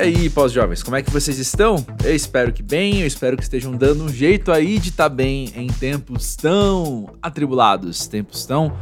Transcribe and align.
E 0.00 0.02
aí, 0.02 0.30
pós-jovens, 0.30 0.82
como 0.82 0.96
é 0.96 1.02
que 1.02 1.10
vocês 1.10 1.38
estão? 1.38 1.84
Eu 2.02 2.16
espero 2.16 2.54
que 2.54 2.62
bem, 2.62 3.02
eu 3.02 3.06
espero 3.06 3.36
que 3.36 3.42
estejam 3.42 3.72
dando 3.72 4.04
um 4.04 4.08
jeito 4.08 4.50
aí 4.50 4.78
de 4.78 4.88
estar 4.88 5.10
tá 5.10 5.14
bem 5.14 5.52
em 5.54 5.66
tempos 5.66 6.34
tão 6.36 7.14
atribulados, 7.20 8.06
tempos 8.06 8.46
tão 8.46 8.74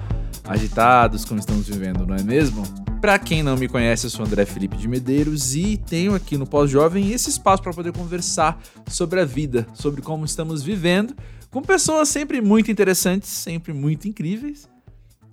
agitados 0.44 1.24
como 1.24 1.40
estamos 1.40 1.66
vivendo, 1.66 2.06
não 2.06 2.14
é 2.14 2.22
mesmo? 2.22 2.62
Para 3.00 3.18
quem 3.18 3.42
não 3.42 3.56
me 3.56 3.66
conhece, 3.66 4.06
eu 4.06 4.10
sou 4.10 4.24
André 4.24 4.46
Felipe 4.46 4.76
de 4.76 4.86
Medeiros 4.86 5.56
e 5.56 5.76
tenho 5.76 6.14
aqui 6.14 6.38
no 6.38 6.46
Pós-Jovem 6.46 7.10
esse 7.10 7.30
espaço 7.30 7.64
para 7.64 7.72
poder 7.72 7.90
conversar 7.90 8.62
sobre 8.86 9.18
a 9.18 9.24
vida, 9.24 9.66
sobre 9.74 10.00
como 10.00 10.24
estamos 10.24 10.62
vivendo, 10.62 11.16
com 11.50 11.60
pessoas 11.60 12.08
sempre 12.08 12.40
muito 12.40 12.70
interessantes, 12.70 13.28
sempre 13.28 13.72
muito 13.72 14.06
incríveis 14.06 14.68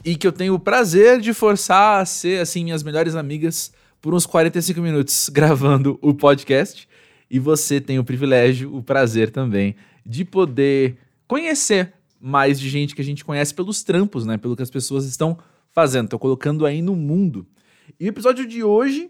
e 0.04 0.16
que 0.16 0.26
eu 0.26 0.32
tenho 0.32 0.56
o 0.56 0.60
prazer 0.60 1.22
de 1.22 1.32
forçar 1.32 2.02
a 2.02 2.06
ser 2.06 2.42
assim 2.42 2.64
minhas 2.64 2.82
melhores 2.82 3.14
amigas 3.14 3.72
por 4.06 4.14
uns 4.14 4.28
45 4.28 4.80
minutos 4.82 5.30
gravando 5.34 5.98
o 6.00 6.14
podcast. 6.14 6.88
E 7.28 7.40
você 7.40 7.82
tem 7.82 7.98
o 7.98 8.04
privilégio, 8.04 8.72
o 8.76 8.84
prazer 8.84 9.32
também 9.32 9.76
de 10.06 10.24
poder 10.24 10.96
conhecer 11.28 11.92
mais 12.22 12.60
de 12.60 12.70
gente 12.70 12.94
que 12.94 13.02
a 13.02 13.04
gente 13.04 13.26
conhece 13.26 13.52
pelos 13.52 13.82
trampos, 13.82 14.24
né? 14.24 14.38
Pelo 14.38 14.56
que 14.56 14.62
as 14.62 14.70
pessoas 14.70 15.06
estão 15.06 15.40
fazendo, 15.72 16.04
estão 16.04 16.20
colocando 16.20 16.68
aí 16.68 16.84
no 16.84 16.96
mundo. 16.96 17.48
E 18.00 18.06
o 18.06 18.10
episódio 18.10 18.46
de 18.46 18.64
hoje 18.64 19.10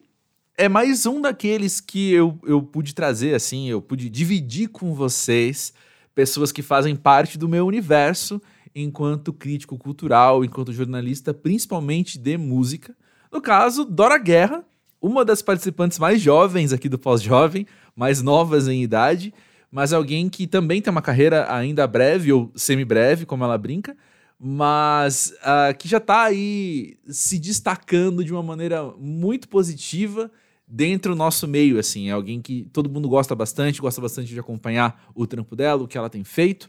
é 0.57 0.69
mais 0.69 1.05
um 1.05 1.19
daqueles 1.19 1.81
que 1.81 2.13
eu, 2.13 2.39
eu 2.45 2.61
pude 2.61 2.95
trazer, 2.95 3.35
assim, 3.35 3.67
eu 3.67 3.81
pude 3.81 4.09
dividir 4.09 4.69
com 4.69 4.93
vocês, 4.93 5.73
pessoas 6.15 6.53
que 6.53 6.61
fazem 6.61 6.95
parte 6.95 7.37
do 7.37 7.49
meu 7.49 7.67
universo 7.67 8.41
enquanto 8.73 9.33
crítico 9.33 9.77
cultural, 9.77 10.45
enquanto 10.45 10.71
jornalista, 10.71 11.33
principalmente 11.33 12.17
de 12.17 12.37
música. 12.37 12.95
No 13.29 13.41
caso, 13.41 13.83
Dora 13.83 14.17
Guerra, 14.17 14.63
uma 15.05 15.23
das 15.23 15.43
participantes 15.43 15.99
mais 15.99 16.19
jovens 16.19 16.73
aqui 16.73 16.89
do 16.89 16.97
Pós-Jovem, 16.97 17.67
mais 17.95 18.23
novas 18.23 18.67
em 18.67 18.81
idade, 18.81 19.31
mas 19.71 19.93
alguém 19.93 20.27
que 20.27 20.47
também 20.47 20.81
tem 20.81 20.89
uma 20.89 21.01
carreira 21.01 21.53
ainda 21.53 21.85
breve 21.85 22.33
ou 22.33 22.51
semi-breve, 22.55 23.23
como 23.23 23.43
ela 23.43 23.55
brinca, 23.55 23.95
mas 24.39 25.31
uh, 25.41 25.77
que 25.77 25.87
já 25.87 25.97
está 25.97 26.23
aí 26.23 26.97
se 27.07 27.37
destacando 27.37 28.23
de 28.23 28.33
uma 28.33 28.41
maneira 28.41 28.83
muito 28.97 29.47
positiva 29.47 30.31
dentro 30.67 31.13
do 31.13 31.17
nosso 31.17 31.47
meio, 31.47 31.77
assim, 31.77 32.09
é 32.09 32.11
alguém 32.11 32.41
que 32.41 32.67
todo 32.73 32.89
mundo 32.89 33.07
gosta 33.07 33.35
bastante, 33.35 33.81
gosta 33.81 34.01
bastante 34.01 34.33
de 34.33 34.39
acompanhar 34.39 35.07
o 35.13 35.27
trampo 35.27 35.55
dela, 35.55 35.83
o 35.83 35.87
que 35.87 35.99
ela 35.99 36.09
tem 36.09 36.23
feito, 36.23 36.67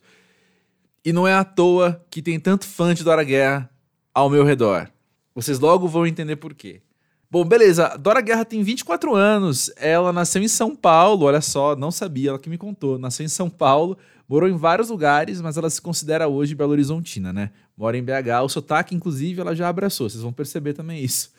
e 1.02 1.10
não 1.10 1.26
é 1.26 1.32
à 1.32 1.42
toa 1.42 2.04
que 2.10 2.20
tem 2.20 2.38
tanto 2.38 2.66
fã 2.66 2.94
de 2.94 3.02
Dora 3.02 3.24
Guerra 3.24 3.70
ao 4.12 4.28
meu 4.28 4.44
redor. 4.44 4.90
Vocês 5.34 5.58
logo 5.58 5.88
vão 5.88 6.06
entender 6.06 6.36
por 6.36 6.52
quê. 6.52 6.82
Bom, 7.28 7.44
beleza. 7.44 7.96
Dora 7.98 8.20
Guerra 8.20 8.44
tem 8.44 8.62
24 8.62 9.14
anos. 9.14 9.70
Ela 9.76 10.12
nasceu 10.12 10.40
em 10.42 10.48
São 10.48 10.76
Paulo. 10.76 11.26
Olha 11.26 11.40
só, 11.40 11.74
não 11.74 11.90
sabia, 11.90 12.30
ela 12.30 12.38
que 12.38 12.48
me 12.48 12.56
contou. 12.56 12.98
Nasceu 12.98 13.26
em 13.26 13.28
São 13.28 13.50
Paulo, 13.50 13.98
morou 14.28 14.48
em 14.48 14.56
vários 14.56 14.90
lugares, 14.90 15.40
mas 15.40 15.56
ela 15.56 15.68
se 15.68 15.82
considera 15.82 16.28
hoje 16.28 16.54
Belo 16.54 16.70
Horizontina, 16.70 17.32
né? 17.32 17.50
Mora 17.76 17.98
em 17.98 18.02
BH. 18.02 18.44
O 18.44 18.48
sotaque, 18.48 18.94
inclusive, 18.94 19.40
ela 19.40 19.56
já 19.56 19.68
abraçou. 19.68 20.08
Vocês 20.08 20.22
vão 20.22 20.32
perceber 20.32 20.72
também 20.72 21.02
isso. 21.02 21.32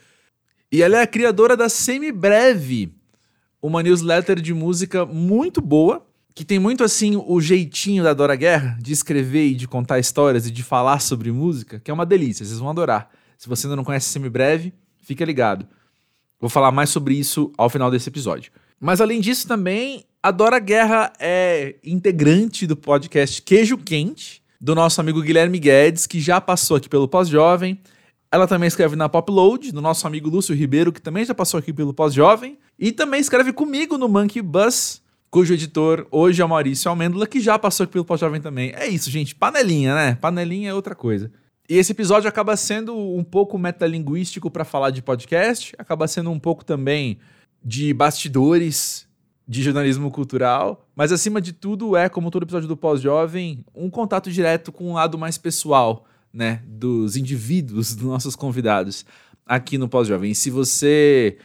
E 0.69 0.81
ela 0.81 0.97
é 0.97 1.01
a 1.01 1.07
criadora 1.07 1.55
da 1.55 1.69
Semi-Breve, 1.69 2.93
uma 3.61 3.81
newsletter 3.81 4.41
de 4.41 4.53
música 4.53 5.05
muito 5.05 5.61
boa, 5.61 6.05
que 6.35 6.43
tem 6.43 6.59
muito 6.59 6.83
assim 6.83 7.15
o 7.15 7.39
jeitinho 7.39 8.03
da 8.03 8.13
Dora 8.13 8.35
Guerra 8.35 8.77
de 8.81 8.91
escrever 8.91 9.47
e 9.47 9.55
de 9.55 9.67
contar 9.67 9.97
histórias 9.97 10.45
e 10.45 10.51
de 10.51 10.61
falar 10.61 10.99
sobre 10.99 11.31
música, 11.31 11.79
que 11.79 11.89
é 11.89 11.93
uma 11.93 12.05
delícia. 12.05 12.45
Vocês 12.45 12.59
vão 12.59 12.69
adorar. 12.69 13.09
Se 13.37 13.47
você 13.47 13.65
ainda 13.65 13.77
não 13.77 13.83
conhece 13.85 14.09
Semi-Breve, 14.09 14.73
fica 15.01 15.23
ligado. 15.23 15.65
Vou 16.39 16.49
falar 16.49 16.71
mais 16.71 16.89
sobre 16.89 17.15
isso 17.15 17.51
ao 17.57 17.69
final 17.69 17.89
desse 17.89 18.09
episódio. 18.09 18.51
Mas 18.79 19.01
além 19.01 19.19
disso 19.19 19.47
também, 19.47 20.05
a 20.21 20.29
Dora 20.29 20.59
Guerra 20.59 21.11
é 21.19 21.75
integrante 21.83 22.67
do 22.67 22.75
podcast 22.75 23.41
Queijo 23.41 23.77
Quente, 23.77 24.43
do 24.61 24.75
nosso 24.75 25.01
amigo 25.01 25.21
Guilherme 25.21 25.57
Guedes, 25.59 26.05
que 26.05 26.19
já 26.19 26.39
passou 26.39 26.77
aqui 26.77 26.87
pelo 26.87 27.07
Pós-Jovem. 27.07 27.79
Ela 28.31 28.47
também 28.47 28.67
escreve 28.67 28.95
na 28.95 29.09
Popload, 29.09 29.71
do 29.71 29.81
nosso 29.81 30.05
amigo 30.05 30.29
Lúcio 30.29 30.53
Ribeiro, 30.53 30.91
que 30.91 31.01
também 31.01 31.25
já 31.25 31.33
passou 31.33 31.59
aqui 31.59 31.73
pelo 31.73 31.93
Pós-Jovem. 31.93 32.57
E 32.77 32.91
também 32.91 33.19
escreve 33.19 33.51
comigo 33.51 33.97
no 33.97 34.07
Monkey 34.07 34.41
Bus, 34.41 35.01
cujo 35.31 35.53
editor 35.53 36.05
hoje 36.11 36.41
é 36.41 36.45
o 36.45 36.49
Maurício 36.49 36.89
Almêndola, 36.89 37.25
que 37.25 37.39
já 37.39 37.57
passou 37.57 37.85
aqui 37.85 37.93
pelo 37.93 38.05
Pós-Jovem 38.05 38.41
também. 38.41 38.73
É 38.75 38.87
isso, 38.87 39.09
gente. 39.09 39.33
Panelinha, 39.33 39.95
né? 39.95 40.15
Panelinha 40.15 40.69
é 40.69 40.73
outra 40.73 40.93
coisa. 40.93 41.31
E 41.69 41.75
esse 41.75 41.91
episódio 41.91 42.29
acaba 42.29 42.55
sendo 42.55 42.97
um 42.97 43.23
pouco 43.23 43.57
metalinguístico 43.57 44.49
para 44.49 44.63
falar 44.63 44.89
de 44.89 45.01
podcast, 45.01 45.75
acaba 45.77 46.07
sendo 46.07 46.31
um 46.31 46.39
pouco 46.39 46.63
também 46.63 47.19
de 47.63 47.93
bastidores 47.93 49.05
de 49.45 49.61
jornalismo 49.61 50.09
cultural, 50.09 50.87
mas 50.95 51.11
acima 51.11 51.41
de 51.41 51.53
tudo 51.53 51.95
é, 51.95 52.07
como 52.09 52.31
todo 52.31 52.43
episódio 52.43 52.67
do 52.67 52.77
Pós-Jovem, 52.77 53.65
um 53.75 53.89
contato 53.89 54.31
direto 54.31 54.71
com 54.71 54.89
um 54.89 54.93
lado 54.93 55.17
mais 55.17 55.37
pessoal, 55.37 56.05
né, 56.33 56.61
dos 56.65 57.15
indivíduos, 57.15 57.95
dos 57.95 58.05
nossos 58.05 58.35
convidados 58.35 59.05
aqui 59.45 59.77
no 59.77 59.89
Pós-Jovem. 59.89 60.33
Se 60.33 60.49
você 60.49 61.37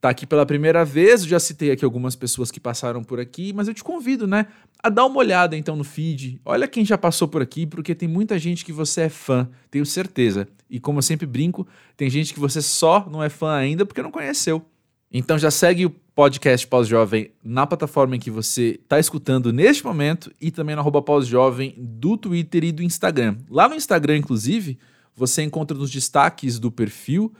tá 0.00 0.10
aqui 0.10 0.26
pela 0.26 0.46
primeira 0.46 0.84
vez, 0.84 1.22
eu 1.22 1.28
já 1.28 1.40
citei 1.40 1.70
aqui 1.70 1.84
algumas 1.84 2.14
pessoas 2.14 2.50
que 2.50 2.60
passaram 2.60 3.02
por 3.02 3.18
aqui, 3.18 3.52
mas 3.52 3.66
eu 3.66 3.74
te 3.74 3.82
convido, 3.82 4.26
né, 4.26 4.46
a 4.82 4.88
dar 4.88 5.06
uma 5.06 5.18
olhada 5.18 5.56
então 5.56 5.74
no 5.74 5.84
feed. 5.84 6.40
Olha 6.44 6.68
quem 6.68 6.84
já 6.84 6.96
passou 6.96 7.26
por 7.26 7.42
aqui, 7.42 7.66
porque 7.66 7.94
tem 7.94 8.08
muita 8.08 8.38
gente 8.38 8.64
que 8.64 8.72
você 8.72 9.02
é 9.02 9.08
fã, 9.08 9.48
tenho 9.70 9.84
certeza. 9.84 10.46
E 10.70 10.78
como 10.78 10.98
eu 10.98 11.02
sempre 11.02 11.26
brinco, 11.26 11.66
tem 11.96 12.08
gente 12.08 12.32
que 12.32 12.40
você 12.40 12.62
só 12.62 13.08
não 13.10 13.22
é 13.22 13.28
fã 13.28 13.54
ainda 13.54 13.84
porque 13.84 14.02
não 14.02 14.10
conheceu. 14.10 14.64
Então 15.10 15.38
já 15.38 15.50
segue 15.50 15.86
o 15.86 15.90
podcast 15.90 16.66
Pós-Jovem 16.66 17.32
na 17.42 17.66
plataforma 17.66 18.14
em 18.14 18.20
que 18.20 18.30
você 18.30 18.78
está 18.82 18.98
escutando 18.98 19.52
neste 19.52 19.84
momento 19.84 20.30
e 20.40 20.50
também 20.50 20.76
no 20.76 20.80
arroba 20.80 21.00
Pós-Jovem 21.00 21.74
do 21.78 22.16
Twitter 22.16 22.64
e 22.64 22.72
do 22.72 22.82
Instagram. 22.82 23.38
Lá 23.48 23.68
no 23.68 23.74
Instagram, 23.74 24.18
inclusive, 24.18 24.78
você 25.16 25.42
encontra 25.42 25.76
nos 25.76 25.90
destaques 25.90 26.58
do 26.58 26.70
perfil 26.70 27.32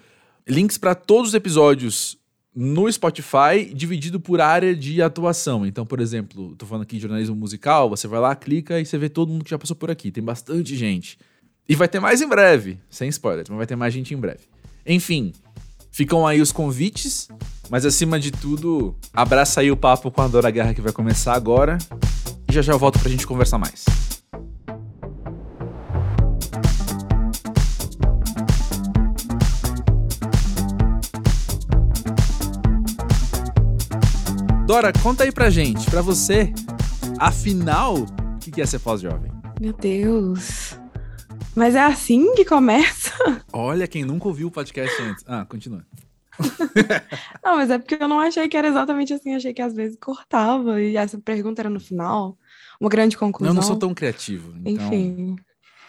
links 0.49 0.79
para 0.79 0.95
todos 0.95 1.29
os 1.29 1.35
episódios 1.35 2.18
no 2.61 2.91
Spotify 2.91 3.73
dividido 3.73 4.19
por 4.19 4.41
área 4.41 4.75
de 4.75 5.01
atuação. 5.01 5.65
Então, 5.65 5.87
por 5.87 6.01
exemplo, 6.01 6.57
tô 6.57 6.67
falando 6.67 6.83
aqui 6.83 6.97
de 6.97 7.03
jornalismo 7.03 7.37
musical, 7.37 7.89
você 7.89 8.09
vai 8.09 8.19
lá, 8.19 8.35
clica 8.35 8.81
e 8.81 8.85
você 8.85 8.99
vê 8.99 9.09
todo 9.09 9.29
mundo 9.31 9.45
que 9.45 9.51
já 9.51 9.57
passou 9.57 9.77
por 9.77 9.93
aqui. 9.93 10.11
Tem 10.11 10.25
bastante 10.25 10.75
gente. 10.75 11.17
E 11.69 11.77
vai 11.77 11.87
ter 11.87 12.01
mais 12.01 12.21
em 12.21 12.27
breve, 12.27 12.77
sem 12.91 13.09
spoilers, 13.11 13.49
mas 13.49 13.59
vai 13.59 13.67
ter 13.67 13.77
mais 13.77 13.95
gente 13.95 14.13
em 14.13 14.17
breve. 14.17 14.41
Enfim, 14.85 15.33
ficam 15.93 16.27
aí 16.27 16.41
os 16.41 16.51
convites, 16.51 17.29
mas 17.71 17.87
acima 17.87 18.19
de 18.19 18.33
tudo, 18.33 18.93
abraça 19.15 19.61
aí 19.61 19.71
o 19.71 19.77
papo 19.77 20.11
com 20.11 20.23
a 20.23 20.27
Dora 20.27 20.51
Guerra 20.51 20.75
que 20.75 20.81
vai 20.81 20.93
começar 20.93 21.35
agora. 21.35 21.79
E 22.51 22.53
já 22.53 22.61
já 22.61 22.73
eu 22.73 22.79
volto 22.79 22.99
pra 22.99 23.09
gente 23.09 23.25
conversar 23.25 23.59
mais. 23.59 23.85
Dora, 34.69 34.93
conta 35.03 35.25
aí 35.25 35.33
pra 35.33 35.49
gente, 35.49 35.91
pra 35.91 36.03
você, 36.03 36.53
afinal, 37.19 37.95
o 37.95 38.39
que 38.39 38.61
é 38.61 38.67
ser 38.67 38.79
pós-jovem? 38.81 39.33
Meu 39.59 39.73
Deus. 39.73 40.79
Mas 41.57 41.75
é 41.75 41.81
assim 41.81 42.35
que 42.35 42.45
começa? 42.45 43.15
Olha, 43.51 43.89
quem 43.89 44.05
nunca 44.05 44.29
ouviu 44.29 44.49
o 44.49 44.51
podcast 44.51 45.01
antes. 45.01 45.25
Ah, 45.27 45.47
continua. 45.47 45.87
não, 47.43 47.57
mas 47.57 47.71
é 47.71 47.79
porque 47.79 47.95
eu 47.95 48.07
não 48.07 48.21
achei 48.21 48.47
que 48.47 48.59
era 48.59 48.69
exatamente 48.69 49.15
assim. 49.15 49.35
Achei 49.35 49.55
que 49.55 49.63
às 49.63 49.73
vezes 49.73 49.97
cortava 49.99 50.79
e 50.83 50.99
essa 50.99 51.17
pergunta 51.17 51.63
era 51.63 51.71
no 51.71 51.81
final. 51.81 52.37
Uma 52.79 52.91
grande 52.91 53.17
conclusão. 53.17 53.51
Eu 53.51 53.55
não 53.55 53.63
sou 53.63 53.77
tão 53.77 53.95
criativo. 53.95 54.53
Então... 54.67 54.87
Enfim. 54.87 55.37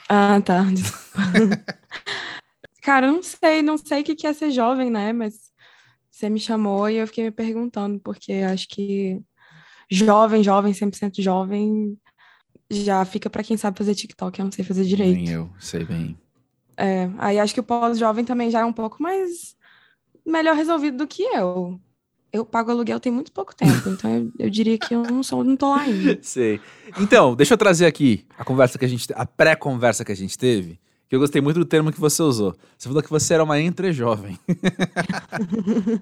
Ah, 0.08 0.40
tá. 0.40 0.64
Cara, 2.82 3.08
eu 3.08 3.12
não 3.12 3.24
sei, 3.24 3.62
não 3.62 3.78
sei 3.78 4.04
o 4.04 4.04
que 4.06 4.25
é 4.25 4.32
ser 4.32 4.52
jovem, 4.52 4.90
né? 4.90 5.12
Mas 5.12 5.49
você 6.19 6.30
me 6.30 6.39
chamou 6.39 6.89
e 6.89 6.98
eu 6.98 7.07
fiquei 7.07 7.24
me 7.24 7.31
perguntando, 7.31 7.98
porque 8.00 8.33
acho 8.33 8.68
que 8.68 9.21
jovem, 9.89 10.44
jovem, 10.44 10.74
100% 10.74 11.21
jovem, 11.21 11.98
já 12.69 13.06
fica 13.06 13.30
para 13.30 13.42
quem 13.42 13.56
sabe 13.56 13.77
fazer 13.77 13.95
TikTok, 13.95 14.38
eu 14.38 14.45
não 14.45 14.51
sei 14.51 14.66
fazer 14.66 14.83
direito. 14.83 15.16
Nem 15.16 15.30
eu, 15.30 15.50
sei 15.57 15.86
bem. 15.86 16.18
É, 16.75 17.10
aí 17.18 17.39
acho 17.39 17.54
que 17.54 17.60
o 17.62 17.63
pós-jovem 17.63 18.25
também 18.25 18.51
já 18.51 18.60
é 18.60 18.66
um 18.66 18.74
pouco 18.74 19.01
mais 19.01 19.56
melhor 20.25 20.56
resolvido 20.56 20.98
do 20.98 21.07
que 21.07 21.24
eu. 21.24 21.80
Eu 22.31 22.45
pago 22.45 22.69
aluguel 22.69 23.00
tem 23.00 23.12
muito 23.12 23.31
pouco 23.31 23.56
tempo, 23.56 23.88
então 23.89 24.13
eu, 24.13 24.31
eu, 24.39 24.50
diria 24.50 24.77
que 24.77 24.94
eu 24.94 25.04
não 25.04 25.24
sou, 25.24 25.42
não 25.42 25.56
tô 25.56 25.69
lá 25.69 25.81
ainda. 25.81 26.19
Sei. 26.22 26.60
Então, 27.00 27.33
deixa 27.33 27.54
eu 27.54 27.57
trazer 27.57 27.86
aqui 27.86 28.25
a 28.38 28.44
conversa 28.44 28.77
que 28.77 28.86
a 28.86 28.89
gente, 28.89 29.07
a 29.15 29.25
pré-conversa 29.25 30.04
que 30.04 30.12
a 30.12 30.15
gente 30.15 30.38
teve 30.38 30.80
que 31.10 31.16
eu 31.16 31.20
gostei 31.20 31.42
muito 31.42 31.60
do 31.60 31.66
termo 31.66 31.92
que 31.92 32.00
você 32.00 32.22
usou. 32.22 32.56
Você 32.78 32.88
falou 32.88 33.02
que 33.02 33.10
você 33.10 33.34
era 33.34 33.44
uma 33.44 33.60
entre-jovem. 33.60 34.38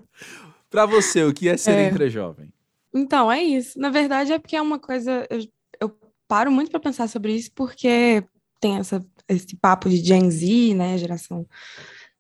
para 0.70 0.86
você, 0.86 1.24
o 1.24 1.34
que 1.34 1.48
é 1.48 1.56
ser 1.56 1.72
é. 1.72 1.88
entre-jovem? 1.88 2.52
Então, 2.94 3.32
é 3.32 3.42
isso. 3.42 3.80
Na 3.80 3.90
verdade, 3.90 4.34
é 4.34 4.40
porque 4.40 4.58
é 4.58 4.62
uma 4.62 4.78
coisa. 4.78 5.26
Eu, 5.30 5.48
eu 5.80 5.98
paro 6.28 6.52
muito 6.52 6.70
para 6.70 6.82
pensar 6.82 7.08
sobre 7.08 7.34
isso, 7.34 7.50
porque 7.56 8.22
tem 8.60 8.78
essa, 8.78 9.04
esse 9.30 9.56
papo 9.56 9.90
de 9.90 9.98
Gen 9.98 10.30
Z, 10.30 10.74
né? 10.74 10.98
Geração 10.98 11.48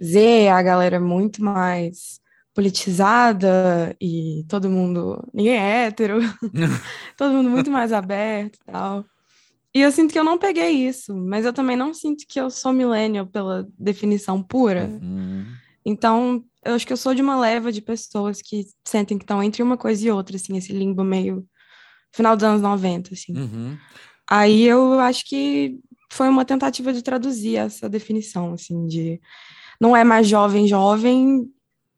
Z, 0.01 0.47
a 0.47 0.61
galera 0.61 0.99
muito 0.99 1.43
mais 1.43 2.21
politizada 2.53 3.93
e 3.99 4.45
todo 4.47 4.69
mundo. 4.69 5.21
Ninguém 5.33 5.57
é 5.57 5.87
hétero, 5.87 6.19
todo 7.17 7.33
mundo 7.33 7.49
muito 7.49 7.69
mais 7.69 7.91
aberto 7.91 8.55
e 8.55 8.71
tal. 8.71 9.05
E 9.77 9.81
eu 9.81 9.91
sinto 9.91 10.11
que 10.11 10.17
eu 10.17 10.23
não 10.23 10.39
peguei 10.39 10.71
isso, 10.71 11.15
mas 11.15 11.45
eu 11.45 11.53
também 11.53 11.77
não 11.77 11.93
sinto 11.93 12.25
que 12.27 12.41
eu 12.41 12.49
sou 12.49 12.73
millennial 12.73 13.27
pela 13.27 13.67
definição 13.77 14.41
pura. 14.41 14.89
Uhum. 14.99 15.45
Então, 15.85 16.43
eu 16.65 16.73
acho 16.73 16.87
que 16.87 16.91
eu 16.91 16.97
sou 16.97 17.13
de 17.13 17.21
uma 17.21 17.39
leva 17.39 17.71
de 17.71 17.79
pessoas 17.79 18.41
que 18.41 18.65
sentem 18.83 19.19
que 19.19 19.23
estão 19.23 19.41
entre 19.43 19.61
uma 19.61 19.77
coisa 19.77 20.03
e 20.03 20.09
outra, 20.09 20.35
assim, 20.35 20.57
esse 20.57 20.73
limbo 20.73 21.03
meio 21.03 21.45
final 22.11 22.35
dos 22.35 22.43
anos 22.43 22.59
90, 22.63 23.13
assim. 23.13 23.37
Uhum. 23.37 23.77
Aí 24.27 24.63
eu 24.63 24.99
acho 24.99 25.23
que 25.27 25.77
foi 26.11 26.27
uma 26.27 26.43
tentativa 26.43 26.91
de 26.91 27.03
traduzir 27.03 27.57
essa 27.57 27.87
definição, 27.87 28.53
assim, 28.53 28.87
de 28.87 29.21
não 29.79 29.95
é 29.95 30.03
mais 30.03 30.27
jovem, 30.27 30.67
jovem 30.67 31.47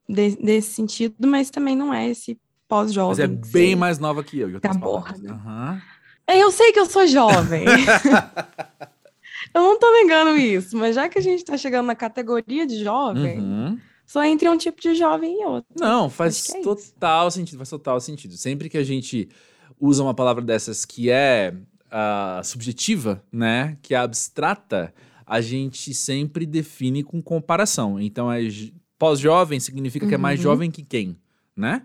de, 0.10 0.36
desse 0.36 0.74
sentido, 0.74 1.26
mas 1.26 1.50
também 1.50 1.78
não 1.78 1.94
é 1.94 2.10
esse 2.10 2.38
pós-jovem. 2.68 3.10
Mas 3.10 3.20
é 3.20 3.42
que 3.42 3.52
bem 3.54 3.74
mais 3.74 4.00
nova 4.00 4.22
que 4.22 4.38
eu. 4.38 4.50
em 4.50 4.56
outras 4.56 4.76
Tá 4.76 5.81
É, 6.30 6.38
Eu 6.44 6.52
sei 6.52 6.72
que 6.72 6.80
eu 6.80 6.86
sou 6.86 7.08
jovem. 7.08 7.64
eu 9.54 9.62
não 9.62 9.80
tô 9.80 9.92
negando 9.92 10.38
isso, 10.38 10.78
mas 10.78 10.96
já 10.96 11.10
que 11.10 11.18
a 11.18 11.22
gente 11.22 11.44
tá 11.44 11.58
chegando 11.58 11.88
na 11.88 11.96
categoria 11.96 12.66
de 12.66 12.84
jovem, 12.84 13.40
Uhum. 13.40 13.80
só 14.06 14.24
entre 14.24 14.48
um 14.50 14.58
tipo 14.58 14.80
de 14.81 14.94
jovem 14.96 15.42
e 15.42 15.46
outro. 15.46 15.70
Não, 15.80 16.10
faz 16.10 16.50
é 16.50 16.60
isso. 16.60 16.64
total 16.64 17.31
sentido, 17.31 17.58
faz 17.58 17.70
total 17.70 18.00
sentido. 18.00 18.36
Sempre 18.38 18.70
que 18.70 18.78
a 18.78 18.84
gente 18.84 19.30
usa 19.80 20.04
uma 20.04 20.14
palavra 20.14 20.44
dessas 20.44 20.86
que 20.86 21.10
é 21.10 21.54
ah, 21.92 22.42
subjetiva, 22.44 23.24
né, 23.31 23.78
que 23.81 23.96
é 23.96 23.98
abstrata, 23.98 24.94
a 25.26 25.42
gente 25.42 25.94
sempre 25.94 26.46
define 26.46 27.02
com 27.04 27.22
comparação. 27.22 28.00
Então, 28.00 28.31
é 28.31 28.42
pós-jovem 28.98 29.60
significa 29.60 30.06
que 30.08 30.14
é 30.14 30.18
mais 30.18 30.40
Uhum. 30.40 30.44
jovem 30.44 30.70
que 30.72 30.84
quem, 30.84 31.18
né? 31.56 31.84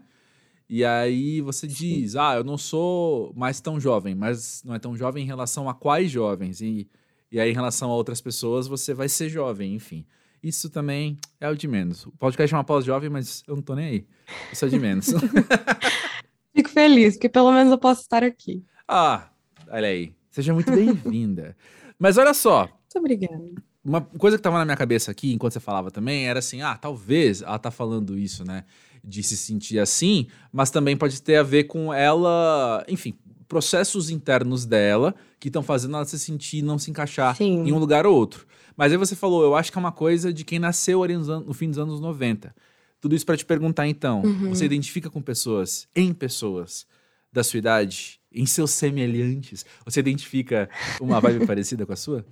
E 0.68 0.84
aí 0.84 1.40
você 1.40 1.66
diz, 1.66 2.16
ah, 2.16 2.36
eu 2.36 2.44
não 2.44 2.56
sou 2.56 3.32
mais 3.36 3.60
tão 3.60 3.78
jovem, 3.78 4.14
mas 4.14 4.62
não 4.64 4.74
é 4.74 4.78
tão 4.78 4.96
jovem 4.96 5.24
em 5.24 5.26
relação 5.26 5.68
a 5.68 5.74
quais 5.74 6.10
jovens? 6.10 6.60
E, 6.60 6.88
e 7.30 7.38
aí, 7.38 7.50
em 7.50 7.54
relação 7.54 7.90
a 7.90 7.94
outras 7.94 8.20
pessoas, 8.20 8.66
você 8.66 8.94
vai 8.94 9.08
ser 9.08 9.28
jovem, 9.28 9.74
enfim. 9.74 10.06
Isso 10.42 10.68
também 10.70 11.18
é 11.40 11.48
o 11.48 11.54
de 11.54 11.66
menos. 11.68 12.06
O 12.06 12.12
podcast 12.12 12.50
chama 12.50 12.64
pós-jovem, 12.64 13.08
mas 13.10 13.42
eu 13.46 13.56
não 13.56 13.62
tô 13.62 13.74
nem 13.74 13.86
aí. 13.86 14.06
Isso 14.52 14.64
é 14.64 14.68
o 14.68 14.70
de 14.70 14.78
menos. 14.78 15.06
Fico 16.54 16.70
feliz, 16.70 17.14
porque 17.14 17.28
pelo 17.28 17.52
menos 17.52 17.70
eu 17.72 17.78
posso 17.78 18.02
estar 18.02 18.22
aqui. 18.22 18.64
ah, 18.88 19.28
olha 19.68 19.88
aí. 19.88 20.14
Seja 20.30 20.52
muito 20.52 20.70
bem-vinda. 20.70 21.56
Mas 21.98 22.18
olha 22.18 22.34
só, 22.34 22.62
Muito 22.62 22.98
obrigada. 22.98 23.52
uma 23.84 24.00
coisa 24.00 24.36
que 24.36 24.42
tava 24.42 24.58
na 24.58 24.64
minha 24.64 24.76
cabeça 24.76 25.10
aqui, 25.10 25.32
enquanto 25.32 25.52
você 25.52 25.60
falava 25.60 25.90
também, 25.90 26.26
era 26.28 26.40
assim, 26.40 26.60
ah, 26.60 26.76
talvez 26.76 27.40
ela 27.42 27.58
tá 27.58 27.70
falando 27.70 28.18
isso, 28.18 28.44
né, 28.44 28.64
de 29.04 29.22
se 29.22 29.36
sentir 29.36 29.78
assim, 29.78 30.26
mas 30.52 30.70
também 30.70 30.96
pode 30.96 31.20
ter 31.20 31.36
a 31.36 31.42
ver 31.42 31.64
com 31.64 31.92
ela, 31.92 32.84
enfim, 32.88 33.14
processos 33.46 34.08
internos 34.10 34.64
dela 34.64 35.14
que 35.38 35.48
estão 35.48 35.62
fazendo 35.62 35.96
ela 35.96 36.04
se 36.04 36.18
sentir, 36.18 36.62
não 36.62 36.78
se 36.78 36.90
encaixar 36.90 37.36
Sim. 37.36 37.64
em 37.66 37.72
um 37.72 37.78
lugar 37.78 38.06
ou 38.06 38.16
outro. 38.16 38.46
Mas 38.76 38.90
aí 38.90 38.98
você 38.98 39.14
falou, 39.14 39.44
eu 39.44 39.54
acho 39.54 39.70
que 39.70 39.78
é 39.78 39.80
uma 39.80 39.92
coisa 39.92 40.32
de 40.32 40.44
quem 40.44 40.58
nasceu 40.58 41.02
ali 41.02 41.16
no 41.16 41.52
fim 41.52 41.68
dos 41.68 41.78
anos 41.78 42.00
90. 42.00 42.54
Tudo 43.00 43.14
isso 43.14 43.26
pra 43.26 43.36
te 43.36 43.44
perguntar 43.44 43.86
então, 43.86 44.22
Uhum. 44.22 44.48
você 44.48 44.64
identifica 44.64 45.10
com 45.10 45.20
pessoas, 45.20 45.86
em 45.94 46.12
pessoas 46.14 46.86
da 47.30 47.44
sua 47.44 47.58
idade, 47.58 48.18
em 48.32 48.46
seus 48.46 48.70
semelhantes? 48.70 49.64
Você 49.84 50.00
identifica 50.00 50.68
uma 51.00 51.20
vibe 51.20 51.44
parecida 51.46 51.84
com 51.84 51.92
a 51.92 51.96
sua? 51.96 52.24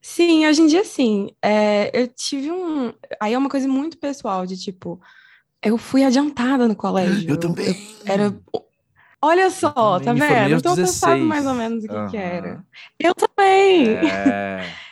Sim, 0.00 0.46
hoje 0.46 0.62
em 0.62 0.66
dia 0.68 0.84
sim. 0.84 1.30
É, 1.42 1.90
eu 1.92 2.06
tive 2.06 2.52
um. 2.52 2.92
Aí 3.20 3.34
é 3.34 3.38
uma 3.38 3.48
coisa 3.48 3.66
muito 3.66 3.98
pessoal, 3.98 4.46
de 4.46 4.56
tipo, 4.56 5.00
eu 5.62 5.76
fui 5.78 6.04
adiantada 6.04 6.66
no 6.68 6.76
colégio. 6.76 7.38
Era. 8.04 8.36
Olha 9.20 9.50
só, 9.50 9.98
também 9.98 10.28
tá 10.28 10.34
vendo? 10.34 10.56
Então 10.56 10.76
eu 10.76 10.86
sabe 10.86 11.20
16. 11.22 11.24
mais 11.26 11.46
ou 11.46 11.54
menos 11.54 11.84
o 11.84 11.88
que 11.88 12.10
que 12.10 12.16
Aham. 12.16 12.26
era. 12.26 12.66
Eu 12.98 13.14
também. 13.14 13.94
É. 13.94 14.60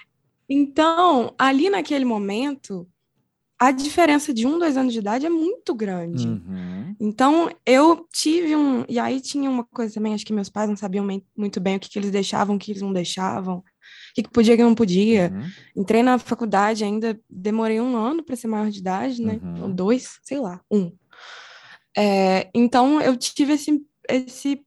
Então, 0.46 1.34
ali 1.38 1.70
naquele 1.70 2.04
momento, 2.04 2.86
a 3.58 3.70
diferença 3.70 4.32
de 4.32 4.46
um, 4.46 4.58
dois 4.58 4.76
anos 4.76 4.92
de 4.92 4.98
idade 4.98 5.24
é 5.24 5.30
muito 5.30 5.74
grande. 5.74 6.28
Uhum. 6.28 6.94
Então, 7.00 7.48
eu 7.64 8.06
tive 8.12 8.54
um. 8.54 8.84
E 8.88 8.98
aí 8.98 9.20
tinha 9.20 9.48
uma 9.48 9.64
coisa 9.64 9.94
também, 9.94 10.12
acho 10.12 10.26
que 10.26 10.32
meus 10.34 10.50
pais 10.50 10.68
não 10.68 10.76
sabiam 10.76 11.06
muito 11.36 11.60
bem 11.60 11.76
o 11.76 11.80
que, 11.80 11.88
que 11.88 11.98
eles 11.98 12.10
deixavam, 12.10 12.56
o 12.56 12.58
que 12.58 12.72
eles 12.72 12.82
não 12.82 12.92
deixavam, 12.92 13.64
que, 14.14 14.22
que 14.22 14.30
podia 14.30 14.56
que 14.56 14.62
não 14.62 14.74
podia. 14.74 15.32
Uhum. 15.34 15.82
Entrei 15.82 16.02
na 16.02 16.18
faculdade 16.18 16.84
ainda, 16.84 17.20
demorei 17.28 17.80
um 17.80 17.96
ano 17.96 18.22
para 18.22 18.36
ser 18.36 18.46
maior 18.46 18.70
de 18.70 18.78
idade, 18.78 19.20
né? 19.20 19.40
Uhum. 19.42 19.62
Ou 19.64 19.68
dois, 19.74 20.20
sei 20.22 20.38
lá, 20.38 20.60
um. 20.70 20.92
É, 21.96 22.48
então, 22.54 23.00
eu 23.00 23.16
tive 23.16 23.54
esse, 23.54 23.84
esse 24.08 24.64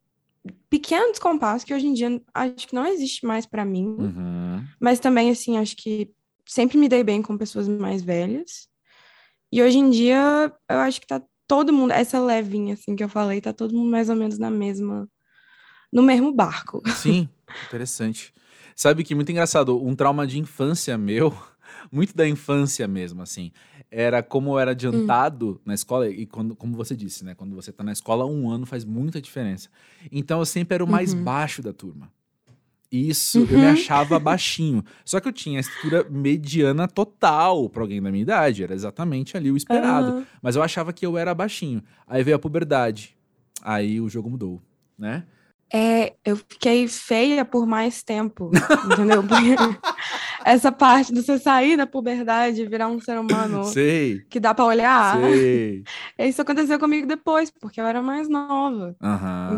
pequeno 0.70 1.12
descompasso 1.12 1.66
que 1.66 1.74
hoje 1.74 1.88
em 1.88 1.94
dia 1.94 2.22
acho 2.34 2.68
que 2.68 2.76
não 2.76 2.86
existe 2.86 3.26
mais 3.26 3.46
para 3.46 3.64
mim. 3.64 3.96
Uhum. 3.98 4.66
Mas 4.80 5.00
também, 5.00 5.30
assim, 5.30 5.58
acho 5.58 5.76
que 5.78 6.12
sempre 6.46 6.78
me 6.78 6.90
dei 6.90 7.04
bem 7.04 7.22
com 7.22 7.38
pessoas 7.38 7.68
mais 7.68 8.02
velhas. 8.02 8.68
E 9.50 9.64
hoje 9.64 9.78
em 9.78 9.90
dia, 9.90 10.52
eu 10.70 10.78
acho 10.80 11.00
que 11.00 11.08
tá 11.08 11.22
todo 11.48 11.72
mundo, 11.72 11.92
essa 11.92 12.20
levinha, 12.20 12.74
assim, 12.74 12.98
que 12.98 13.04
eu 13.04 13.08
falei, 13.08 13.40
tá 13.40 13.54
todo 13.54 13.74
mundo 13.74 13.90
mais 13.90 14.10
ou 14.10 14.16
menos 14.16 14.38
na 14.38 14.52
mesma, 14.52 15.10
no 15.92 16.04
mesmo 16.04 16.34
barco. 16.34 16.82
Sim, 16.90 17.30
interessante. 17.68 18.34
Sabe 18.80 19.04
que 19.04 19.16
muito 19.16 19.32
engraçado, 19.32 19.84
um 19.84 19.96
trauma 19.96 20.28
de 20.28 20.38
infância 20.38 20.96
meu, 21.00 21.36
muito 21.92 22.16
da 22.16 22.28
infância 22.28 22.88
mesmo, 22.88 23.24
assim, 23.24 23.52
era 23.90 24.22
como 24.22 24.52
eu 24.52 24.60
era 24.60 24.70
adiantado 24.72 25.60
na 25.66 25.74
escola, 25.74 26.08
e 26.08 26.28
quando, 26.28 26.56
como 26.56 26.78
você 26.78 26.96
disse, 26.96 27.26
né? 27.26 27.34
Quando 27.34 27.56
você 27.56 27.72
tá 27.72 27.84
na 27.84 27.92
escola, 27.92 28.24
um 28.24 28.52
ano 28.52 28.68
faz 28.68 28.86
muita 28.86 29.20
diferença. 29.20 29.68
Então 30.12 30.38
eu 30.38 30.46
sempre 30.46 30.76
era 30.76 30.84
o 30.84 30.88
mais 30.88 31.12
Uhum. 31.16 31.24
baixo 31.24 31.64
da 31.64 31.74
turma. 31.74 32.12
Isso, 32.92 33.40
eu 33.50 33.58
me 33.58 33.66
Uhum. 33.66 33.72
achava 33.72 34.18
baixinho. 34.20 34.84
Só 35.04 35.20
que 35.20 35.28
eu 35.28 35.34
tinha 35.34 35.58
a 35.58 35.62
estrutura 35.62 36.06
mediana 36.08 36.88
total 36.88 37.68
pra 37.72 37.82
alguém 37.82 38.00
da 38.02 38.12
minha 38.12 38.22
idade. 38.22 38.64
Era 38.64 38.76
exatamente 38.76 39.36
ali 39.36 39.50
o 39.52 39.58
esperado. 39.58 40.12
Aham. 40.12 40.26
Mas 40.40 40.56
eu 40.56 40.62
achava 40.62 40.94
que 40.94 41.04
eu 41.06 41.18
era 41.18 41.34
baixinho. 41.34 41.84
Aí 42.06 42.24
veio 42.24 42.38
a 42.38 42.40
puberdade. 42.40 43.18
Aí 43.62 44.00
o 44.00 44.08
jogo 44.08 44.30
mudou, 44.30 44.62
né? 44.98 45.26
É, 45.74 46.14
eu 46.24 46.38
fiquei 46.38 46.88
feia 46.88 47.44
por 47.44 47.68
mais 47.68 48.02
tempo, 48.02 48.52
entendeu? 48.86 49.24
Essa 50.46 50.72
parte 50.72 51.14
de 51.14 51.22
você 51.22 51.38
sair 51.38 51.76
da 51.76 51.86
puberdade 51.86 52.62
e 52.62 52.68
virar 52.68 52.88
um 52.88 53.02
ser 53.02 53.20
humano 53.20 53.66
Sei, 53.68 54.22
que 54.30 54.40
dá 54.40 54.54
pra 54.54 54.64
olhar, 54.64 55.20
sei. 55.20 55.84
isso 56.20 56.42
aconteceu 56.42 56.80
comigo 56.80 57.06
depois, 57.06 57.52
porque 57.52 57.82
eu 57.82 57.86
era 57.86 58.02
mais 58.02 58.30
nova. 58.30 58.96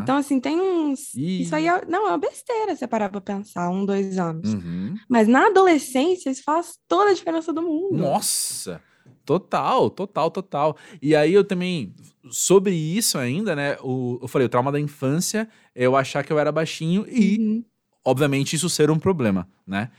Então, 0.01 0.17
assim, 0.17 0.39
tem 0.39 0.59
uns. 0.59 1.13
Ih. 1.13 1.43
Isso 1.43 1.55
aí 1.55 1.67
é... 1.67 1.85
não, 1.87 2.07
é 2.07 2.09
uma 2.09 2.17
besteira 2.17 2.75
você 2.75 2.87
parar 2.87 3.09
pra 3.09 3.21
pensar, 3.21 3.69
um, 3.69 3.85
dois 3.85 4.17
anos. 4.17 4.53
Uhum. 4.53 4.95
Mas 5.07 5.27
na 5.27 5.47
adolescência, 5.47 6.31
isso 6.31 6.43
faz 6.43 6.79
toda 6.87 7.11
a 7.11 7.13
diferença 7.13 7.53
do 7.53 7.61
mundo. 7.61 7.97
Nossa! 7.97 8.81
Total, 9.29 9.89
total, 9.91 10.31
total. 10.31 10.75
E 10.99 11.15
aí 11.15 11.31
eu 11.35 11.43
também, 11.43 11.93
sobre 12.31 12.73
isso 12.73 13.15
ainda, 13.19 13.55
né? 13.55 13.77
O, 13.83 14.17
eu 14.23 14.27
falei, 14.27 14.47
o 14.47 14.49
trauma 14.49 14.71
da 14.71 14.79
infância 14.79 15.47
é 15.75 15.85
eu 15.85 15.95
achar 15.95 16.23
que 16.23 16.33
eu 16.33 16.39
era 16.39 16.51
baixinho 16.51 17.05
e, 17.07 17.37
Uhum. 17.37 17.63
obviamente, 18.03 18.55
isso 18.55 18.67
ser 18.69 18.89
um 18.89 18.97
problema, 18.97 19.47
né? 19.67 19.91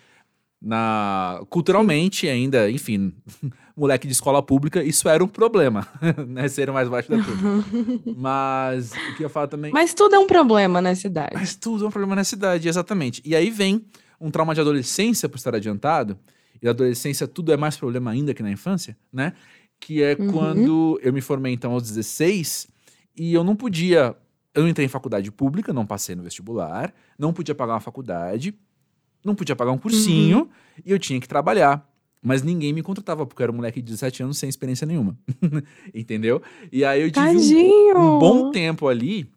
Na, 0.60 1.40
culturalmente 1.48 2.28
ainda, 2.28 2.68
enfim, 2.70 3.14
moleque 3.76 4.06
de 4.08 4.12
escola 4.12 4.42
pública, 4.42 4.82
isso 4.82 5.08
era 5.08 5.22
um 5.22 5.28
problema, 5.28 5.86
né? 6.26 6.48
Ser 6.48 6.68
o 6.68 6.74
mais 6.74 6.88
baixo 6.88 7.08
da 7.08 7.22
turma. 7.22 7.64
Mas 8.16 8.90
o 8.92 9.14
que 9.16 9.24
eu 9.24 9.30
falo 9.30 9.46
também. 9.46 9.72
Mas 9.72 9.94
tudo 9.94 10.16
é 10.16 10.18
um 10.18 10.26
problema 10.26 10.82
nessa 10.82 11.06
idade. 11.06 11.34
Mas 11.34 11.54
tudo 11.54 11.84
é 11.84 11.86
um 11.88 11.90
problema 11.92 12.16
na 12.16 12.24
cidade, 12.24 12.68
exatamente. 12.68 13.22
E 13.24 13.36
aí 13.36 13.48
vem 13.48 13.84
um 14.20 14.28
trauma 14.28 14.54
de 14.56 14.60
adolescência 14.60 15.28
por 15.28 15.36
estar 15.38 15.54
adiantado, 15.54 16.18
e 16.62 16.64
na 16.66 16.70
adolescência 16.70 17.26
tudo 17.28 17.52
é 17.52 17.56
mais 17.56 17.76
problema 17.76 18.10
ainda 18.10 18.32
que 18.34 18.42
na 18.42 18.50
infância, 18.50 18.96
né? 19.12 19.32
Que 19.78 20.02
é 20.02 20.14
Uhum. 20.18 20.26
quando 20.26 21.00
eu 21.02 21.12
me 21.12 21.20
formei 21.20 21.52
então 21.52 21.72
aos 21.72 21.82
16 21.84 22.68
e 23.16 23.32
eu 23.32 23.42
não 23.44 23.56
podia. 23.56 24.14
Eu 24.54 24.68
entrei 24.68 24.84
em 24.84 24.88
faculdade 24.88 25.30
pública, 25.30 25.72
não 25.72 25.86
passei 25.86 26.14
no 26.14 26.22
vestibular, 26.22 26.92
não 27.18 27.32
podia 27.32 27.54
pagar 27.54 27.74
uma 27.74 27.80
faculdade, 27.80 28.52
não 29.24 29.34
podia 29.34 29.54
pagar 29.54 29.70
um 29.72 29.78
cursinho 29.78 30.50
e 30.84 30.90
eu 30.90 30.98
tinha 30.98 31.20
que 31.20 31.28
trabalhar. 31.28 31.88
Mas 32.22 32.42
ninguém 32.42 32.70
me 32.74 32.82
contratava, 32.82 33.24
porque 33.24 33.40
eu 33.40 33.44
era 33.44 33.52
um 33.52 33.56
moleque 33.56 33.80
de 33.80 33.86
17 33.86 34.22
anos 34.22 34.36
sem 34.36 34.48
experiência 34.48 34.86
nenhuma. 34.86 35.16
Entendeu? 35.94 36.42
E 36.70 36.84
aí 36.84 37.00
eu 37.00 37.10
tive 37.10 37.26
um- 37.28 37.38
um 38.14 38.18
bom 38.18 38.50
tempo 38.50 38.88
ali, 38.88 39.30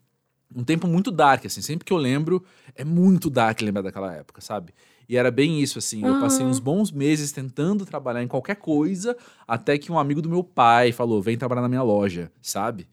um 0.54 0.62
tempo 0.62 0.86
muito 0.86 1.10
dark, 1.10 1.46
assim. 1.46 1.62
Sempre 1.62 1.84
que 1.86 1.92
eu 1.92 1.96
lembro, 1.96 2.44
é 2.74 2.84
muito 2.84 3.30
dark 3.30 3.60
lembrar 3.62 3.82
daquela 3.82 4.12
época, 4.14 4.40
sabe? 4.42 4.74
E 5.08 5.16
era 5.16 5.30
bem 5.30 5.60
isso, 5.60 5.78
assim. 5.78 6.04
Eu 6.06 6.18
passei 6.18 6.46
uns 6.46 6.58
bons 6.58 6.90
meses 6.90 7.30
tentando 7.32 7.84
trabalhar 7.84 8.22
em 8.22 8.28
qualquer 8.28 8.56
coisa, 8.56 9.16
até 9.46 9.76
que 9.76 9.92
um 9.92 9.98
amigo 9.98 10.22
do 10.22 10.28
meu 10.30 10.42
pai 10.42 10.92
falou: 10.92 11.20
vem 11.20 11.36
trabalhar 11.36 11.62
na 11.62 11.68
minha 11.68 11.82
loja, 11.82 12.30
sabe? 12.40 12.86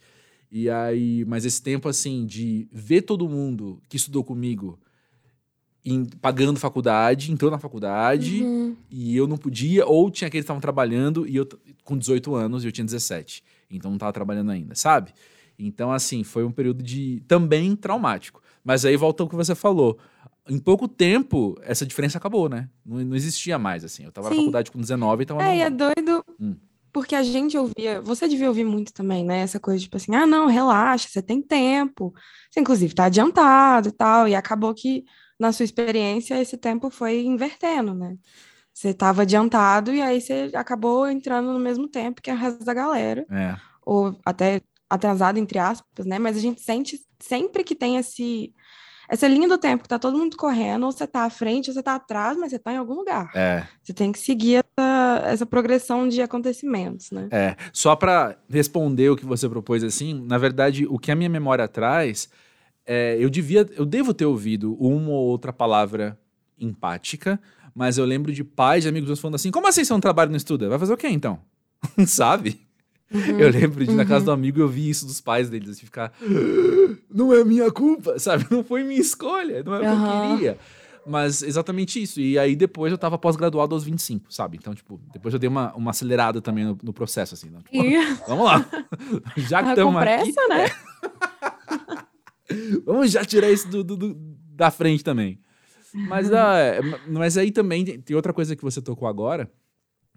E 0.51 0.69
aí, 0.69 1.23
mas 1.25 1.45
esse 1.45 1.61
tempo, 1.61 1.87
assim, 1.87 2.25
de 2.25 2.67
ver 2.71 3.03
todo 3.03 3.29
mundo 3.29 3.81
que 3.87 3.95
estudou 3.95 4.23
comigo 4.23 4.77
em- 5.83 6.05
pagando 6.05 6.59
faculdade, 6.59 7.31
entrou 7.31 7.49
na 7.49 7.57
faculdade, 7.57 8.43
Uhum. 8.43 8.75
e 8.89 9.15
eu 9.15 9.25
não 9.27 9.37
podia, 9.37 9.85
ou 9.87 10.11
tinha 10.11 10.27
aqueles 10.27 10.43
que 10.43 10.45
estavam 10.45 10.61
trabalhando 10.61 11.27
e 11.27 11.35
eu 11.35 11.47
com 11.83 11.97
18 11.97 12.35
anos 12.35 12.63
e 12.63 12.67
eu 12.67 12.71
tinha 12.71 12.85
17. 12.85 13.43
então 13.73 13.89
não 13.89 13.97
tava 13.97 14.11
trabalhando 14.11 14.51
ainda, 14.51 14.75
sabe? 14.75 15.13
Então, 15.57 15.91
assim, 15.93 16.23
foi 16.25 16.43
um 16.43 16.51
período 16.51 16.83
de 16.83 17.23
também 17.25 17.73
traumático. 17.75 18.41
Mas 18.65 18.83
aí 18.83 18.97
voltou 18.97 19.25
o 19.25 19.29
que 19.29 19.35
você 19.35 19.55
falou. 19.55 19.97
Em 20.49 20.59
pouco 20.59 20.87
tempo, 20.87 21.55
essa 21.61 21.85
diferença 21.85 22.17
acabou, 22.17 22.49
né? 22.49 22.69
Não, 22.85 22.97
não 23.03 23.15
existia 23.15 23.59
mais, 23.59 23.83
assim. 23.83 24.03
Eu 24.05 24.11
tava 24.11 24.29
Sim. 24.29 24.35
na 24.35 24.41
faculdade 24.41 24.71
com 24.71 24.79
19, 24.79 25.23
então... 25.23 25.39
É, 25.41 25.57
e 25.57 25.61
é 25.61 25.69
doido... 25.69 26.23
Hum. 26.39 26.55
Porque 26.93 27.15
a 27.15 27.23
gente 27.23 27.57
ouvia, 27.57 28.01
você 28.01 28.27
devia 28.27 28.49
ouvir 28.49 28.65
muito 28.65 28.91
também, 28.91 29.23
né? 29.23 29.39
Essa 29.39 29.61
coisa 29.61 29.81
tipo 29.81 29.95
assim, 29.95 30.13
ah, 30.13 30.27
não, 30.27 30.47
relaxa, 30.47 31.07
você 31.07 31.21
tem 31.21 31.41
tempo. 31.41 32.13
Você, 32.49 32.59
inclusive, 32.59 32.93
tá 32.93 33.05
adiantado 33.05 33.87
e 33.87 33.91
tal. 33.93 34.27
E 34.27 34.35
acabou 34.35 34.73
que, 34.73 35.05
na 35.39 35.53
sua 35.53 35.63
experiência, 35.63 36.41
esse 36.41 36.57
tempo 36.57 36.89
foi 36.89 37.23
invertendo, 37.23 37.95
né? 37.95 38.17
Você 38.73 38.89
estava 38.89 39.21
adiantado 39.21 39.93
e 39.93 40.01
aí 40.01 40.19
você 40.19 40.51
acabou 40.53 41.07
entrando 41.07 41.53
no 41.53 41.59
mesmo 41.59 41.87
tempo 41.87 42.21
que 42.21 42.29
a 42.29 42.35
resto 42.35 42.65
da 42.65 42.73
galera. 42.73 43.25
É. 43.29 43.55
Ou 43.85 44.19
até 44.25 44.61
atrasado, 44.89 45.37
entre 45.37 45.59
aspas, 45.59 46.05
né? 46.05 46.19
Mas 46.19 46.35
a 46.35 46.41
gente 46.41 46.59
sente 46.59 46.99
sempre 47.19 47.63
que 47.63 47.75
tem 47.75 47.95
esse 47.95 48.53
essa 49.11 49.27
linha 49.27 49.45
do 49.45 49.57
tempo 49.57 49.83
que 49.83 49.89
tá 49.89 49.99
todo 49.99 50.17
mundo 50.17 50.37
correndo, 50.37 50.85
ou 50.85 50.91
você 50.93 51.05
tá 51.05 51.25
à 51.25 51.29
frente, 51.29 51.69
ou 51.69 51.73
você 51.73 51.83
tá 51.83 51.95
atrás, 51.95 52.37
mas 52.37 52.49
você 52.49 52.57
tá 52.57 52.71
em 52.71 52.77
algum 52.77 52.93
lugar. 52.93 53.29
É. 53.35 53.67
Você 53.83 53.91
tem 53.91 54.09
que 54.09 54.17
seguir 54.17 54.63
essa, 54.63 55.21
essa 55.25 55.45
progressão 55.45 56.07
de 56.07 56.21
acontecimentos, 56.21 57.11
né? 57.11 57.27
É. 57.29 57.57
Só 57.73 57.93
para 57.93 58.37
responder 58.49 59.09
o 59.09 59.17
que 59.17 59.25
você 59.25 59.49
propôs 59.49 59.83
assim, 59.83 60.13
na 60.13 60.37
verdade, 60.37 60.87
o 60.89 60.97
que 60.97 61.11
a 61.11 61.15
minha 61.15 61.29
memória 61.29 61.67
traz, 61.67 62.29
é, 62.85 63.17
eu 63.19 63.29
devia, 63.29 63.67
eu 63.75 63.85
devo 63.85 64.13
ter 64.13 64.25
ouvido 64.25 64.77
uma 64.79 65.09
ou 65.09 65.27
outra 65.27 65.51
palavra 65.51 66.17
empática, 66.57 67.37
mas 67.75 67.97
eu 67.97 68.05
lembro 68.05 68.31
de 68.31 68.45
pais 68.45 68.85
e 68.85 68.87
amigos 68.87 69.09
meus 69.09 69.19
falando 69.19 69.35
assim: 69.35 69.51
como 69.51 69.67
assim 69.67 69.83
você 69.83 69.91
não 69.91 69.99
trabalha 69.99 70.29
e 70.29 70.31
não 70.31 70.37
estuda? 70.37 70.69
Vai 70.69 70.79
fazer 70.79 70.93
o 70.93 70.97
quê 70.97 71.09
então? 71.09 71.37
Sabe? 72.07 72.61
Uhum, 73.13 73.39
eu 73.39 73.49
lembro 73.49 73.83
de, 73.83 73.91
uhum. 73.91 73.97
na 73.97 74.05
casa 74.05 74.19
uhum. 74.19 74.25
do 74.25 74.31
amigo, 74.31 74.59
eu 74.59 74.67
vi 74.67 74.89
isso 74.89 75.05
dos 75.05 75.19
pais 75.19 75.49
deles, 75.49 75.69
assim, 75.69 75.85
ficar. 75.85 76.13
Não 77.13 77.33
é 77.33 77.43
minha 77.43 77.69
culpa, 77.71 78.17
sabe? 78.17 78.45
Não 78.49 78.63
foi 78.63 78.83
minha 78.83 79.01
escolha, 79.01 79.63
não 79.63 79.75
é 79.75 79.79
o 79.81 79.93
uhum. 79.93 80.03
que 80.03 80.09
eu 80.09 80.37
queria. 80.37 80.57
Mas 81.05 81.41
exatamente 81.41 82.01
isso. 82.01 82.19
E 82.21 82.37
aí 82.37 82.55
depois 82.55 82.91
eu 82.91 82.97
tava 82.97 83.17
pós-graduado 83.17 83.73
aos 83.73 83.83
25, 83.83 84.31
sabe? 84.31 84.57
Então, 84.57 84.73
tipo, 84.73 84.99
depois 85.11 85.33
eu 85.33 85.39
dei 85.39 85.49
uma, 85.49 85.73
uma 85.73 85.91
acelerada 85.91 86.41
também 86.41 86.63
no, 86.63 86.77
no 86.81 86.93
processo, 86.93 87.33
assim. 87.33 87.49
Né? 87.49 87.59
Tipo, 87.69 88.27
vamos 88.27 88.45
lá. 88.45 88.65
já 89.37 89.63
que 89.63 89.69
estamos 89.69 89.95
aqui. 89.95 90.33
né? 90.47 90.65
vamos 92.85 93.11
já 93.11 93.25
tirar 93.25 93.49
isso 93.49 93.67
do, 93.67 93.83
do, 93.83 93.97
do, 93.97 94.15
da 94.53 94.69
frente 94.69 95.03
também. 95.03 95.39
Mas, 95.93 96.31
ah, 96.31 96.79
mas 97.07 97.37
aí 97.37 97.51
também 97.51 97.83
tem 97.83 98.15
outra 98.15 98.31
coisa 98.31 98.55
que 98.55 98.63
você 98.63 98.81
tocou 98.81 99.07
agora, 99.07 99.51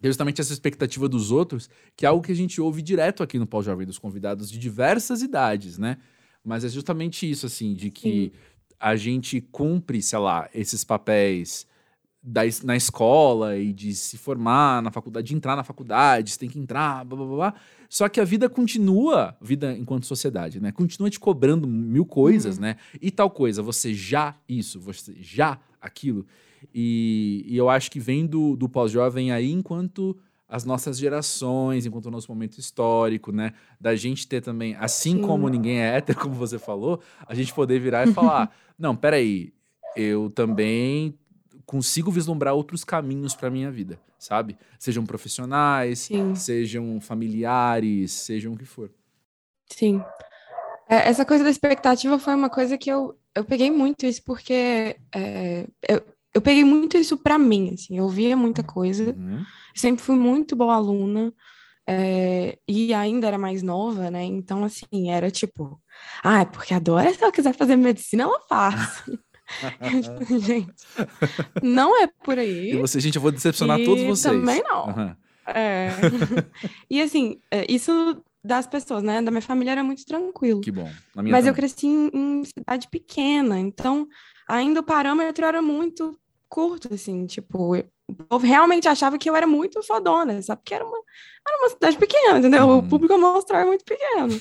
que 0.05 0.09
é 0.09 0.11
justamente 0.11 0.39
essa 0.39 0.53
expectativa 0.53 1.09
dos 1.09 1.31
outros, 1.31 1.71
que 1.97 2.05
é 2.05 2.09
algo 2.11 2.23
que 2.23 2.31
a 2.31 2.35
gente 2.35 2.61
ouve 2.61 2.83
direto 2.83 3.23
aqui 3.23 3.39
no 3.39 3.47
Pós-Jovem 3.47 3.87
dos 3.87 3.99
convidados 3.99 4.51
de 4.51 4.59
diversas 4.59 5.23
idades, 5.23 5.79
né? 5.79 5.97
Mas 6.45 6.63
é 6.63 6.69
justamente 6.69 7.31
isso, 7.31 7.47
assim, 7.47 7.73
de 7.73 7.91
que 7.91 8.31
Sim. 8.31 8.33
a 8.79 8.97
gente 8.97 9.41
cumpre, 9.41 10.03
sei 10.03 10.19
lá, 10.19 10.47
esses 10.53 10.85
papéis 10.85 11.67
da, 12.23 12.43
na 12.65 12.77
escola 12.77 13.57
e 13.57 13.73
de 13.73 13.95
se 13.95 14.19
formar 14.19 14.83
na 14.83 14.91
faculdade, 14.91 15.29
de 15.29 15.35
entrar 15.35 15.57
na 15.57 15.65
faculdade, 15.65 16.33
você 16.33 16.39
tem 16.39 16.51
que 16.51 16.59
entrar, 16.59 17.03
blá 17.07 17.17
blá 17.17 17.27
blá. 17.27 17.55
Só 17.89 18.07
que 18.07 18.21
a 18.21 18.25
vida 18.27 18.47
continua, 18.47 19.35
vida 19.41 19.73
enquanto 19.73 20.05
sociedade, 20.05 20.61
né? 20.61 20.71
Continua 20.71 21.09
te 21.09 21.19
cobrando 21.19 21.67
mil 21.67 22.05
coisas, 22.05 22.57
uhum. 22.57 22.63
né? 22.63 22.77
E 23.01 23.11
tal 23.11 23.31
coisa, 23.31 23.63
você 23.63 23.95
já 23.95 24.35
isso, 24.47 24.79
você 24.79 25.15
já 25.19 25.59
aquilo. 25.81 26.27
E, 26.73 27.44
e 27.47 27.56
eu 27.56 27.68
acho 27.68 27.90
que 27.90 28.00
vem 28.00 28.26
do, 28.26 28.56
do 28.56 28.68
pós-jovem 28.68 29.33
aí 29.33 29.50
enquanto 29.50 30.16
as 30.49 30.64
nossas 30.64 30.99
gerações, 30.99 31.87
enquanto 31.87 32.06
o 32.06 32.11
nosso 32.11 32.30
momento 32.30 32.59
histórico, 32.59 33.33
né? 33.33 33.54
Da 33.80 33.97
gente 33.97 34.26
ter 34.28 34.40
também, 34.40 34.76
assim 34.76 35.16
Sim. 35.16 35.23
como 35.23 35.49
ninguém 35.49 35.80
é 35.80 35.97
hétero, 35.97 36.18
como 36.21 36.35
você 36.35 36.59
falou, 36.59 37.00
a 37.26 37.35
gente 37.35 37.52
poder 37.52 37.80
virar 37.80 38.09
e 38.09 38.12
falar: 38.12 38.54
não, 38.78 38.94
peraí, 38.94 39.52
eu 39.97 40.30
também 40.30 41.18
consigo 41.66 42.11
vislumbrar 42.11 42.54
outros 42.54 42.85
caminhos 42.85 43.35
para 43.35 43.50
minha 43.50 43.71
vida, 43.71 43.99
sabe? 44.18 44.56
Sejam 44.78 45.04
profissionais, 45.04 46.00
Sim. 46.00 46.35
sejam 46.35 47.00
familiares, 47.00 48.12
sejam 48.12 48.52
o 48.52 48.56
que 48.56 48.64
for. 48.64 48.90
Sim. 49.66 50.02
É, 50.88 51.09
essa 51.09 51.25
coisa 51.25 51.42
da 51.42 51.50
expectativa 51.50 52.18
foi 52.18 52.35
uma 52.35 52.50
coisa 52.50 52.76
que 52.76 52.90
eu, 52.90 53.18
eu 53.35 53.44
peguei 53.44 53.71
muito 53.71 54.04
isso 54.04 54.23
porque 54.23 54.97
é, 55.14 55.66
eu, 55.88 56.02
eu 56.35 56.41
peguei 56.41 56.64
muito 56.64 56.97
isso 56.97 57.17
para 57.17 57.38
mim, 57.38 57.73
assim, 57.75 57.97
eu 57.97 58.09
via 58.09 58.37
muita 58.37 58.62
coisa, 58.62 59.14
uhum. 59.17 59.45
sempre 59.75 60.03
fui 60.05 60.17
muito 60.17 60.57
boa 60.57 60.75
aluna, 60.75 61.33
é, 61.87 62.59
e 62.67 62.95
ainda 62.95 63.26
era 63.26 63.38
mais 63.38 63.62
nova, 63.62 64.11
né? 64.11 64.25
Então, 64.25 64.64
assim, 64.64 65.11
era 65.11 65.31
tipo, 65.31 65.81
ah, 66.23 66.41
é 66.41 66.45
porque 66.45 66.75
a 66.75 66.79
Dora, 66.79 67.12
se 67.12 67.23
ela 67.23 67.33
quiser 67.33 67.55
fazer 67.55 67.76
medicina, 67.76 68.25
ela 68.25 68.41
faz. 68.49 69.05
gente, 70.41 70.73
não 71.62 72.03
é 72.03 72.09
por 72.25 72.38
aí. 72.38 72.73
E 72.73 72.76
você, 72.79 72.99
gente, 72.99 73.17
eu 73.17 73.23
vou 73.23 73.31
decepcionar 73.31 73.79
e 73.79 73.85
todos 73.85 74.03
vocês. 74.05 74.35
Também 74.35 74.62
não. 74.62 74.87
Uhum. 74.87 75.17
É. 75.47 75.91
e 76.88 77.03
assim, 77.03 77.38
é, 77.50 77.71
isso 77.71 77.93
das 78.43 78.67
pessoas, 78.67 79.03
né? 79.03 79.21
Da 79.21 79.31
minha 79.31 79.43
família 79.43 79.73
era 79.73 79.85
muito 79.85 80.05
tranquilo. 80.07 80.62
Que 80.62 80.73
bom. 80.73 80.91
Mas 81.14 81.26
também. 81.26 81.47
eu 81.47 81.55
cresci 81.55 81.87
em, 81.87 82.11
em, 82.12 82.45
cidade 82.45 82.88
pequena, 82.88 83.59
então 83.59 84.07
ainda 84.49 84.81
o 84.81 84.85
parâmetro 84.85 85.45
era 85.45 85.61
muito 85.61 86.19
curto, 86.49 86.93
assim, 86.93 87.27
tipo, 87.27 87.77
o 87.77 88.15
povo 88.15 88.47
realmente 88.47 88.89
achava 88.89 89.19
que 89.19 89.29
eu 89.29 89.37
era 89.37 89.47
muito 89.47 89.83
fodona, 89.83 90.41
sabe? 90.43 90.61
Porque 90.63 90.75
era 90.75 90.85
uma, 90.85 90.99
era 91.47 91.59
uma 91.59 91.69
cidade 91.71 91.97
pequena, 91.97 92.39
entendeu? 92.39 92.67
Uhum. 92.67 92.79
O 92.79 92.89
público 92.89 93.15
amostral 93.15 93.63
é 93.63 93.65
muito 93.65 93.85
pequeno. 93.85 94.41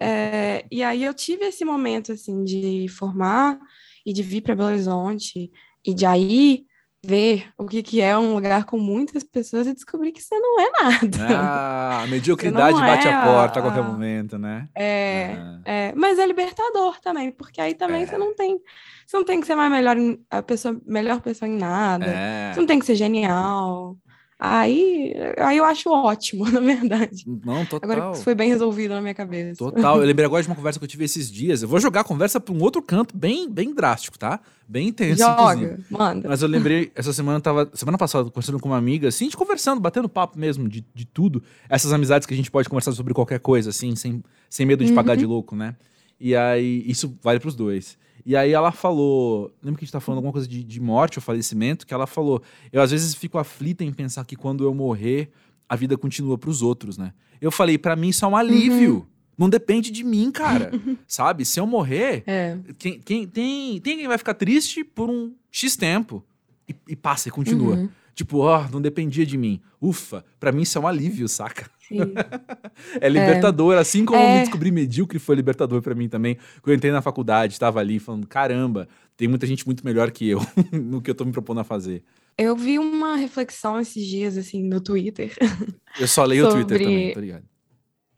é, 0.00 0.64
e 0.70 0.82
aí 0.82 1.04
eu 1.04 1.14
tive 1.14 1.46
esse 1.46 1.64
momento, 1.64 2.12
assim, 2.12 2.44
de 2.44 2.86
formar 2.88 3.58
e 4.04 4.12
de 4.12 4.22
vir 4.22 4.42
para 4.42 4.54
Belo 4.54 4.68
Horizonte 4.68 5.50
e 5.84 5.94
de 5.94 6.06
aí 6.06 6.66
ver 7.04 7.46
o 7.58 7.66
que, 7.66 7.82
que 7.82 8.00
é 8.00 8.16
um 8.16 8.34
lugar 8.34 8.64
com 8.64 8.78
muitas 8.78 9.22
pessoas 9.22 9.66
e 9.66 9.74
descobrir 9.74 10.12
que 10.12 10.22
você 10.22 10.38
não 10.38 10.60
é 10.60 10.70
nada. 10.82 11.26
Ah, 11.30 12.02
a 12.02 12.06
mediocridade 12.06 12.78
bate 12.78 13.08
é 13.08 13.12
a 13.12 13.22
porta 13.24 13.58
a 13.58 13.62
qualquer 13.62 13.82
momento, 13.82 14.38
né? 14.38 14.68
É, 14.74 15.36
é, 15.64 15.92
mas 15.94 16.18
é 16.18 16.26
libertador 16.26 17.00
também, 17.00 17.30
porque 17.30 17.60
aí 17.60 17.74
também 17.74 18.02
é. 18.02 18.06
você 18.06 18.18
não 18.18 18.34
tem 18.34 18.60
você 19.06 19.16
não 19.16 19.24
tem 19.24 19.40
que 19.40 19.46
ser 19.46 19.54
mais 19.54 19.70
melhor 19.70 19.96
a 20.30 20.42
pessoa 20.42 20.80
melhor 20.86 21.20
pessoa 21.20 21.48
em 21.48 21.56
nada. 21.56 22.06
É. 22.06 22.52
Você 22.52 22.60
não 22.60 22.66
tem 22.66 22.78
que 22.78 22.86
ser 22.86 22.94
genial. 22.94 23.96
Aí, 24.38 25.14
aí 25.38 25.56
eu 25.56 25.64
acho 25.64 25.88
ótimo, 25.90 26.44
na 26.50 26.60
verdade. 26.60 27.24
Não, 27.26 27.64
total. 27.64 27.90
Agora 27.90 28.12
isso 28.12 28.24
foi 28.24 28.34
bem 28.34 28.48
resolvido 28.48 28.92
na 28.92 29.00
minha 29.00 29.14
cabeça. 29.14 29.56
Total. 29.56 29.98
Eu 29.98 30.04
lembrei 30.06 30.26
agora 30.26 30.42
de 30.42 30.48
uma 30.48 30.56
conversa 30.56 30.78
que 30.78 30.84
eu 30.84 30.88
tive 30.88 31.04
esses 31.04 31.30
dias. 31.30 31.62
Eu 31.62 31.68
vou 31.68 31.78
jogar 31.78 32.00
a 32.00 32.04
conversa 32.04 32.40
para 32.40 32.52
um 32.52 32.60
outro 32.60 32.82
canto 32.82 33.16
bem, 33.16 33.48
bem 33.48 33.72
drástico, 33.72 34.18
tá? 34.18 34.40
Bem 34.66 34.88
intenso. 34.88 35.18
Joga, 35.18 35.54
inclusive. 35.54 35.84
manda. 35.90 36.28
Mas 36.28 36.42
eu 36.42 36.48
lembrei, 36.48 36.90
essa 36.94 37.12
semana 37.12 37.38
eu 37.38 37.42
tava. 37.42 37.70
Semana 37.74 37.96
passada, 37.96 38.28
conversando 38.28 38.58
com 38.58 38.68
uma 38.68 38.78
amiga, 38.78 39.08
assim, 39.08 39.24
a 39.24 39.26
gente 39.26 39.36
conversando, 39.36 39.80
batendo 39.80 40.08
papo 40.08 40.38
mesmo 40.38 40.68
de, 40.68 40.84
de 40.94 41.04
tudo. 41.04 41.42
Essas 41.68 41.92
amizades 41.92 42.26
que 42.26 42.34
a 42.34 42.36
gente 42.36 42.50
pode 42.50 42.68
conversar 42.68 42.92
sobre 42.92 43.14
qualquer 43.14 43.38
coisa, 43.38 43.70
assim, 43.70 43.94
sem, 43.94 44.22
sem 44.50 44.66
medo 44.66 44.84
de 44.84 44.90
uhum. 44.90 44.96
pagar 44.96 45.16
de 45.16 45.26
louco, 45.26 45.54
né? 45.54 45.76
E 46.18 46.34
aí, 46.34 46.82
isso 46.86 47.16
vale 47.22 47.38
pros 47.38 47.54
dois. 47.54 47.96
E 48.24 48.34
aí 48.34 48.52
ela 48.52 48.72
falou, 48.72 49.52
lembra 49.62 49.78
que 49.78 49.84
a 49.84 49.86
gente 49.86 49.92
tá 49.92 50.00
falando 50.00 50.18
alguma 50.18 50.32
coisa 50.32 50.48
de, 50.48 50.64
de 50.64 50.80
morte 50.80 51.18
ou 51.18 51.22
falecimento, 51.22 51.86
que 51.86 51.92
ela 51.92 52.06
falou, 52.06 52.42
eu 52.72 52.80
às 52.80 52.90
vezes 52.90 53.14
fico 53.14 53.36
aflita 53.36 53.84
em 53.84 53.92
pensar 53.92 54.24
que 54.24 54.34
quando 54.34 54.64
eu 54.64 54.72
morrer, 54.72 55.30
a 55.68 55.76
vida 55.76 55.96
continua 55.98 56.38
para 56.38 56.48
os 56.48 56.62
outros, 56.62 56.96
né? 56.96 57.12
Eu 57.40 57.50
falei, 57.50 57.76
para 57.76 57.94
mim 57.94 58.08
isso 58.08 58.24
é 58.24 58.28
um 58.28 58.36
alívio. 58.36 58.94
Uhum. 58.94 59.06
Não 59.36 59.50
depende 59.50 59.90
de 59.90 60.04
mim, 60.04 60.30
cara. 60.30 60.70
Sabe? 61.06 61.44
Se 61.44 61.60
eu 61.60 61.66
morrer, 61.66 62.22
é. 62.26 62.56
quem, 62.78 63.00
quem, 63.00 63.26
tem, 63.26 63.80
tem 63.80 63.98
quem 63.98 64.08
vai 64.08 64.16
ficar 64.16 64.34
triste 64.34 64.84
por 64.84 65.10
um 65.10 65.34
X 65.50 65.76
tempo. 65.76 66.24
E, 66.68 66.74
e 66.88 66.96
passa 66.96 67.28
e 67.28 67.32
continua. 67.32 67.74
Uhum. 67.74 67.88
Tipo, 68.14 68.38
ó, 68.38 68.64
oh, 68.64 68.72
não 68.72 68.80
dependia 68.80 69.26
de 69.26 69.36
mim. 69.36 69.60
Ufa, 69.80 70.24
para 70.38 70.52
mim 70.52 70.62
isso 70.62 70.78
é 70.78 70.80
um 70.80 70.86
alívio, 70.86 71.28
saca? 71.28 71.68
é 73.00 73.08
libertador, 73.08 73.74
é. 73.74 73.78
assim 73.78 74.04
como 74.04 74.18
é. 74.18 74.24
eu 74.24 74.34
me 74.34 74.40
descobri 74.40 74.70
medíocre, 74.70 75.18
foi 75.18 75.34
libertador 75.34 75.82
para 75.82 75.94
mim 75.94 76.08
também. 76.08 76.36
Quando 76.62 76.68
eu 76.68 76.74
entrei 76.76 76.92
na 76.92 77.02
faculdade, 77.02 77.54
estava 77.54 77.80
ali 77.80 77.98
falando: 77.98 78.26
caramba, 78.26 78.88
tem 79.16 79.26
muita 79.26 79.46
gente 79.46 79.66
muito 79.66 79.84
melhor 79.84 80.10
que 80.10 80.28
eu 80.28 80.40
no 80.72 81.02
que 81.02 81.10
eu 81.10 81.14
tô 81.14 81.24
me 81.24 81.32
propondo 81.32 81.60
a 81.60 81.64
fazer. 81.64 82.04
Eu 82.36 82.56
vi 82.56 82.78
uma 82.78 83.16
reflexão 83.16 83.80
esses 83.80 84.04
dias, 84.06 84.36
assim, 84.36 84.62
no 84.64 84.80
Twitter. 84.80 85.32
Eu 86.00 86.08
só 86.08 86.24
leio 86.24 86.46
sobre... 86.46 86.62
o 86.62 86.66
Twitter 86.66 86.84
também, 86.84 87.14
tá 87.14 87.20
ligado? 87.20 87.44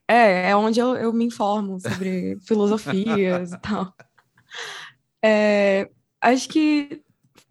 É, 0.09 0.51
é 0.51 0.57
onde 0.57 0.81
eu, 0.81 0.95
eu 0.95 1.13
me 1.13 1.25
informo 1.25 1.79
sobre 1.81 2.39
filosofias 2.47 3.53
e 3.53 3.59
tal. 3.59 3.93
É, 5.23 5.91
acho 6.21 6.49
que 6.49 7.03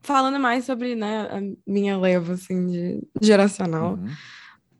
falando 0.05 0.39
mais 0.39 0.65
sobre 0.65 0.95
né, 0.95 1.27
a 1.31 1.41
minha 1.69 1.97
leva 1.97 2.33
assim, 2.33 2.67
de, 2.67 3.03
geracional. 3.21 3.95
Uhum 3.95 4.09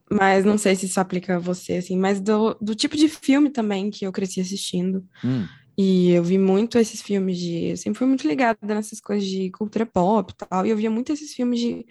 mas 0.09 0.45
não 0.45 0.57
sei 0.57 0.75
se 0.75 0.85
isso 0.85 0.99
aplica 0.99 1.35
a 1.35 1.39
você, 1.39 1.73
assim, 1.73 1.97
mas 1.97 2.21
do, 2.21 2.53
do 2.61 2.75
tipo 2.75 2.95
de 2.95 3.09
filme 3.09 3.49
também 3.49 3.89
que 3.89 4.05
eu 4.05 4.11
cresci 4.11 4.39
assistindo. 4.39 5.03
Hum. 5.23 5.47
E 5.77 6.11
eu 6.11 6.23
vi 6.23 6.37
muito 6.37 6.77
esses 6.77 7.01
filmes 7.01 7.37
de. 7.37 7.71
Eu 7.71 7.77
sempre 7.77 7.97
fui 7.97 8.07
muito 8.07 8.27
ligada 8.27 8.57
nessas 8.61 9.01
coisas 9.01 9.27
de 9.27 9.49
cultura 9.51 9.85
pop 9.85 10.31
e 10.31 10.47
tal. 10.47 10.65
E 10.65 10.69
eu 10.69 10.77
via 10.77 10.89
muito 10.89 11.11
esses 11.11 11.33
filmes 11.33 11.59
de 11.59 11.85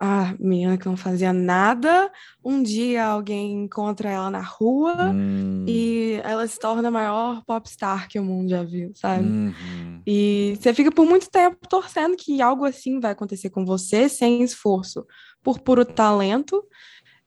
a 0.00 0.34
menina 0.38 0.76
que 0.78 0.86
não 0.86 0.96
fazia 0.96 1.32
nada, 1.32 2.10
um 2.44 2.62
dia 2.62 3.04
alguém 3.06 3.52
encontra 3.64 4.10
ela 4.10 4.30
na 4.30 4.40
rua 4.42 4.94
Hum, 5.14 5.64
e 5.68 6.20
ela 6.24 6.46
se 6.46 6.58
torna 6.58 6.88
a 6.88 6.90
maior 6.90 7.42
popstar 7.46 8.08
que 8.08 8.18
o 8.18 8.24
mundo 8.24 8.50
já 8.50 8.62
viu, 8.62 8.92
sabe? 8.94 9.26
uhum. 9.28 10.02
E 10.06 10.54
você 10.60 10.72
fica 10.74 10.92
por 10.92 11.06
muito 11.06 11.28
tempo 11.30 11.56
torcendo 11.68 12.16
que 12.16 12.40
algo 12.42 12.64
assim 12.64 13.00
vai 13.00 13.12
acontecer 13.12 13.50
com 13.50 13.64
você, 13.64 14.08
sem 14.08 14.42
esforço, 14.42 15.04
por 15.42 15.60
puro 15.60 15.84
talento, 15.84 16.62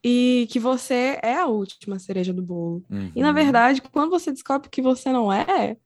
e 0.04 0.48
que 0.52 0.60
você 0.60 1.20
é 1.24 1.36
a 1.38 1.48
última 1.48 2.00
cereja 2.00 2.34
do 2.34 2.42
bolo. 2.44 2.84
E 3.16 3.22
na 3.22 3.30
Uhum. 3.30 3.36
verdade, 3.36 3.82
quando 3.82 4.10
você 4.12 4.32
descobre 4.32 4.70
que 4.70 4.82
você 4.82 5.12
não 5.12 5.32
é, 5.32 5.78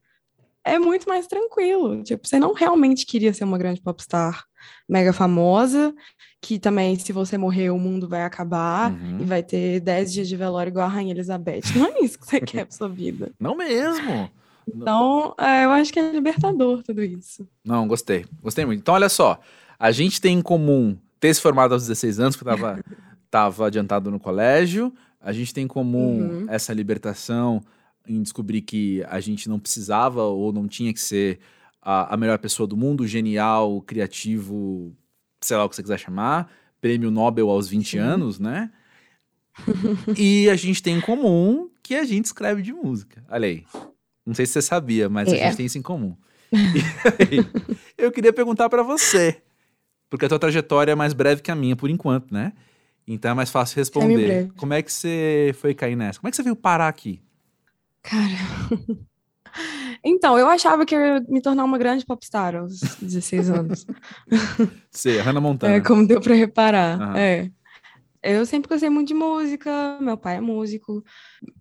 é 0.65 0.79
muito 0.79 1.07
mais 1.09 1.27
tranquilo. 1.27 2.03
Tipo, 2.03 2.27
você 2.27 2.39
não 2.39 2.53
realmente 2.53 3.05
queria 3.05 3.33
ser 3.33 3.43
uma 3.45 3.57
grande 3.57 3.81
popstar 3.81 4.43
mega 4.87 5.13
famosa, 5.13 5.93
que 6.41 6.59
também, 6.59 6.97
se 6.99 7.11
você 7.13 7.37
morrer, 7.37 7.69
o 7.69 7.77
mundo 7.79 8.07
vai 8.07 8.23
acabar 8.23 8.91
Uhum. 8.91 9.19
e 9.21 9.23
vai 9.23 9.41
ter 9.41 9.79
10 9.79 10.11
dias 10.13 10.27
de 10.27 10.35
velório 10.35 10.69
igual 10.69 10.85
a 10.85 10.89
Rainha 10.89 11.13
Elizabeth. 11.13 11.61
Não 11.75 11.85
é 11.87 11.99
isso 12.01 12.19
que 12.19 12.25
você 12.27 12.39
quer 12.41 12.65
pra 12.65 12.75
sua 12.75 12.89
vida. 12.89 13.31
Não 13.39 13.55
mesmo. 13.55 14.29
Então, 14.67 15.33
é, 15.37 15.65
eu 15.65 15.71
acho 15.71 15.91
que 15.91 15.99
é 15.99 16.11
libertador 16.11 16.83
tudo 16.83 17.03
isso. 17.03 17.47
Não, 17.65 17.87
gostei. 17.87 18.25
Gostei 18.41 18.65
muito. 18.65 18.79
Então, 18.79 18.93
olha 18.95 19.09
só. 19.09 19.39
A 19.79 19.91
gente 19.91 20.21
tem 20.21 20.37
em 20.37 20.41
comum 20.41 20.97
ter 21.19 21.33
se 21.33 21.41
formado 21.41 21.73
aos 21.73 21.83
16 21.87 22.19
anos, 22.19 22.35
que 22.35 22.43
eu 22.43 22.47
tava, 22.47 22.83
tava 23.29 23.67
adiantado 23.67 24.09
no 24.09 24.19
colégio. 24.19 24.93
A 25.19 25.31
gente 25.33 25.53
tem 25.53 25.65
em 25.65 25.67
comum 25.67 26.19
Uhum. 26.19 26.45
essa 26.49 26.73
libertação 26.73 27.61
em 28.07 28.21
descobrir 28.21 28.61
que 28.61 29.03
a 29.09 29.19
gente 29.19 29.47
não 29.47 29.59
precisava 29.59 30.23
ou 30.23 30.51
não 30.51 30.67
tinha 30.67 30.93
que 30.93 30.99
ser 30.99 31.39
a, 31.83 32.13
a 32.13 32.17
melhor 32.17 32.39
pessoa 32.39 32.65
do 32.65 32.77
mundo, 32.77 33.05
genial, 33.07 33.81
criativo, 33.81 34.95
sei 35.41 35.57
lá 35.57 35.65
o 35.65 35.69
que 35.69 35.75
você 35.75 35.83
quiser 35.83 35.99
chamar. 35.99 36.51
Prêmio 36.81 37.11
Nobel 37.11 37.49
aos 37.49 37.67
20 37.67 37.91
Sim. 37.91 37.97
anos, 37.99 38.39
né? 38.39 38.71
e 40.17 40.49
a 40.49 40.55
gente 40.55 40.81
tem 40.81 40.97
em 40.97 41.01
comum 41.01 41.69
que 41.81 41.95
a 41.95 42.03
gente 42.03 42.25
escreve 42.25 42.61
de 42.61 42.73
música. 42.73 43.23
Olha 43.29 43.47
aí. 43.47 43.65
Não 44.25 44.33
sei 44.33 44.45
se 44.45 44.53
você 44.53 44.61
sabia, 44.61 45.09
mas 45.09 45.31
a 45.31 45.35
É. 45.35 45.45
gente 45.47 45.57
tem 45.57 45.65
isso 45.65 45.77
em 45.77 45.81
comum. 45.81 46.15
Aí, 46.51 47.45
eu 47.97 48.11
queria 48.11 48.31
perguntar 48.31 48.69
pra 48.69 48.81
você, 48.83 49.41
porque 50.09 50.25
a 50.25 50.29
tua 50.29 50.39
trajetória 50.39 50.91
é 50.91 50.95
mais 50.95 51.13
breve 51.13 51.41
que 51.41 51.51
a 51.51 51.55
minha, 51.55 51.75
por 51.75 51.89
enquanto, 51.89 52.33
né? 52.33 52.53
Então 53.05 53.31
é 53.31 53.33
mais 53.33 53.49
fácil 53.49 53.75
responder. 53.77 54.13
Semi-breve. 54.13 54.51
Como 54.55 54.73
é 54.73 54.81
que 54.81 54.91
você 54.93 55.53
foi 55.59 55.73
cair 55.73 55.95
nessa? 55.95 56.19
Como 56.19 56.29
é 56.29 56.31
que 56.31 56.37
você 56.37 56.43
veio 56.43 56.55
parar 56.55 56.87
aqui? 56.87 57.21
Cara. 58.01 58.33
Então, 60.03 60.37
eu 60.37 60.47
achava 60.47 60.85
que 60.85 60.93
eu 60.93 60.99
ia 60.99 61.25
me 61.29 61.41
tornar 61.41 61.63
uma 61.63 61.77
grande 61.77 62.05
popstar 62.05 62.55
aos 62.55 62.79
16 63.01 63.49
anos. 63.49 63.85
Você, 64.91 65.19
Hannah 65.19 65.39
Montana. 65.39 65.75
É, 65.75 65.81
como 65.81 66.05
deu 66.05 66.19
pra 66.19 66.35
reparar. 66.35 67.01
Aham. 67.01 67.17
É. 67.17 67.51
Eu 68.21 68.45
sempre 68.45 68.69
gostei 68.69 68.89
muito 68.89 69.09
de 69.09 69.13
música, 69.13 69.97
meu 69.99 70.17
pai 70.17 70.37
é 70.37 70.41
músico, 70.41 71.03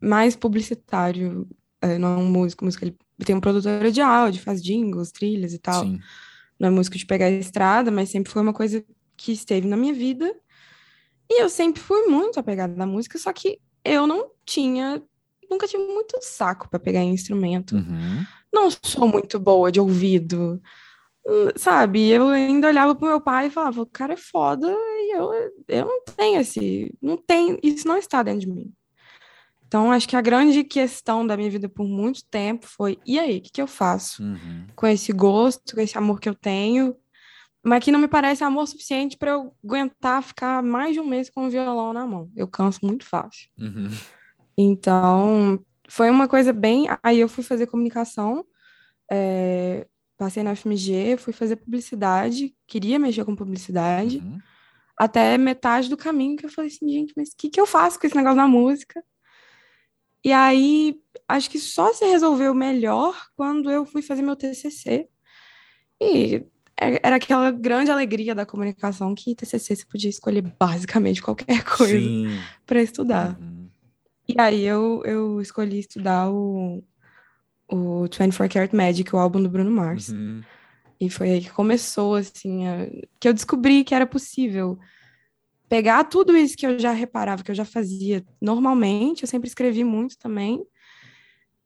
mais 0.00 0.36
publicitário, 0.36 1.48
é, 1.80 1.98
não 1.98 2.14
é 2.14 2.16
um 2.18 2.30
músico, 2.30 2.64
música, 2.64 2.84
ele 2.84 2.96
tem 3.24 3.34
uma 3.34 3.40
produtora 3.40 3.90
de 3.90 4.00
áudio, 4.00 4.40
faz 4.40 4.62
jingles, 4.62 5.10
trilhas 5.10 5.52
e 5.52 5.58
tal. 5.58 5.82
Sim. 5.82 5.98
Não 6.58 6.68
é 6.68 6.70
músico 6.70 6.96
de 6.96 7.04
pegar 7.04 7.26
a 7.26 7.30
estrada, 7.30 7.90
mas 7.90 8.10
sempre 8.10 8.32
foi 8.32 8.40
uma 8.40 8.52
coisa 8.52 8.84
que 9.16 9.32
esteve 9.32 9.66
na 9.66 9.76
minha 9.76 9.92
vida. 9.92 10.32
E 11.28 11.42
eu 11.42 11.48
sempre 11.48 11.82
fui 11.82 12.06
muito 12.06 12.38
apegada 12.38 12.80
à 12.80 12.86
música, 12.86 13.18
só 13.18 13.32
que 13.32 13.58
eu 13.84 14.06
não 14.06 14.30
tinha, 14.46 15.02
nunca 15.52 15.68
tive 15.68 15.84
muito 15.84 16.18
saco 16.22 16.68
pra 16.68 16.78
pegar 16.80 17.00
em 17.00 17.12
instrumento. 17.12 17.76
Uhum. 17.76 18.24
Não 18.52 18.68
sou 18.82 19.06
muito 19.08 19.38
boa 19.38 19.70
de 19.72 19.80
ouvido, 19.80 20.60
hum, 21.26 21.48
sabe? 21.56 22.08
Eu 22.10 22.28
ainda 22.28 22.68
olhava 22.68 22.94
pro 22.94 23.06
meu 23.08 23.20
pai 23.20 23.46
e 23.46 23.50
falava, 23.50 23.80
o 23.82 23.86
cara 23.86 24.14
é 24.14 24.16
foda 24.16 24.68
e 24.70 25.16
eu, 25.16 25.32
eu 25.68 25.84
não 25.86 26.02
tenho 26.16 26.40
esse, 26.40 26.94
não 27.00 27.16
tem, 27.16 27.58
isso 27.62 27.86
não 27.88 27.96
está 27.96 28.22
dentro 28.22 28.40
de 28.40 28.48
mim. 28.50 28.72
Então, 29.66 29.90
acho 29.90 30.06
que 30.06 30.16
a 30.16 30.20
grande 30.20 30.62
questão 30.64 31.26
da 31.26 31.34
minha 31.34 31.48
vida 31.50 31.66
por 31.66 31.86
muito 31.88 32.22
tempo 32.30 32.66
foi, 32.66 32.98
e 33.06 33.18
aí, 33.18 33.38
o 33.38 33.40
que 33.40 33.50
que 33.52 33.62
eu 33.62 33.66
faço 33.66 34.22
Uhum. 34.22 34.66
com 34.76 34.86
esse 34.86 35.12
gosto, 35.12 35.74
com 35.74 35.80
esse 35.80 35.96
amor 35.96 36.20
que 36.20 36.28
eu 36.28 36.34
tenho, 36.34 36.94
mas 37.64 37.82
que 37.82 37.90
não 37.90 37.98
me 37.98 38.06
parece 38.08 38.44
amor 38.44 38.66
suficiente 38.66 39.16
para 39.16 39.30
eu 39.30 39.54
aguentar 39.64 40.22
ficar 40.22 40.62
mais 40.62 40.92
de 40.92 41.00
um 41.00 41.06
mês 41.06 41.30
com 41.30 41.46
o 41.46 41.50
violão 41.50 41.94
na 41.94 42.06
mão. 42.06 42.30
Eu 42.36 42.46
canso 42.48 42.80
muito 42.82 43.06
fácil. 43.06 43.48
Uhum. 43.58 43.88
Então, 44.56 45.58
foi 45.88 46.10
uma 46.10 46.28
coisa 46.28 46.52
bem. 46.52 46.86
Aí 47.02 47.20
eu 47.20 47.28
fui 47.28 47.42
fazer 47.44 47.66
comunicação, 47.66 48.44
é, 49.10 49.86
passei 50.16 50.42
na 50.42 50.54
FMG, 50.54 51.16
fui 51.18 51.32
fazer 51.32 51.56
publicidade, 51.56 52.54
queria 52.66 52.98
mexer 52.98 53.24
com 53.24 53.34
publicidade, 53.36 54.18
Uhum. 54.18 54.38
até 54.98 55.36
metade 55.38 55.88
do 55.88 55.96
caminho 55.96 56.36
que 56.36 56.46
eu 56.46 56.50
falei 56.50 56.70
assim, 56.70 56.88
gente, 56.88 57.12
mas 57.16 57.30
o 57.30 57.36
que 57.36 57.48
que 57.50 57.60
eu 57.60 57.66
faço 57.66 57.98
com 57.98 58.06
esse 58.06 58.16
negócio 58.16 58.36
da 58.36 58.46
música? 58.46 59.02
E 60.24 60.32
aí, 60.32 61.00
acho 61.28 61.50
que 61.50 61.58
só 61.58 61.92
se 61.92 62.04
resolveu 62.04 62.54
melhor 62.54 63.14
quando 63.36 63.70
eu 63.70 63.84
fui 63.84 64.02
fazer 64.02 64.22
meu 64.22 64.36
TCC. 64.36 65.08
E 66.00 66.44
é- 66.80 67.00
era 67.02 67.16
aquela 67.16 67.50
grande 67.50 67.90
alegria 67.90 68.34
da 68.34 68.46
comunicação 68.46 69.14
que 69.14 69.34
TCC 69.34 69.74
você 69.76 69.84
podia 69.86 70.10
escolher 70.10 70.42
basicamente 70.58 71.20
qualquer 71.20 71.64
coisa 71.64 72.08
para 72.64 72.80
estudar. 72.80 73.36
Uhum. 73.40 73.61
E 74.28 74.34
aí 74.38 74.62
eu, 74.62 75.02
eu 75.04 75.40
escolhi 75.40 75.80
estudar 75.80 76.30
o, 76.30 76.82
o 77.70 78.02
24 78.04 78.48
Karat 78.48 78.72
Magic, 78.74 79.14
o 79.14 79.18
álbum 79.18 79.42
do 79.42 79.48
Bruno 79.48 79.70
Mars. 79.70 80.08
Uhum. 80.08 80.42
E 81.00 81.10
foi 81.10 81.30
aí 81.30 81.40
que 81.40 81.50
começou, 81.50 82.14
assim, 82.14 82.66
a- 82.66 82.88
que 83.18 83.28
eu 83.28 83.34
descobri 83.34 83.82
que 83.82 83.94
era 83.94 84.06
possível 84.06 84.78
pegar 85.68 86.04
tudo 86.04 86.36
isso 86.36 86.56
que 86.56 86.66
eu 86.66 86.78
já 86.78 86.92
reparava, 86.92 87.42
que 87.42 87.50
eu 87.50 87.54
já 87.54 87.64
fazia 87.64 88.24
normalmente, 88.40 89.22
eu 89.22 89.28
sempre 89.28 89.48
escrevi 89.48 89.82
muito 89.82 90.18
também, 90.18 90.62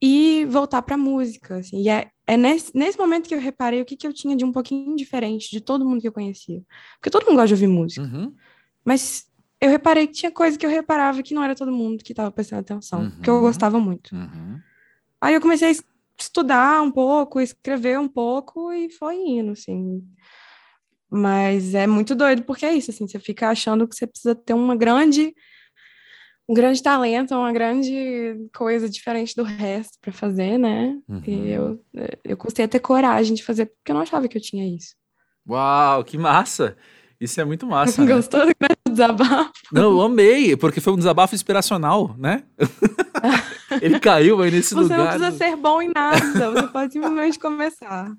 e 0.00 0.44
voltar 0.46 0.82
para 0.82 0.96
música, 0.96 1.56
assim. 1.56 1.82
E 1.82 1.88
é, 1.88 2.10
é 2.26 2.36
nesse, 2.36 2.70
nesse 2.76 2.98
momento 2.98 3.28
que 3.28 3.34
eu 3.34 3.40
reparei 3.40 3.80
o 3.80 3.84
que, 3.84 3.96
que 3.96 4.06
eu 4.06 4.12
tinha 4.12 4.36
de 4.36 4.44
um 4.44 4.52
pouquinho 4.52 4.94
diferente 4.94 5.50
de 5.50 5.60
todo 5.60 5.84
mundo 5.84 6.00
que 6.00 6.08
eu 6.08 6.12
conhecia. 6.12 6.62
Porque 6.98 7.10
todo 7.10 7.24
mundo 7.24 7.36
gosta 7.36 7.48
de 7.48 7.54
ouvir 7.54 7.66
música. 7.66 8.02
Uhum. 8.02 8.34
Mas 8.84 9.26
eu 9.60 9.70
reparei 9.70 10.06
que 10.06 10.12
tinha 10.14 10.30
coisa 10.30 10.58
que 10.58 10.66
eu 10.66 10.70
reparava 10.70 11.22
que 11.22 11.34
não 11.34 11.42
era 11.42 11.54
todo 11.54 11.72
mundo 11.72 12.04
que 12.04 12.12
estava 12.12 12.30
prestando 12.30 12.60
atenção, 12.60 13.10
que 13.22 13.30
eu 13.30 13.34
Uhum. 13.36 13.40
gostava 13.40 13.78
muito. 13.80 14.14
Uhum. 14.14 14.60
Aí 15.20 15.34
eu 15.34 15.40
comecei 15.40 15.68
a 15.68 15.70
es- 15.70 15.82
estudar 16.18 16.82
um 16.82 16.90
pouco, 16.90 17.40
escrever 17.40 17.98
um 17.98 18.08
pouco 18.08 18.72
e 18.72 18.90
foi 18.90 19.16
indo, 19.16 19.52
assim. 19.52 20.02
Mas 21.10 21.74
é 21.74 21.86
muito 21.86 22.14
doido, 22.14 22.42
porque 22.42 22.66
é 22.66 22.74
isso, 22.74 22.90
assim, 22.90 23.06
você 23.06 23.18
fica 23.18 23.48
achando 23.48 23.86
que 23.86 23.94
você 23.94 24.06
precisa 24.06 24.34
ter 24.34 24.54
uma 24.54 24.74
grande, 24.76 25.34
um 26.48 26.54
grande 26.54 26.82
talento, 26.82 27.34
uma 27.34 27.52
grande 27.52 28.48
coisa 28.54 28.88
diferente 28.88 29.34
do 29.36 29.42
resto 29.42 29.98
para 30.00 30.12
fazer, 30.12 30.58
né? 30.58 30.98
Uhum. 31.08 31.22
E 31.26 31.48
eu, 31.50 31.84
eu 32.24 32.36
custei 32.36 32.64
a 32.64 32.68
ter 32.68 32.80
coragem 32.80 33.34
de 33.34 33.44
fazer, 33.44 33.66
porque 33.66 33.90
eu 33.92 33.94
não 33.94 34.02
achava 34.02 34.28
que 34.28 34.36
eu 34.36 34.42
tinha 34.42 34.66
isso. 34.68 34.94
Uau, 35.48 36.02
que 36.04 36.18
massa! 36.18 36.76
Isso 37.20 37.40
é 37.40 37.44
muito 37.44 37.66
massa, 37.66 38.02
né? 38.04 38.12
Gostou 38.12 38.40
grande 38.40 38.75
desabafo? 38.96 39.50
Não, 39.72 39.82
eu 39.92 40.00
amei, 40.02 40.56
porque 40.56 40.80
foi 40.80 40.92
um 40.92 40.96
desabafo 40.96 41.34
inspiracional, 41.34 42.14
né? 42.18 42.42
Ele 43.82 43.98
caiu 44.00 44.40
aí 44.42 44.50
nesse 44.50 44.74
Você 44.74 44.80
lugar. 44.82 44.98
não 44.98 45.06
precisa 45.06 45.32
ser 45.32 45.56
bom 45.56 45.82
em 45.82 45.90
nada, 45.94 46.50
você 46.50 46.66
pode 46.68 46.92
simplesmente 46.92 47.38
começar. 47.38 48.10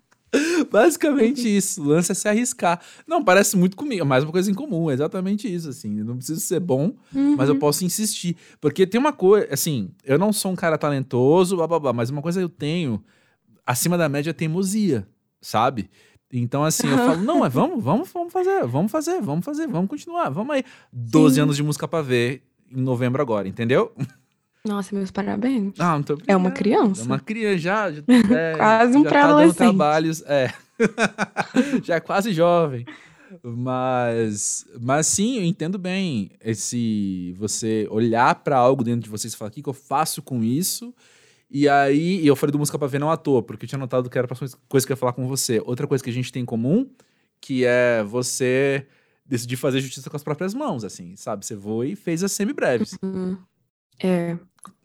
Basicamente 0.69 1.47
isso, 1.47 1.81
o 1.81 1.85
lance 1.87 2.11
é 2.11 2.15
se 2.15 2.27
arriscar. 2.27 2.81
Não, 3.07 3.23
parece 3.23 3.55
muito 3.55 3.77
comigo, 3.77 4.01
é 4.01 4.05
mais 4.05 4.23
uma 4.23 4.31
coisa 4.31 4.51
em 4.51 4.53
comum, 4.53 4.89
é 4.89 4.93
exatamente 4.93 5.51
isso, 5.53 5.69
assim. 5.69 5.99
Eu 5.99 6.05
não 6.05 6.17
preciso 6.17 6.41
ser 6.41 6.59
bom, 6.59 6.93
mas 7.37 7.47
eu 7.47 7.53
Uhum. 7.55 7.59
posso 7.59 7.85
insistir. 7.85 8.35
Porque 8.59 8.85
tem 8.85 8.99
uma 8.99 9.13
coisa, 9.13 9.47
assim, 9.51 9.89
eu 10.03 10.19
não 10.19 10.33
sou 10.33 10.51
um 10.51 10.55
cara 10.55 10.77
talentoso, 10.77 11.55
blá, 11.55 11.67
blá, 11.67 11.79
blá, 11.79 11.93
mas 11.93 12.09
uma 12.09 12.21
coisa 12.21 12.39
que 12.39 12.43
eu 12.45 12.49
tenho, 12.49 13.01
acima 13.65 13.97
da 13.97 14.09
média, 14.09 14.31
é 14.31 14.33
teimosia, 14.33 15.07
sabe? 15.41 15.89
Então, 16.31 16.63
assim, 16.63 16.89
eu 16.89 16.97
falo, 16.97 17.21
não, 17.21 17.45
é 17.45 17.49
vamos, 17.49 17.81
vamos, 17.81 18.11
vamos 18.11 18.33
fazer, 18.33 18.65
vamos 18.65 18.91
fazer, 18.91 19.21
vamos 19.21 19.45
fazer, 19.45 19.67
vamos 19.67 19.89
continuar, 19.89 20.29
vamos 20.29 20.55
aí. 20.55 20.63
12 20.91 21.35
Sim. 21.35 21.41
anos 21.41 21.55
de 21.55 21.63
música 21.63 21.87
pra 21.87 22.01
ver 22.01 22.43
em 22.69 22.81
novembro 22.81 23.21
agora, 23.21 23.47
entendeu? 23.47 23.93
Nossa, 24.65 24.93
meus 24.93 25.09
parabéns. 25.09 25.73
Ah, 25.79 25.93
muito 25.93 26.13
obrigado. 26.13 26.33
É 26.33 26.37
uma 26.37 26.51
criança. 26.51 27.01
É 27.01 27.05
uma 27.05 27.19
criança 27.19 27.57
já. 27.57 27.91
já 27.91 28.01
é, 28.37 28.55
Quase 28.57 28.97
um 28.97 29.03
já 29.03 29.09
tá 29.09 29.27
dando 29.27 29.53
trabalhos. 29.53 30.21
É. 30.23 30.53
já 31.83 31.95
é 31.95 31.99
quase 32.01 32.33
jovem. 32.33 32.85
Mas, 33.43 34.65
mas 34.79 35.07
sim, 35.07 35.37
eu 35.37 35.43
entendo 35.43 35.77
bem 35.77 36.31
esse 36.41 37.33
você 37.37 37.87
olhar 37.89 38.35
pra 38.35 38.57
algo 38.57 38.83
dentro 38.83 39.01
de 39.01 39.09
você 39.09 39.27
e 39.27 39.31
falar: 39.31 39.49
o 39.49 39.53
que, 39.53 39.61
que 39.61 39.69
eu 39.69 39.73
faço 39.73 40.21
com 40.21 40.43
isso? 40.43 40.93
E 41.49 41.67
aí, 41.69 42.21
e 42.21 42.27
eu 42.27 42.35
falei 42.35 42.51
do 42.51 42.59
música 42.59 42.77
pra 42.77 42.87
ver 42.87 42.99
não 42.99 43.09
à 43.09 43.15
toa, 43.17 43.41
porque 43.41 43.65
eu 43.65 43.69
tinha 43.69 43.79
notado 43.79 44.09
que 44.09 44.17
era 44.17 44.25
a 44.25 44.27
próxima 44.27 44.49
coisa 44.67 44.85
que 44.85 44.91
eu 44.91 44.95
ia 44.95 44.97
falar 44.99 45.13
com 45.13 45.27
você. 45.27 45.61
Outra 45.65 45.87
coisa 45.87 46.03
que 46.03 46.09
a 46.09 46.13
gente 46.13 46.31
tem 46.31 46.43
em 46.43 46.45
comum, 46.45 46.89
que 47.39 47.63
é 47.65 48.03
você 48.03 48.85
decidir 49.25 49.55
fazer 49.57 49.79
justiça 49.79 50.09
com 50.09 50.15
as 50.15 50.23
próprias 50.23 50.53
mãos, 50.53 50.83
assim, 50.83 51.15
sabe? 51.15 51.45
Você 51.45 51.55
voa 51.55 51.85
e 51.85 51.95
fez 51.95 52.23
as 52.23 52.31
semi-breves. 52.31 52.97
Hum, 53.03 53.37
É, 53.99 54.37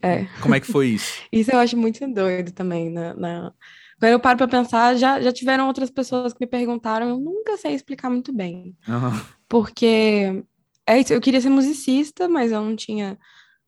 é. 0.02 0.24
Como 0.40 0.54
é 0.54 0.60
que 0.60 0.66
foi 0.66 0.88
isso? 0.90 1.22
Isso 1.32 1.50
eu 1.50 1.58
acho 1.58 1.76
muito 1.76 2.06
doido 2.12 2.52
também, 2.52 2.90
na, 2.90 3.14
na- 3.14 3.52
Quando 3.98 4.12
eu 4.12 4.20
paro 4.20 4.38
para 4.38 4.48
pensar, 4.48 4.94
já, 4.96 5.20
já 5.20 5.32
tiveram 5.32 5.66
outras 5.66 5.90
pessoas 5.90 6.32
que 6.32 6.40
me 6.40 6.46
perguntaram, 6.46 7.08
eu 7.08 7.18
nunca 7.18 7.56
sei 7.56 7.74
explicar 7.74 8.10
muito 8.10 8.32
bem. 8.32 8.76
Uhum. 8.88 9.20
Porque 9.48 10.44
é 10.86 10.98
isso, 11.00 11.12
eu 11.12 11.20
queria 11.20 11.40
ser 11.40 11.50
musicista, 11.50 12.28
mas 12.28 12.52
eu 12.52 12.60
não 12.62 12.74
tinha 12.76 13.18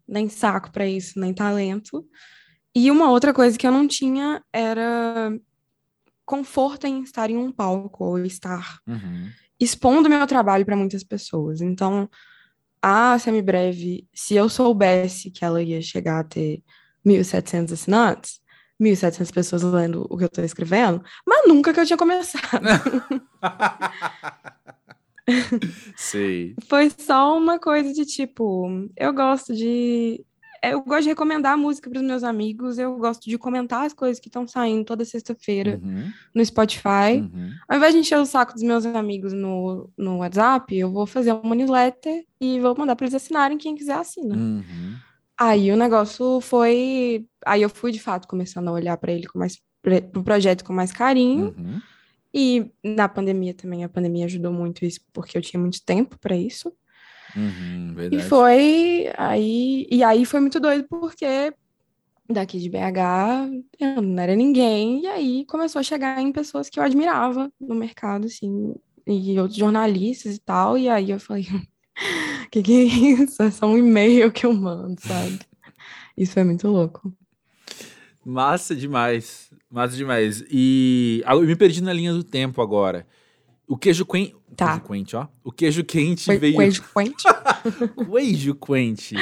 nem 0.07 0.29
saco 0.29 0.71
para 0.73 0.87
isso, 0.87 1.19
nem 1.19 1.33
talento. 1.35 2.05
E 2.75 2.91
uma 2.91 3.11
outra 3.11 3.33
coisa 3.33 3.57
que 3.57 3.67
eu 3.67 3.73
não 3.73 3.87
tinha 3.87 4.43
era 4.53 5.33
conforto 6.25 6.87
em 6.87 7.03
estar 7.03 7.31
em 7.31 7.37
um 7.37 7.53
palco 7.53 8.05
ou 8.05 8.19
estar 8.19 8.79
Uhum. 8.87 9.29
expondo 9.61 10.09
meu 10.09 10.27
trabalho 10.27 10.65
para 10.65 10.77
muitas 10.77 11.05
pessoas. 11.05 11.61
Então, 11.61 12.09
a 12.83 13.19
Semibreve, 13.19 14.07
se 14.13 14.35
eu 14.35 14.49
soubesse 14.49 15.31
que 15.31 15.45
ela 15.45 15.63
ia 15.63 15.81
chegar 15.81 16.21
a 16.21 16.25
ter 16.25 16.63
1.700 17.07 17.73
assinantes, 17.73 18.41
1.700 18.83 19.33
pessoas 19.33 19.63
lendo 19.63 20.07
o 20.11 20.17
que 20.17 20.25
eu 20.25 20.29
estou 20.29 20.45
escrevendo, 20.45 21.03
mas 21.27 21.47
nunca 21.47 21.73
que 21.73 21.81
eu 21.81 21.87
tinha 21.87 21.97
começado. 21.97 22.61
Sei. 25.97 26.55
Foi 26.69 26.91
só 26.91 27.37
uma 27.37 27.59
coisa 27.59 27.93
de 27.93 28.05
tipo, 28.05 28.67
eu 28.97 29.13
gosto 29.13 29.55
de. 29.55 30.25
Eu 30.71 30.83
gosto 30.83 31.03
de 31.05 31.09
recomendar 31.11 31.57
música 31.57 31.91
para 31.91 31.99
os 32.01 32.05
meus 32.07 32.23
amigos, 32.23 32.79
eu 32.79 32.97
gosto 32.97 33.29
de 33.29 33.37
comentar 33.39 33.85
as 33.87 33.93
coisas 33.93 34.19
que 34.21 34.29
estão 34.29 34.47
saindo 34.47 34.85
toda 34.85 35.05
sexta-feira 35.05 35.81
Uhum. 35.83 36.11
no 36.35 36.45
Spotify. 36.45 37.19
Uhum. 37.19 37.51
Ao 37.69 37.77
invés 37.77 37.93
de 37.95 38.01
encher 38.01 38.19
o 38.19 38.27
saco 38.27 38.55
dos 38.55 38.63
meus 38.63 38.87
amigos 38.87 39.33
no, 39.33 39.91
no 39.97 40.19
WhatsApp, 40.19 40.77
eu 40.77 40.91
vou 40.91 41.07
fazer 41.07 41.33
uma 41.33 41.55
newsletter 41.55 42.25
e 42.41 42.61
vou 42.61 42.77
mandar 42.77 42.97
para 42.97 43.07
eles 43.07 43.15
assinarem, 43.15 43.59
quem 43.59 43.75
quiser 43.75 43.95
assina. 43.95 44.35
Uhum. 44.35 44.95
Aí 45.39 45.73
o 45.73 45.77
negócio 45.77 46.41
foi. 46.41 47.27
Aí 47.45 47.63
eu 47.63 47.69
fui 47.69 47.91
de 47.91 47.99
fato 47.99 48.29
começando 48.29 48.69
a 48.69 48.73
olhar 48.73 48.97
para 48.97 49.13
ele 49.13 49.27
com 49.27 49.39
mais. 49.39 49.61
Pro 49.83 50.23
projeto 50.23 50.65
com 50.65 50.73
mais 50.73 50.91
carinho. 50.93 51.55
Uhum. 51.59 51.81
E 52.33 52.71
na 52.83 53.09
pandemia 53.09 53.53
também, 53.55 53.85
a 53.85 53.89
pandemia 53.89 54.25
ajudou 54.25 54.53
muito 54.53 54.85
isso, 54.85 55.01
porque 55.13 55.37
eu 55.39 55.43
tinha 55.43 55.61
muito 55.61 55.85
tempo 55.85 56.19
para 56.19 56.37
isso. 56.37 56.73
Uhum. 57.37 57.95
E 58.11 58.21
foi 58.21 59.11
aí, 59.17 59.87
e 59.91 60.03
aí 60.03 60.25
foi 60.25 60.41
muito 60.41 60.61
doido 60.61 60.87
porque 60.89 61.53
daqui 62.29 62.59
de 62.59 62.69
BH 62.69 63.51
eu 63.79 64.01
não 64.01 64.23
era 64.23 64.35
ninguém, 64.35 65.03
e 65.03 65.07
aí 65.07 65.45
começou 65.47 65.81
a 65.81 65.83
chegar 65.83 66.21
em 66.21 66.33
pessoas 66.33 66.69
que 66.71 66.79
eu 66.79 66.85
admirava 66.85 67.53
no 67.61 67.75
mercado, 67.75 68.27
assim, 68.27 68.75
e 69.07 69.39
outros 69.39 69.59
jornalistas 69.59 70.37
e 70.37 70.41
tal, 70.41 70.79
e 70.79 70.89
aí 70.89 71.11
eu 71.11 71.21
falei, 71.21 71.47
que 72.51 72.63
que 72.63 72.73
é 72.73 72.85
isso? 72.85 73.43
É 73.43 73.51
só 73.51 73.67
um 73.67 73.79
e-mail 73.79 74.33
que 74.33 74.47
eu 74.47 74.53
mando, 74.53 75.01
sabe? 75.01 75.39
Isso 76.17 76.33
foi 76.33 76.45
muito 76.45 76.69
louco. 76.69 77.13
Massa 78.25 78.75
demais. 78.75 79.51
Massa 79.71 79.97
demais. 79.97 80.45
E 80.51 81.23
ah, 81.27 81.35
eu 81.35 81.43
me 81.43 81.57
perdi 81.57 81.83
na 81.83 81.93
linha 81.93 82.13
do 82.13 82.25
tempo 82.25 82.63
agora. 82.63 83.07
O 83.67 83.77
queijo 83.77 84.05
quente. 84.05 84.35
Tá. 84.57 84.79
Queijo 84.79 84.89
quente, 84.89 85.17
ó. 85.17 85.27
O 85.43 85.51
queijo 85.51 85.85
quente 85.85 86.25
Foi 86.27 86.39
veio. 86.39 86.57
queijo 86.57 86.85
quente. 86.95 87.25
Queijo 88.11 88.55
quente. 88.55 89.17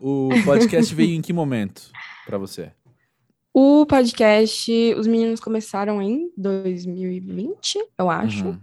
O 0.00 0.28
podcast 0.44 0.94
veio 0.94 1.14
em 1.14 1.22
que 1.22 1.32
momento 1.32 1.90
pra 2.26 2.36
você? 2.36 2.72
O 3.52 3.86
podcast, 3.86 4.94
os 4.98 5.06
meninos 5.06 5.38
começaram 5.38 6.02
em 6.02 6.28
2020, 6.36 7.78
eu 7.96 8.10
acho. 8.10 8.46
Uhum. 8.46 8.58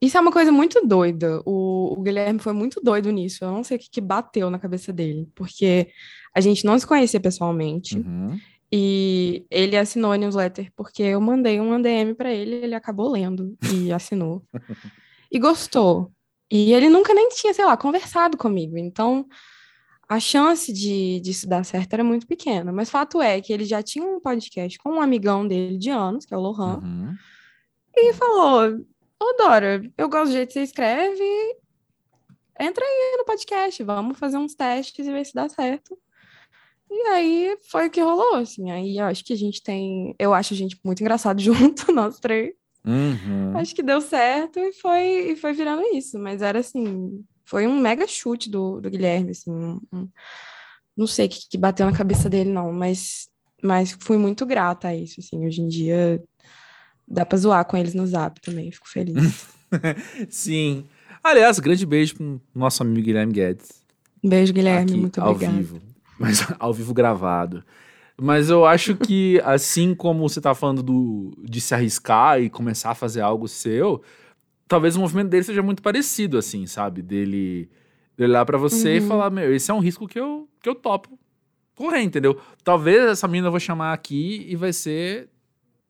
Isso 0.00 0.16
é 0.16 0.20
uma 0.20 0.32
coisa 0.32 0.50
muito 0.50 0.86
doida. 0.86 1.42
O, 1.44 1.94
o 1.98 2.02
Guilherme 2.02 2.38
foi 2.38 2.52
muito 2.52 2.80
doido 2.82 3.10
nisso. 3.10 3.44
Eu 3.44 3.50
não 3.50 3.62
sei 3.62 3.76
o 3.76 3.80
que, 3.80 3.90
que 3.90 4.00
bateu 4.00 4.50
na 4.50 4.58
cabeça 4.58 4.92
dele, 4.92 5.28
porque 5.34 5.88
a 6.34 6.40
gente 6.40 6.64
não 6.64 6.78
se 6.78 6.86
conhecia 6.86 7.20
pessoalmente. 7.20 7.98
Uhum. 7.98 8.38
E 8.78 9.46
ele 9.50 9.74
assinou 9.74 10.12
a 10.12 10.18
newsletter 10.18 10.70
porque 10.76 11.02
eu 11.02 11.18
mandei 11.20 11.58
um 11.58 11.72
ADM 11.72 12.14
para 12.14 12.30
ele, 12.30 12.56
ele 12.56 12.74
acabou 12.74 13.10
lendo 13.10 13.56
e 13.72 13.90
assinou. 13.92 14.42
e 15.32 15.38
gostou. 15.38 16.12
E 16.50 16.72
ele 16.74 16.88
nunca 16.90 17.14
nem 17.14 17.30
tinha, 17.30 17.54
sei 17.54 17.64
lá, 17.64 17.74
conversado 17.76 18.36
comigo. 18.36 18.76
Então, 18.76 19.26
a 20.08 20.20
chance 20.20 20.70
de 20.72 21.20
disso 21.20 21.48
dar 21.48 21.64
certo 21.64 21.94
era 21.94 22.04
muito 22.04 22.26
pequena. 22.26 22.70
Mas 22.70 22.90
fato 22.90 23.22
é 23.22 23.40
que 23.40 23.50
ele 23.52 23.64
já 23.64 23.82
tinha 23.82 24.04
um 24.04 24.20
podcast 24.20 24.78
com 24.78 24.90
um 24.90 25.00
amigão 25.00 25.48
dele 25.48 25.78
de 25.78 25.88
anos, 25.90 26.26
que 26.26 26.34
é 26.34 26.36
o 26.36 26.40
Lohan, 26.40 26.80
Uhum. 26.82 27.14
e 27.96 28.12
falou: 28.12 28.78
Ô 29.20 29.32
Dora, 29.38 29.82
eu 29.96 30.08
gosto 30.08 30.26
do 30.26 30.32
jeito 30.32 30.48
que 30.48 30.54
você 30.54 30.62
escreve. 30.62 31.24
Entra 32.60 32.84
aí 32.84 33.16
no 33.18 33.24
podcast, 33.24 33.82
vamos 33.82 34.18
fazer 34.18 34.36
uns 34.36 34.54
testes 34.54 35.06
e 35.06 35.10
ver 35.12 35.24
se 35.24 35.34
dá 35.34 35.48
certo. 35.48 35.98
E 36.90 37.08
aí 37.08 37.58
foi 37.70 37.86
o 37.88 37.90
que 37.90 38.00
rolou, 38.00 38.36
assim. 38.36 38.70
Aí 38.70 38.96
eu 38.96 39.04
acho 39.04 39.24
que 39.24 39.32
a 39.32 39.36
gente 39.36 39.62
tem. 39.62 40.14
Eu 40.18 40.32
acho 40.32 40.54
a 40.54 40.56
gente 40.56 40.78
muito 40.84 41.00
engraçado 41.00 41.40
junto, 41.42 41.92
nós 41.92 42.18
três. 42.18 42.54
Uhum. 42.84 43.56
Acho 43.56 43.74
que 43.74 43.82
deu 43.82 44.00
certo 44.00 44.58
e 44.60 44.72
foi, 44.72 45.32
e 45.32 45.36
foi 45.36 45.52
virando 45.52 45.82
isso. 45.94 46.18
Mas 46.18 46.42
era 46.42 46.60
assim. 46.60 47.24
Foi 47.44 47.66
um 47.66 47.78
mega 47.78 48.06
chute 48.06 48.48
do, 48.50 48.80
do 48.80 48.90
Guilherme, 48.90 49.30
assim. 49.30 49.50
um- 49.50 49.80
um- 49.92 50.08
não 50.96 51.06
sei 51.06 51.26
o 51.26 51.28
que, 51.28 51.40
que 51.50 51.58
bateu 51.58 51.84
na 51.86 51.92
cabeça 51.92 52.28
dele, 52.30 52.50
não, 52.50 52.72
mas, 52.72 53.28
mas 53.62 53.94
fui 54.00 54.16
muito 54.16 54.46
grata 54.46 54.88
a 54.88 54.96
isso, 54.96 55.20
assim. 55.20 55.44
Hoje 55.46 55.60
em 55.60 55.68
dia 55.68 56.22
dá 57.06 57.24
pra 57.26 57.36
zoar 57.38 57.64
com 57.66 57.76
eles 57.76 57.92
no 57.94 58.06
zap 58.06 58.40
também, 58.40 58.72
fico 58.72 58.88
feliz. 58.88 59.46
Sim. 60.30 60.84
Aliás, 61.22 61.58
grande 61.58 61.84
beijo 61.84 62.14
pro 62.16 62.40
nosso 62.54 62.82
amigo 62.82 63.04
Guilherme 63.04 63.32
Guedes. 63.32 63.82
Beijo, 64.24 64.52
Guilherme, 64.52 64.92
aqui, 64.92 65.00
muito 65.00 65.20
ao 65.20 65.32
obrigada. 65.32 65.56
vivo. 65.58 65.80
Mas 66.18 66.46
ao 66.58 66.72
vivo 66.72 66.92
gravado. 66.94 67.62
Mas 68.20 68.48
eu 68.48 68.64
acho 68.64 68.96
que, 68.96 69.40
assim 69.44 69.94
como 69.94 70.28
você 70.28 70.40
tá 70.40 70.54
falando 70.54 70.82
do, 70.82 71.32
de 71.42 71.60
se 71.60 71.74
arriscar 71.74 72.40
e 72.40 72.48
começar 72.48 72.90
a 72.90 72.94
fazer 72.94 73.20
algo 73.20 73.46
seu, 73.46 74.02
talvez 74.66 74.96
o 74.96 75.00
movimento 75.00 75.28
dele 75.28 75.44
seja 75.44 75.62
muito 75.62 75.82
parecido, 75.82 76.38
assim, 76.38 76.66
sabe? 76.66 77.02
Dele, 77.02 77.68
dele 78.16 78.30
olhar 78.32 78.46
pra 78.46 78.56
você 78.58 78.96
e 78.96 79.00
Uhum. 79.00 79.06
falar, 79.08 79.30
meu, 79.30 79.54
esse 79.54 79.70
é 79.70 79.74
um 79.74 79.80
risco 79.80 80.08
que 80.08 80.18
eu, 80.18 80.48
que 80.62 80.68
eu 80.68 80.74
topo 80.74 81.18
correr, 81.74 82.00
entendeu? 82.02 82.40
Talvez 82.64 83.02
essa 83.04 83.28
menina 83.28 83.48
eu 83.48 83.50
vou 83.52 83.60
chamar 83.60 83.92
aqui 83.92 84.46
e 84.48 84.56
vai 84.56 84.72
ser... 84.72 85.28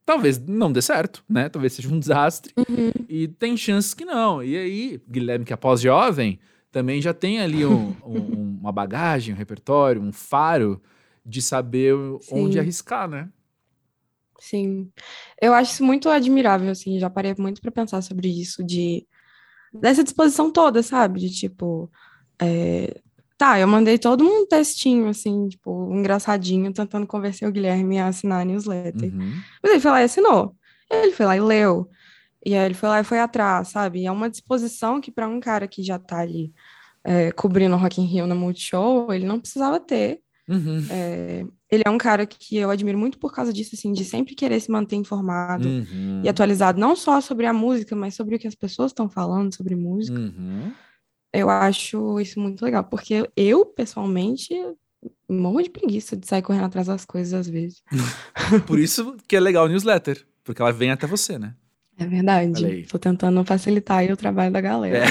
Talvez 0.04 0.38
não 0.38 0.70
dê 0.70 0.80
certo, 0.82 1.24
né? 1.28 1.48
Talvez 1.48 1.72
seja 1.72 1.88
um 1.92 1.98
desastre. 1.98 2.52
Uhum. 2.56 2.90
E 3.08 3.26
tem 3.28 3.56
chances 3.56 3.92
que 3.94 4.04
não. 4.04 4.42
E 4.42 4.56
aí, 4.56 5.00
Guilherme, 5.08 5.44
que 5.44 5.52
é 5.52 5.56
pós-jovem, 5.56 6.38
também 6.76 7.00
já 7.00 7.14
tem 7.14 7.40
ali 7.40 7.64
um- 7.64 7.96
um- 8.04 8.58
uma 8.60 8.70
bagagem, 8.70 9.34
um 9.34 9.38
repertório, 9.38 10.02
um 10.02 10.12
faro 10.12 10.78
de 11.24 11.40
saber 11.40 11.94
onde 12.30 12.52
Sim. 12.52 12.58
arriscar, 12.58 13.08
né? 13.08 13.30
Sim. 14.38 14.92
Eu 15.40 15.54
acho 15.54 15.72
isso 15.72 15.82
muito 15.82 16.10
admirável, 16.10 16.70
assim, 16.70 16.98
já 16.98 17.08
parei 17.08 17.34
muito 17.38 17.62
pra 17.62 17.70
pensar 17.70 18.02
sobre 18.02 18.28
isso, 18.28 18.62
de 18.62 19.06
dessa 19.72 20.04
disposição 20.04 20.50
toda, 20.50 20.82
sabe? 20.82 21.18
De 21.18 21.30
tipo, 21.30 21.90
é, 22.38 23.00
tá, 23.38 23.58
eu 23.58 23.66
mandei 23.66 23.98
todo 23.98 24.22
um 24.22 24.46
textinho, 24.46 25.08
assim, 25.08 25.48
tipo, 25.48 25.90
engraçadinho, 25.94 26.70
tentando 26.74 27.06
convencer 27.06 27.48
o 27.48 27.52
Guilherme 27.52 27.98
a 27.98 28.08
assinar 28.08 28.42
a 28.42 28.44
newsletter. 28.44 29.10
Uhum. 29.14 29.32
Mas 29.62 29.72
ele 29.72 29.80
foi 29.80 29.90
lá 29.90 30.02
e 30.02 30.04
assinou. 30.04 30.54
Ele 30.90 31.12
foi 31.12 31.24
lá 31.24 31.36
e 31.36 31.40
leu. 31.40 31.88
E 32.44 32.54
aí 32.54 32.66
ele 32.66 32.74
foi 32.74 32.88
lá 32.90 33.00
e 33.00 33.04
foi 33.04 33.18
atrás, 33.18 33.68
sabe? 33.68 34.02
E 34.02 34.06
é 34.06 34.12
uma 34.12 34.30
disposição 34.30 35.00
que 35.00 35.10
para 35.10 35.26
um 35.26 35.40
cara 35.40 35.66
que 35.66 35.82
já 35.82 35.98
tá 35.98 36.18
ali 36.20 36.52
é, 37.06 37.30
cobrindo 37.30 37.76
o 37.76 37.78
Rock 37.78 38.00
in 38.00 38.04
Rio 38.04 38.26
na 38.26 38.34
Multishow, 38.34 39.12
ele 39.12 39.24
não 39.24 39.38
precisava 39.38 39.78
ter. 39.78 40.20
Uhum. 40.48 40.84
É, 40.90 41.44
ele 41.70 41.82
é 41.86 41.90
um 41.90 41.98
cara 41.98 42.26
que 42.26 42.56
eu 42.56 42.68
admiro 42.68 42.98
muito 42.98 43.18
por 43.18 43.32
causa 43.32 43.52
disso, 43.52 43.74
assim, 43.74 43.92
de 43.92 44.04
sempre 44.04 44.34
querer 44.34 44.58
se 44.60 44.70
manter 44.70 44.96
informado 44.96 45.68
Uhum. 45.68 46.22
e 46.24 46.28
atualizado, 46.28 46.80
não 46.80 46.96
só 46.96 47.20
sobre 47.20 47.46
a 47.46 47.52
música, 47.52 47.94
mas 47.94 48.14
sobre 48.14 48.34
o 48.34 48.38
que 48.38 48.46
as 48.48 48.54
pessoas 48.56 48.90
estão 48.90 49.08
falando 49.08 49.54
sobre 49.54 49.76
música. 49.76 50.18
Uhum. 50.18 50.72
Eu 51.32 51.48
acho 51.48 52.18
isso 52.20 52.40
muito 52.40 52.64
legal, 52.64 52.82
porque 52.84 53.28
eu, 53.36 53.66
pessoalmente, 53.66 54.54
morro 55.28 55.62
de 55.62 55.70
preguiça 55.70 56.16
de 56.16 56.26
sair 56.26 56.42
correndo 56.42 56.64
atrás 56.66 56.86
das 56.88 57.04
coisas 57.04 57.34
às 57.34 57.48
vezes. 57.48 57.82
Por 58.66 58.78
isso 58.78 59.16
que 59.28 59.36
é 59.36 59.40
legal 59.40 59.66
o 59.66 59.68
newsletter, 59.68 60.26
porque 60.42 60.60
ela 60.60 60.72
vem 60.72 60.90
até 60.90 61.06
você, 61.06 61.38
né? 61.38 61.54
É 61.98 62.06
verdade. 62.06 62.86
Tô 62.90 62.98
tentando 62.98 63.42
facilitar 63.44 63.98
aí 63.98 64.12
o 64.12 64.16
trabalho 64.16 64.52
da 64.52 64.60
galera. 64.60 65.06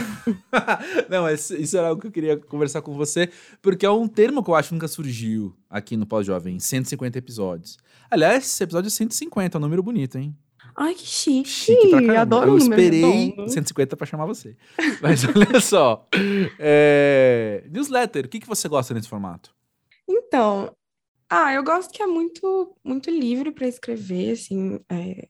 Não, 1.09 1.23
mas 1.23 1.49
isso 1.49 1.75
era 1.77 1.87
algo 1.87 1.99
que 1.99 2.07
eu 2.07 2.11
queria 2.11 2.37
conversar 2.37 2.81
com 2.83 2.93
você, 2.93 3.29
porque 3.61 3.85
é 3.85 3.89
um 3.89 4.07
termo 4.07 4.43
que 4.43 4.49
eu 4.49 4.55
acho 4.55 4.69
que 4.69 4.75
nunca 4.75 4.87
surgiu 4.87 5.55
aqui 5.67 5.97
no 5.97 6.05
Pós-Jovem, 6.05 6.59
150 6.59 7.17
episódios. 7.17 7.77
Aliás, 8.09 8.45
esse 8.45 8.63
episódio 8.63 8.87
é 8.87 8.91
150, 8.91 9.57
é 9.57 9.59
um 9.59 9.61
número 9.61 9.81
bonito, 9.81 10.17
hein? 10.17 10.35
Ai, 10.77 10.93
que 10.93 11.05
chique. 11.07 11.49
Chique. 11.49 12.09
Adoro 12.11 12.49
eu 12.49 12.55
o 12.55 12.57
número 12.59 12.81
esperei 12.81 13.29
redondo. 13.29 13.49
150 13.49 13.97
pra 13.97 14.05
chamar 14.05 14.25
você. 14.25 14.55
Mas 15.01 15.23
olha 15.23 15.59
só. 15.59 16.07
é, 16.59 17.63
Newsletter, 17.71 18.25
o 18.25 18.29
que, 18.29 18.39
que 18.39 18.47
você 18.47 18.67
gosta 18.67 18.93
nesse 18.93 19.07
formato? 19.07 19.55
Então, 20.07 20.71
ah, 21.29 21.53
eu 21.53 21.63
gosto 21.63 21.91
que 21.91 22.03
é 22.03 22.07
muito, 22.07 22.75
muito 22.83 23.09
livre 23.09 23.51
para 23.51 23.67
escrever, 23.67 24.33
assim. 24.33 24.79
é, 24.89 25.29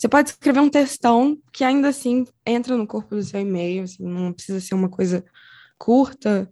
Você 0.00 0.08
pode 0.08 0.30
escrever 0.30 0.60
um 0.60 0.70
textão 0.70 1.36
que 1.52 1.62
ainda 1.62 1.88
assim 1.88 2.24
entra 2.46 2.74
no 2.74 2.86
corpo 2.86 3.14
do 3.14 3.22
seu 3.22 3.38
e-mail, 3.38 3.82
assim, 3.82 4.02
não 4.02 4.32
precisa 4.32 4.58
ser 4.58 4.74
uma 4.74 4.88
coisa 4.88 5.22
curta. 5.78 6.50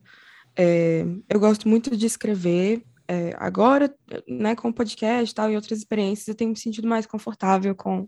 É, 0.55 1.03
Eu 1.31 1.41
gosto 1.41 1.67
muito 1.67 1.97
de 1.97 2.05
escrever. 2.05 2.85
é, 3.09 3.35
agora, 3.39 3.91
né, 4.29 4.55
com 4.55 4.71
podcast 4.71 5.35
tal, 5.35 5.51
e 5.51 5.57
outras 5.57 5.79
experiências, 5.79 6.29
eu 6.29 6.35
tenho 6.35 6.51
me 6.51 6.59
sentido 6.59 6.87
mais 6.87 7.07
confortável 7.07 7.75
com 7.75 8.07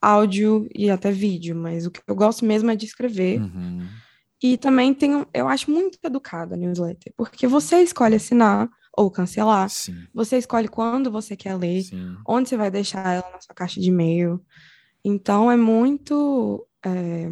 áudio 0.00 0.66
e 0.74 0.88
até 0.88 1.12
vídeo, 1.12 1.54
mas 1.54 1.84
o 1.84 1.90
que 1.90 2.00
eu 2.06 2.14
gosto 2.14 2.42
mesmo 2.46 2.70
é 2.70 2.74
de 2.74 2.86
escrever. 2.86 3.42
Uhum. 3.42 3.86
E 4.42 4.56
também 4.56 4.94
tenho, 4.94 5.26
eu 5.34 5.48
acho 5.48 5.70
muito 5.70 5.98
educada 6.02 6.54
a 6.54 6.58
newsletter, 6.58 7.12
porque 7.14 7.46
você 7.46 7.82
escolhe 7.82 8.14
assinar 8.14 8.70
ou 8.96 9.10
cancelar, 9.10 9.68
Sim, 9.70 10.06
você 10.12 10.36
escolhe 10.36 10.68
quando 10.68 11.10
você 11.10 11.34
quer 11.34 11.54
ler, 11.54 11.82
sim. 11.82 12.16
onde 12.26 12.48
você 12.48 12.56
vai 12.56 12.70
deixar 12.70 13.14
ela 13.14 13.30
na 13.32 13.40
sua 13.40 13.54
caixa 13.54 13.80
de 13.80 13.88
e-mail. 13.88 14.40
Então 15.04 15.50
é 15.50 15.56
muito. 15.56 16.66
É, 16.84 17.30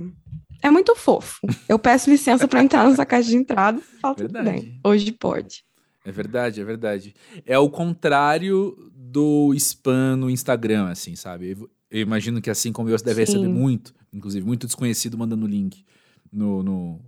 é 0.62 0.70
muito 0.70 0.94
fofo. 0.94 1.40
Eu 1.68 1.79
peço 1.79 2.11
licença 2.11 2.46
para 2.49 2.62
entrar 2.62 2.88
na 2.88 2.94
sua 2.94 3.07
caixa 3.07 3.29
de 3.29 3.37
entrada 3.37 3.79
e 3.79 4.01
falo 4.01 4.14
tudo 4.14 4.42
bem. 4.42 4.79
Hoje 4.85 5.12
pode. 5.12 5.64
É 6.05 6.11
verdade, 6.11 6.61
é 6.61 6.64
verdade. 6.64 7.14
É 7.44 7.59
o 7.59 7.68
contrário 7.68 8.90
do 8.94 9.53
spam 9.55 10.16
no 10.16 10.31
Instagram, 10.31 10.88
assim, 10.88 11.14
sabe? 11.14 11.51
Eu, 11.51 11.70
eu 11.90 12.01
imagino 12.01 12.40
que 12.40 12.51
assim 12.51 12.73
como 12.73 12.88
eu, 12.88 12.99
você 12.99 13.05
deve 13.05 13.27
Sim. 13.27 13.33
receber 13.33 13.49
muito, 13.53 13.94
inclusive, 14.12 14.46
muito 14.46 14.66
desconhecido 14.66 15.18
mandando 15.18 15.46
link 15.46 15.85
no. 16.33 16.62
no... 16.62 17.01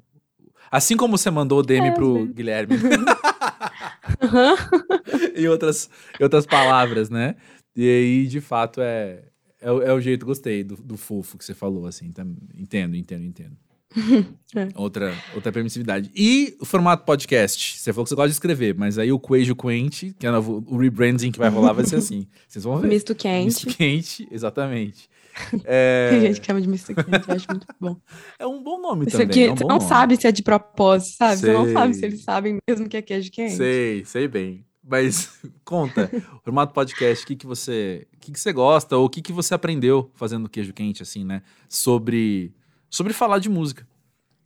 Assim 0.70 0.96
como 0.96 1.16
você 1.16 1.30
mandou 1.30 1.58
o 1.58 1.62
DM 1.62 1.88
É, 1.88 1.90
pro 1.92 2.26
vezes. 2.26 3.04
Guilherme 4.20 5.32
e 5.36 5.48
outras, 5.48 5.88
e 6.18 6.22
outras 6.22 6.46
palavras, 6.46 7.08
né? 7.10 7.36
E 7.76 7.88
aí, 7.88 8.26
de 8.26 8.40
fato, 8.40 8.80
é, 8.80 9.22
é, 9.60 9.70
o- 9.70 9.82
é 9.82 9.92
o 9.92 10.00
jeito, 10.00 10.26
gostei 10.26 10.62
do, 10.64 10.76
do 10.76 10.96
fofo 10.96 11.38
que 11.38 11.44
você 11.44 11.54
falou, 11.54 11.86
assim. 11.86 12.10
Tá, 12.12 12.24
entendo, 12.54 12.96
entendo, 12.96 13.24
entendo. 13.24 13.56
É. 14.54 14.68
Outra, 14.74 15.14
outra 15.34 15.50
permissividade. 15.50 16.10
E 16.14 16.54
o 16.60 16.66
formato 16.66 17.06
podcast? 17.06 17.78
Você 17.78 17.90
falou 17.90 18.04
que 18.04 18.10
você 18.10 18.14
gosta 18.14 18.28
de 18.28 18.34
escrever, 18.34 18.74
mas 18.74 18.98
aí 18.98 19.10
o 19.10 19.18
Queijo 19.18 19.56
Quente, 19.56 20.14
que 20.18 20.26
é 20.26 20.30
o 20.30 20.76
rebranding 20.76 21.32
que 21.32 21.38
vai 21.38 21.48
rolar, 21.48 21.72
vai 21.72 21.86
ser 21.86 21.96
assim. 21.96 22.26
Vocês 22.46 22.62
vão 22.62 22.76
ver. 22.78 22.88
Misto 22.88 23.14
quente. 23.14 23.44
Misto 23.46 23.66
quente, 23.68 24.28
exatamente. 24.30 25.08
Tem 25.50 25.60
É, 25.64 26.18
gente 26.20 26.40
que 26.40 26.46
chama 26.46 26.60
de 26.60 26.68
quente, 26.68 27.28
eu 27.28 27.34
acho 27.34 27.46
muito 27.50 27.66
bom. 27.80 27.96
é 28.38 28.46
um 28.46 28.62
bom 28.62 28.80
nome 28.80 29.06
Isso 29.06 29.12
também. 29.18 29.26
aqui, 29.28 29.44
é 29.44 29.52
um 29.52 29.56
você 29.56 29.64
não 29.64 29.76
nome. 29.76 29.88
sabe 29.88 30.16
se 30.16 30.26
é 30.26 30.32
de 30.32 30.42
propósito, 30.42 31.16
sabe? 31.16 31.36
Você 31.40 31.52
não 31.52 31.72
sabe 31.72 31.94
se 31.94 32.00
Sei. 32.00 32.08
eles 32.08 32.22
sabem 32.22 32.58
mesmo 32.68 32.88
que 32.88 32.96
é 32.96 33.02
queijo 33.02 33.30
quente. 33.30 33.54
Sei, 33.56 34.04
sei 34.04 34.28
bem. 34.28 34.64
Mas 34.84 35.38
conta, 35.64 36.10
formato 36.44 36.74
podcast, 36.74 37.24
o 37.24 37.26
que, 37.26 37.36
que 37.36 37.46
você. 37.46 38.06
O 38.14 38.18
que, 38.18 38.32
que 38.32 38.40
você 38.40 38.52
gosta, 38.52 38.96
ou 38.96 39.06
o 39.06 39.08
que, 39.10 39.22
que 39.22 39.32
você 39.32 39.54
aprendeu 39.54 40.10
fazendo 40.14 40.48
queijo 40.48 40.72
quente, 40.72 41.02
assim, 41.02 41.24
né? 41.24 41.42
Sobre. 41.68 42.52
Sobre 42.90 43.12
falar 43.12 43.38
de 43.38 43.48
música. 43.48 43.86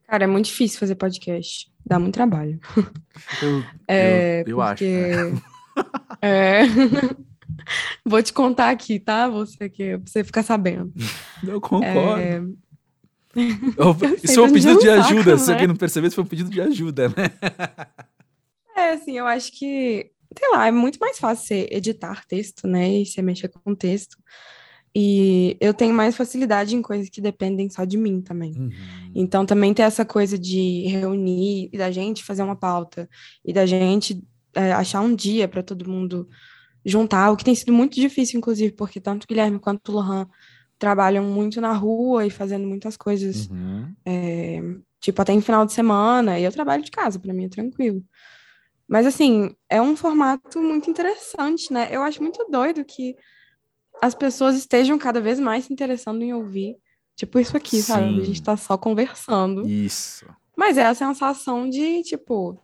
Cara, 0.07 0.23
é 0.25 0.27
muito 0.29 0.45
difícil 0.47 0.79
fazer 0.79 0.95
podcast. 0.95 1.69
Dá 1.85 1.99
muito 1.99 2.15
trabalho. 2.15 2.61
Eu, 3.43 3.63
É, 3.89 4.43
eu, 4.43 4.51
eu 4.51 4.61
acho. 4.61 4.85
porque... 4.85 5.43
É... 6.23 6.63
Vou 8.05 8.23
te 8.23 8.33
contar 8.33 8.71
aqui, 8.71 8.99
tá? 8.99 9.29
Você 9.29 9.69
que 9.69 9.97
você 9.99 10.23
ficar 10.25 10.43
sabendo. 10.43 10.93
Eu 11.47 11.61
concordo. 11.61 12.21
É, 12.21 12.39
Eu- 12.39 13.97
isso 14.23 14.35
foi 14.35 14.45
um 14.45 14.53
pedido 14.53 14.79
de 14.79 14.89
o 14.89 14.97
saco, 14.97 15.13
ajuda. 15.13 15.39
Se 15.39 15.47
né? 15.49 15.53
alguém 15.53 15.69
não 15.69 15.77
percebeu, 15.77 16.09
isso 16.09 16.15
foi 16.15 16.25
um 16.25 16.29
pedido 16.29 16.51
de 16.51 16.61
ajuda, 16.61 17.09
né? 17.09 17.15
É, 18.79 18.91
assim, 18.91 19.17
eu 19.17 19.27
acho 19.27 19.53
que, 19.53 20.11
sei 20.39 20.51
lá, 20.51 20.67
é 20.67 20.71
muito 20.71 20.99
mais 20.99 21.19
fácil 21.19 21.47
você 21.47 21.67
editar 21.71 22.27
texto, 22.27 22.69
né? 22.69 23.01
E 23.01 23.07
você 23.07 23.23
mexer 23.23 23.49
com 23.49 23.75
texto. 23.75 24.19
E 24.95 25.57
eu 25.61 25.73
tenho 25.73 25.95
mais 25.95 26.15
facilidade 26.15 26.77
em 26.77 26.83
coisas 26.83 27.09
que 27.09 27.21
dependem 27.21 27.71
só 27.71 27.87
de 27.87 27.97
mim 27.97 28.21
também. 28.21 28.53
Uhum. 28.53 28.71
Então 29.15 29.47
também 29.47 29.73
tem 29.73 29.83
essa 29.83 30.05
coisa 30.05 30.39
de 30.39 30.87
reunir 30.89 31.71
e 31.73 31.79
da 31.79 31.91
gente 31.91 32.23
fazer 32.23 32.43
uma 32.43 32.55
pauta 32.55 33.09
e 33.43 33.51
da 33.51 33.65
gente 33.65 34.23
é, 34.55 34.73
achar 34.73 35.01
um 35.01 35.15
dia 35.15 35.49
para 35.49 35.63
todo 35.63 35.89
mundo 35.89 36.29
juntar, 36.87 37.31
o 37.33 37.37
que 37.37 37.45
tem 37.45 37.55
sido 37.55 37.73
muito 37.73 37.97
difícil, 37.97 38.39
inclusive, 38.39 38.73
porque 38.73 39.01
tanto 39.01 39.25
o 39.25 39.27
Guilherme 39.27 39.59
quanto 39.59 39.91
o 39.91 39.95
Lohan 39.97 40.27
trabalham 40.79 41.25
muito 41.25 41.61
na 41.61 41.73
rua 41.73 42.25
e 42.27 42.31
fazendo 42.31 42.67
muitas 42.67 42.97
coisas, 42.97 43.49
Uhum. 43.51 43.93
é, 44.05 44.61
tipo, 45.01 45.21
até 45.21 45.33
em 45.33 45.41
final 45.41 45.67
de 45.67 45.73
semana, 45.73 46.39
e 46.39 46.45
eu 46.45 46.53
trabalho 46.53 46.83
de 46.85 46.91
casa, 46.91 47.19
para 47.19 47.33
mim 47.35 47.47
é 47.47 47.49
tranquilo. 47.49 48.03
Mas 48.89 49.05
assim, 49.05 49.51
é 49.69 49.83
um 49.83 49.97
formato 49.97 50.61
muito 50.63 50.89
interessante, 50.89 51.73
né? 51.73 51.89
Eu 51.91 52.03
acho 52.03 52.23
muito 52.23 52.47
doido 52.49 52.85
que 52.85 53.17
as 54.01 54.15
pessoas 54.15 54.55
estejam 54.57 54.97
cada 54.97 55.21
vez 55.21 55.41
mais 55.41 55.65
se 55.65 55.73
interessando 55.73 56.23
em 56.23 56.33
ouvir. 56.33 56.77
Tipo 57.17 57.41
isso 57.41 57.57
aqui, 57.57 57.83
sabe? 57.83 58.15
Sim. 58.15 58.21
A 58.21 58.25
gente 58.25 58.43
tá 58.43 58.57
só 58.57 58.77
conversando. 58.79 59.67
Isso. 59.67 60.27
Mas 60.57 60.77
é 60.79 60.87
a 60.87 60.95
sensação 60.95 61.69
de, 61.69 62.03
tipo, 62.03 62.61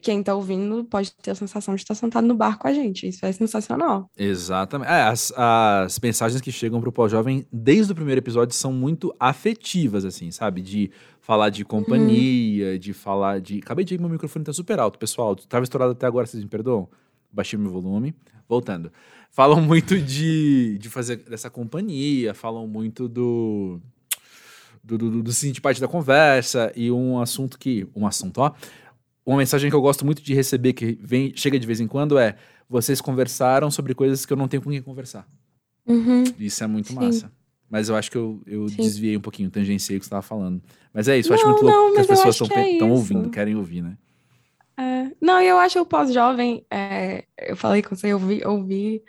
quem 0.00 0.22
tá 0.22 0.34
ouvindo 0.34 0.84
pode 0.84 1.12
ter 1.12 1.32
a 1.32 1.34
sensação 1.34 1.74
de 1.74 1.82
estar 1.82 1.94
sentado 1.94 2.26
no 2.26 2.34
bar 2.34 2.58
com 2.58 2.66
a 2.66 2.72
gente. 2.72 3.06
Isso 3.08 3.24
é 3.24 3.32
sensacional. 3.32 4.10
Exatamente. 4.16 4.90
É, 4.90 5.02
as, 5.02 5.32
as 5.36 5.98
mensagens 6.00 6.40
que 6.40 6.50
chegam 6.50 6.80
pro 6.80 6.92
pós-jovem 6.92 7.46
desde 7.52 7.92
o 7.92 7.94
primeiro 7.94 8.18
episódio 8.18 8.54
são 8.54 8.72
muito 8.72 9.14
afetivas, 9.20 10.04
assim, 10.04 10.30
sabe? 10.30 10.62
De 10.62 10.90
falar 11.20 11.50
de 11.50 11.64
companhia, 11.64 12.78
de 12.78 12.92
falar 12.92 13.40
de. 13.40 13.58
Acabei 13.58 13.84
de 13.84 13.94
ir, 13.94 14.00
meu 14.00 14.08
microfone 14.08 14.44
tá 14.44 14.52
super 14.52 14.78
alto, 14.78 14.98
pessoal. 14.98 15.36
Tava 15.36 15.64
estourado 15.64 15.92
até 15.92 16.06
agora, 16.06 16.26
vocês 16.26 16.42
me 16.42 16.48
perdoam? 16.48 16.88
Baixei 17.32 17.58
meu 17.58 17.70
volume. 17.70 18.14
Voltando. 18.48 18.90
Falam 19.30 19.60
muito 19.60 19.98
de, 19.98 20.78
de 20.78 20.88
fazer 20.88 21.16
dessa 21.16 21.50
companhia, 21.50 22.32
falam 22.34 22.66
muito 22.68 23.08
do. 23.08 23.80
Do, 24.82 24.98
do, 24.98 25.22
do 25.22 25.32
se 25.32 25.46
sentir 25.46 25.62
parte 25.62 25.80
da 25.80 25.88
conversa 25.88 26.70
e 26.76 26.90
um 26.90 27.18
assunto 27.18 27.58
que. 27.58 27.86
Um 27.96 28.06
assunto, 28.06 28.38
ó. 28.38 28.52
Uma 29.26 29.38
mensagem 29.38 29.70
que 29.70 29.76
eu 29.76 29.80
gosto 29.80 30.04
muito 30.04 30.22
de 30.22 30.34
receber, 30.34 30.72
que 30.74 30.98
vem, 31.00 31.32
chega 31.34 31.58
de 31.58 31.66
vez 31.66 31.80
em 31.80 31.86
quando, 31.86 32.18
é 32.18 32.36
vocês 32.68 33.00
conversaram 33.00 33.70
sobre 33.70 33.94
coisas 33.94 34.26
que 34.26 34.32
eu 34.32 34.36
não 34.36 34.48
tenho 34.48 34.62
com 34.62 34.70
quem 34.70 34.82
conversar. 34.82 35.26
Isso 36.38 36.62
é 36.62 36.66
muito 36.66 36.88
Sim. 36.88 36.94
massa. 36.96 37.32
Mas 37.70 37.88
eu 37.88 37.96
acho 37.96 38.10
que 38.10 38.16
eu, 38.16 38.42
eu 38.46 38.68
Sim. 38.68 38.76
desviei 38.76 39.16
um 39.16 39.20
pouquinho, 39.20 39.50
tangenciei 39.50 39.96
o 39.96 40.00
que 40.00 40.04
você 40.04 40.08
estava 40.08 40.22
falando. 40.22 40.62
Mas 40.92 41.08
é 41.08 41.18
isso, 41.18 41.30
eu 41.30 41.34
acho 41.34 41.44
Não, 41.44 41.52
muito 41.52 41.64
louco 41.64 41.78
não, 41.78 41.94
que 41.94 42.00
as 42.00 42.06
pessoas 42.06 42.40
estão 42.40 42.88
é 42.88 42.92
ouvindo, 42.92 43.30
querem 43.30 43.56
ouvir, 43.56 43.82
né? 43.82 43.96
É, 44.78 45.10
não, 45.20 45.40
eu 45.40 45.56
acho 45.58 45.80
o 45.80 45.86
pós-jovem, 45.86 46.64
é, 46.70 47.24
eu 47.38 47.56
falei 47.56 47.82
com 47.82 47.94
você, 47.96 48.08
eu 48.08 48.16
ouvi, 48.16 48.44
ouvi 48.44 49.02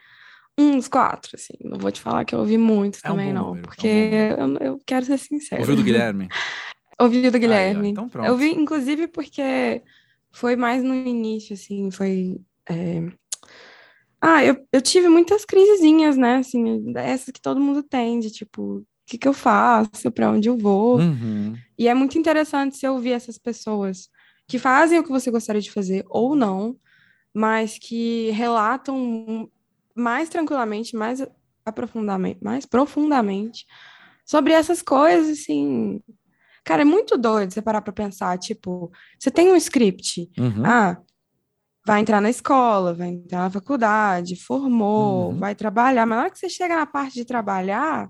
uns 0.58 0.88
quatro, 0.88 1.32
assim. 1.36 1.54
Não 1.62 1.78
vou 1.78 1.92
te 1.92 2.00
falar 2.02 2.24
que 2.24 2.34
eu 2.34 2.40
ouvi 2.40 2.58
muitos 2.58 3.02
É 3.04 3.08
um 3.10 3.12
também, 3.12 3.28
bom 3.28 3.34
não. 3.34 3.46
número, 3.48 3.58
é 3.58 3.60
um 3.60 3.64
porque 3.64 4.36
bom 4.38 4.44
eu, 4.44 4.58
eu 4.74 4.82
quero 4.86 5.06
ser 5.06 5.18
sincera. 5.18 5.62
Ouviu 5.62 5.76
do 5.76 5.84
Guilherme? 5.84 6.30
Ouvi 7.00 7.30
do 7.30 7.38
Guilherme. 7.38 7.90
então 7.90 8.08
pronto. 8.08 8.26
Eu 8.26 8.38
vi, 8.38 8.52
inclusive, 8.52 9.08
porque 9.08 9.82
foi 10.36 10.58
mais 10.58 10.84
no 10.84 10.94
início, 10.94 11.54
assim, 11.54 11.90
foi. 11.90 12.38
é, 12.70 13.02
Ah, 14.20 14.44
eu, 14.44 14.68
eu 14.72 14.82
tive 14.82 15.08
muitas 15.08 15.46
crisezinhas, 15.46 16.18
né? 16.18 16.38
Assim, 16.38 16.92
essas 16.98 17.32
que 17.32 17.42
todo 17.42 17.60
mundo 17.60 17.82
tem, 17.82 18.20
de 18.20 18.30
tipo, 18.30 18.80
o 18.80 18.86
que 19.06 19.18
que 19.18 19.28
eu 19.28 19.34
faço, 19.34 20.12
pra 20.12 20.30
onde 20.30 20.50
eu 20.50 20.58
vou. 20.58 20.98
Uhum. 20.98 21.56
E 21.78 21.88
é 21.88 21.94
muito 21.94 22.18
interessante 22.18 22.76
você 22.76 22.88
ouvir 22.88 23.12
essas 23.12 23.38
pessoas 23.38 24.10
que 24.48 24.60
fazem 24.60 25.00
o 25.00 25.04
que 25.04 25.10
você 25.10 25.32
gostaria 25.32 25.62
de 25.62 25.72
fazer 25.72 26.04
ou 26.10 26.36
não, 26.36 26.76
mas 27.34 27.78
que 27.80 28.30
relatam 28.32 29.50
mais 29.96 30.28
tranquilamente, 30.28 30.96
mais 30.96 31.26
aprofundamento, 31.66 32.44
mais 32.44 32.66
profundamente 32.66 33.66
sobre 34.26 34.54
essas 34.54 34.82
coisas, 34.82 35.40
assim. 35.40 36.02
Cara, 36.66 36.82
é 36.82 36.86
muito 36.86 37.18
doido 37.18 37.54
você 37.54 37.62
parar 37.62 37.82
pra 37.82 37.94
pensar, 37.94 38.38
tipo, 38.40 38.92
você 39.20 39.30
tem 39.32 39.50
um 39.52 39.56
script, 39.56 40.30
Uhum. 40.38 40.66
ah, 40.66 40.98
vai 41.86 42.02
entrar 42.02 42.20
na 42.20 42.30
escola, 42.32 42.94
vai 42.94 43.10
entrar 43.10 43.40
na 43.44 43.50
faculdade, 43.52 44.36
formou, 44.36 45.30
Uhum. 45.32 45.38
vai 45.40 45.54
trabalhar, 45.54 46.06
mas 46.08 46.18
na 46.18 46.24
hora 46.24 46.32
que 46.32 46.40
você 46.40 46.50
chega 46.50 46.76
na 46.76 46.88
parte 46.88 47.14
de 47.14 47.24
trabalhar, 47.24 48.10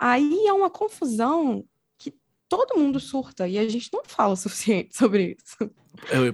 aí 0.00 0.46
é 0.46 0.52
uma 0.52 0.70
confusão 0.70 1.64
que 1.98 2.14
todo 2.48 2.78
mundo 2.78 3.00
surta 3.00 3.48
e 3.48 3.58
a 3.58 3.68
gente 3.68 3.90
não 3.92 4.02
fala 4.06 4.34
o 4.34 4.36
suficiente 4.36 4.90
sobre 4.96 5.36
isso. 5.36 5.70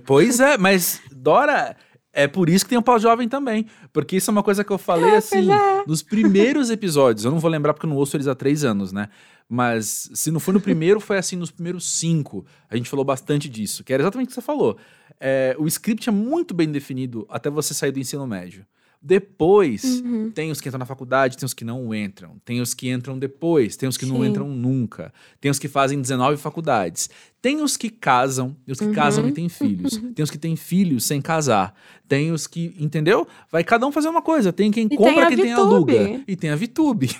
Pois 0.04 0.40
é, 0.40 0.58
mas 0.58 1.00
Dora, 1.10 1.74
é 2.14 2.28
por 2.28 2.48
isso 2.48 2.64
que 2.64 2.70
tem 2.70 2.78
o 2.78 2.82
pós-jovem 2.82 3.28
também. 3.28 3.66
Porque 3.92 4.16
isso 4.16 4.30
é 4.30 4.32
uma 4.32 4.42
coisa 4.42 4.64
que 4.64 4.70
eu 4.70 4.78
falei 4.78 5.16
assim, 5.16 5.46
pois 5.46 5.60
é. 5.60 5.84
nos 5.86 6.02
primeiros 6.02 6.70
episódios. 6.70 7.24
Eu 7.24 7.30
não 7.30 7.40
vou 7.40 7.50
lembrar 7.50 7.74
porque 7.74 7.84
eu 7.84 7.90
não 7.90 7.96
ouço 7.96 8.16
eles 8.16 8.28
há 8.28 8.34
três 8.34 8.64
anos, 8.64 8.92
né? 8.92 9.08
Mas 9.48 10.10
se 10.14 10.30
não 10.30 10.40
foi 10.40 10.54
no 10.54 10.60
primeiro, 10.60 11.00
foi 11.00 11.18
assim 11.18 11.36
nos 11.36 11.50
primeiros 11.50 11.86
cinco. 11.86 12.46
A 12.70 12.76
gente 12.76 12.88
falou 12.88 13.04
bastante 13.04 13.48
disso, 13.48 13.84
que 13.84 13.92
era 13.92 14.02
exatamente 14.02 14.28
o 14.28 14.30
que 14.30 14.34
você 14.34 14.40
falou. 14.40 14.78
É, 15.20 15.54
o 15.58 15.66
script 15.66 16.08
é 16.08 16.12
muito 16.12 16.54
bem 16.54 16.70
definido 16.70 17.26
até 17.28 17.50
você 17.50 17.74
sair 17.74 17.92
do 17.92 17.98
ensino 17.98 18.26
médio. 18.26 18.64
Depois, 19.06 20.00
Uhum. 20.00 20.30
tem 20.30 20.50
os 20.50 20.62
que 20.62 20.68
entram 20.68 20.78
na 20.78 20.86
faculdade, 20.86 21.36
tem 21.36 21.44
os 21.44 21.52
que 21.52 21.62
não 21.62 21.94
entram. 21.94 22.36
Tem 22.42 22.62
os 22.62 22.72
que 22.72 22.88
entram 22.90 23.18
depois, 23.18 23.76
tem 23.76 23.86
os 23.86 23.98
que 23.98 24.06
não 24.06 24.22
Sim. 24.22 24.28
entram 24.28 24.48
nunca. 24.48 25.12
Tem 25.38 25.50
os 25.50 25.58
que 25.58 25.68
fazem 25.68 26.00
19 26.00 26.40
faculdades. 26.40 27.10
Tem 27.42 27.60
os 27.60 27.76
que 27.76 27.90
casam, 27.90 28.56
e 28.66 28.72
os 28.72 28.78
que 28.78 28.86
Uhum. 28.86 28.94
casam 28.94 29.28
e 29.28 29.32
têm 29.32 29.46
filhos. 29.50 30.00
Tem 30.16 30.22
os 30.22 30.30
que 30.30 30.38
têm 30.38 30.56
filhos 30.56 31.04
sem 31.04 31.20
casar. 31.20 31.74
Tem 32.08 32.32
os 32.32 32.46
que, 32.46 32.74
entendeu? 32.80 33.28
Vai 33.52 33.62
cada 33.62 33.86
um 33.86 33.92
fazer 33.92 34.08
uma 34.08 34.22
coisa. 34.22 34.54
Tem 34.54 34.70
quem 34.70 34.88
tem 34.88 34.96
compra, 34.96 35.24
a 35.24 35.28
quem 35.28 35.36
tem 35.36 35.54
VTube. 35.54 35.98
aluga. 35.98 36.24
E 36.26 36.34
tem 36.34 36.48
a 36.48 36.56
VTube. 36.56 37.10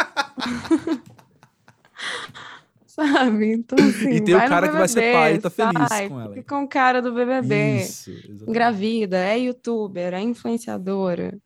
sabe? 3.06 3.52
Então, 3.52 3.78
assim, 3.78 4.10
E 4.10 4.20
tem 4.20 4.34
o 4.34 4.38
cara 4.38 4.68
que 4.68 4.76
vai 4.76 4.88
ser 4.88 5.00
BBB, 5.00 5.12
pai 5.12 5.34
e 5.34 5.38
tá 5.38 5.50
feliz 5.50 5.88
sai, 5.88 6.08
com 6.08 6.20
ela. 6.20 6.34
Fica 6.34 6.56
com 6.56 6.62
o 6.62 6.68
cara 6.68 7.02
do 7.02 7.12
BBB, 7.12 7.80
Isso, 7.80 8.10
exatamente. 8.10 8.50
engravida, 8.50 9.18
é 9.18 9.38
youtuber, 9.38 10.14
é 10.14 10.20
influenciadora. 10.20 11.38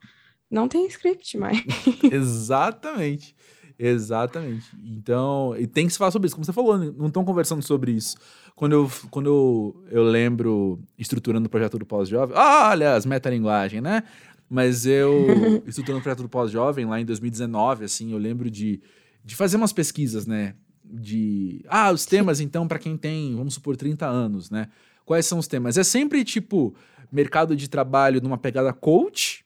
Não 0.51 0.69
tem 0.69 0.87
script 0.87 1.37
mais. 1.37 1.63
Exatamente. 2.13 3.35
Exatamente. 3.79 4.67
Então, 4.85 5.55
e 5.59 5.67
tem 5.67 5.87
que 5.87 5.93
se 5.93 5.99
falar 5.99 6.11
sobre 6.11 6.27
isso. 6.27 6.37
Como 6.37 6.45
você 6.45 6.53
falou, 6.53 6.79
não 6.79 7.09
estão 7.09 7.25
conversando 7.25 7.63
sobre 7.63 7.93
isso. 7.93 8.17
Quando 8.55 8.73
eu, 8.73 8.91
quando 9.11 9.27
eu, 9.27 9.85
eu 9.91 10.05
lembro 10.05 10.81
estruturando 10.97 11.47
o 11.47 11.51
projeto 11.51 11.79
do 11.79 11.85
pós-jovem, 11.85 12.37
ah, 12.39 12.71
aliás, 12.71 13.05
metalinguagem, 13.05 13.81
né? 13.81 14.05
Mas 14.49 14.87
eu, 14.87 15.27
estruturando 15.67 15.99
o 15.99 16.03
projeto 16.03 16.23
do 16.23 16.29
pós-jovem 16.29 16.85
lá 16.85 17.01
em 17.01 17.05
2019, 17.05 17.85
assim, 17.85 18.13
eu 18.13 18.19
lembro 18.19 18.49
de, 18.49 18.81
de 19.25 19.35
fazer 19.35 19.57
umas 19.57 19.73
pesquisas, 19.73 20.25
né? 20.25 20.55
De, 20.85 21.65
ah, 21.69 21.91
os 21.91 22.05
temas, 22.05 22.41
então, 22.41 22.69
para 22.69 22.79
quem 22.79 22.97
tem, 22.97 23.35
vamos 23.35 23.55
supor, 23.55 23.77
30 23.77 24.07
anos, 24.07 24.51
né? 24.51 24.69
Quais 25.05 25.25
são 25.27 25.39
os 25.39 25.47
temas? 25.49 25.79
É 25.79 25.85
sempre, 25.85 26.23
tipo, 26.25 26.75
mercado 27.11 27.57
de 27.57 27.69
trabalho 27.69 28.21
numa 28.21 28.37
pegada 28.39 28.73
coach, 28.73 29.45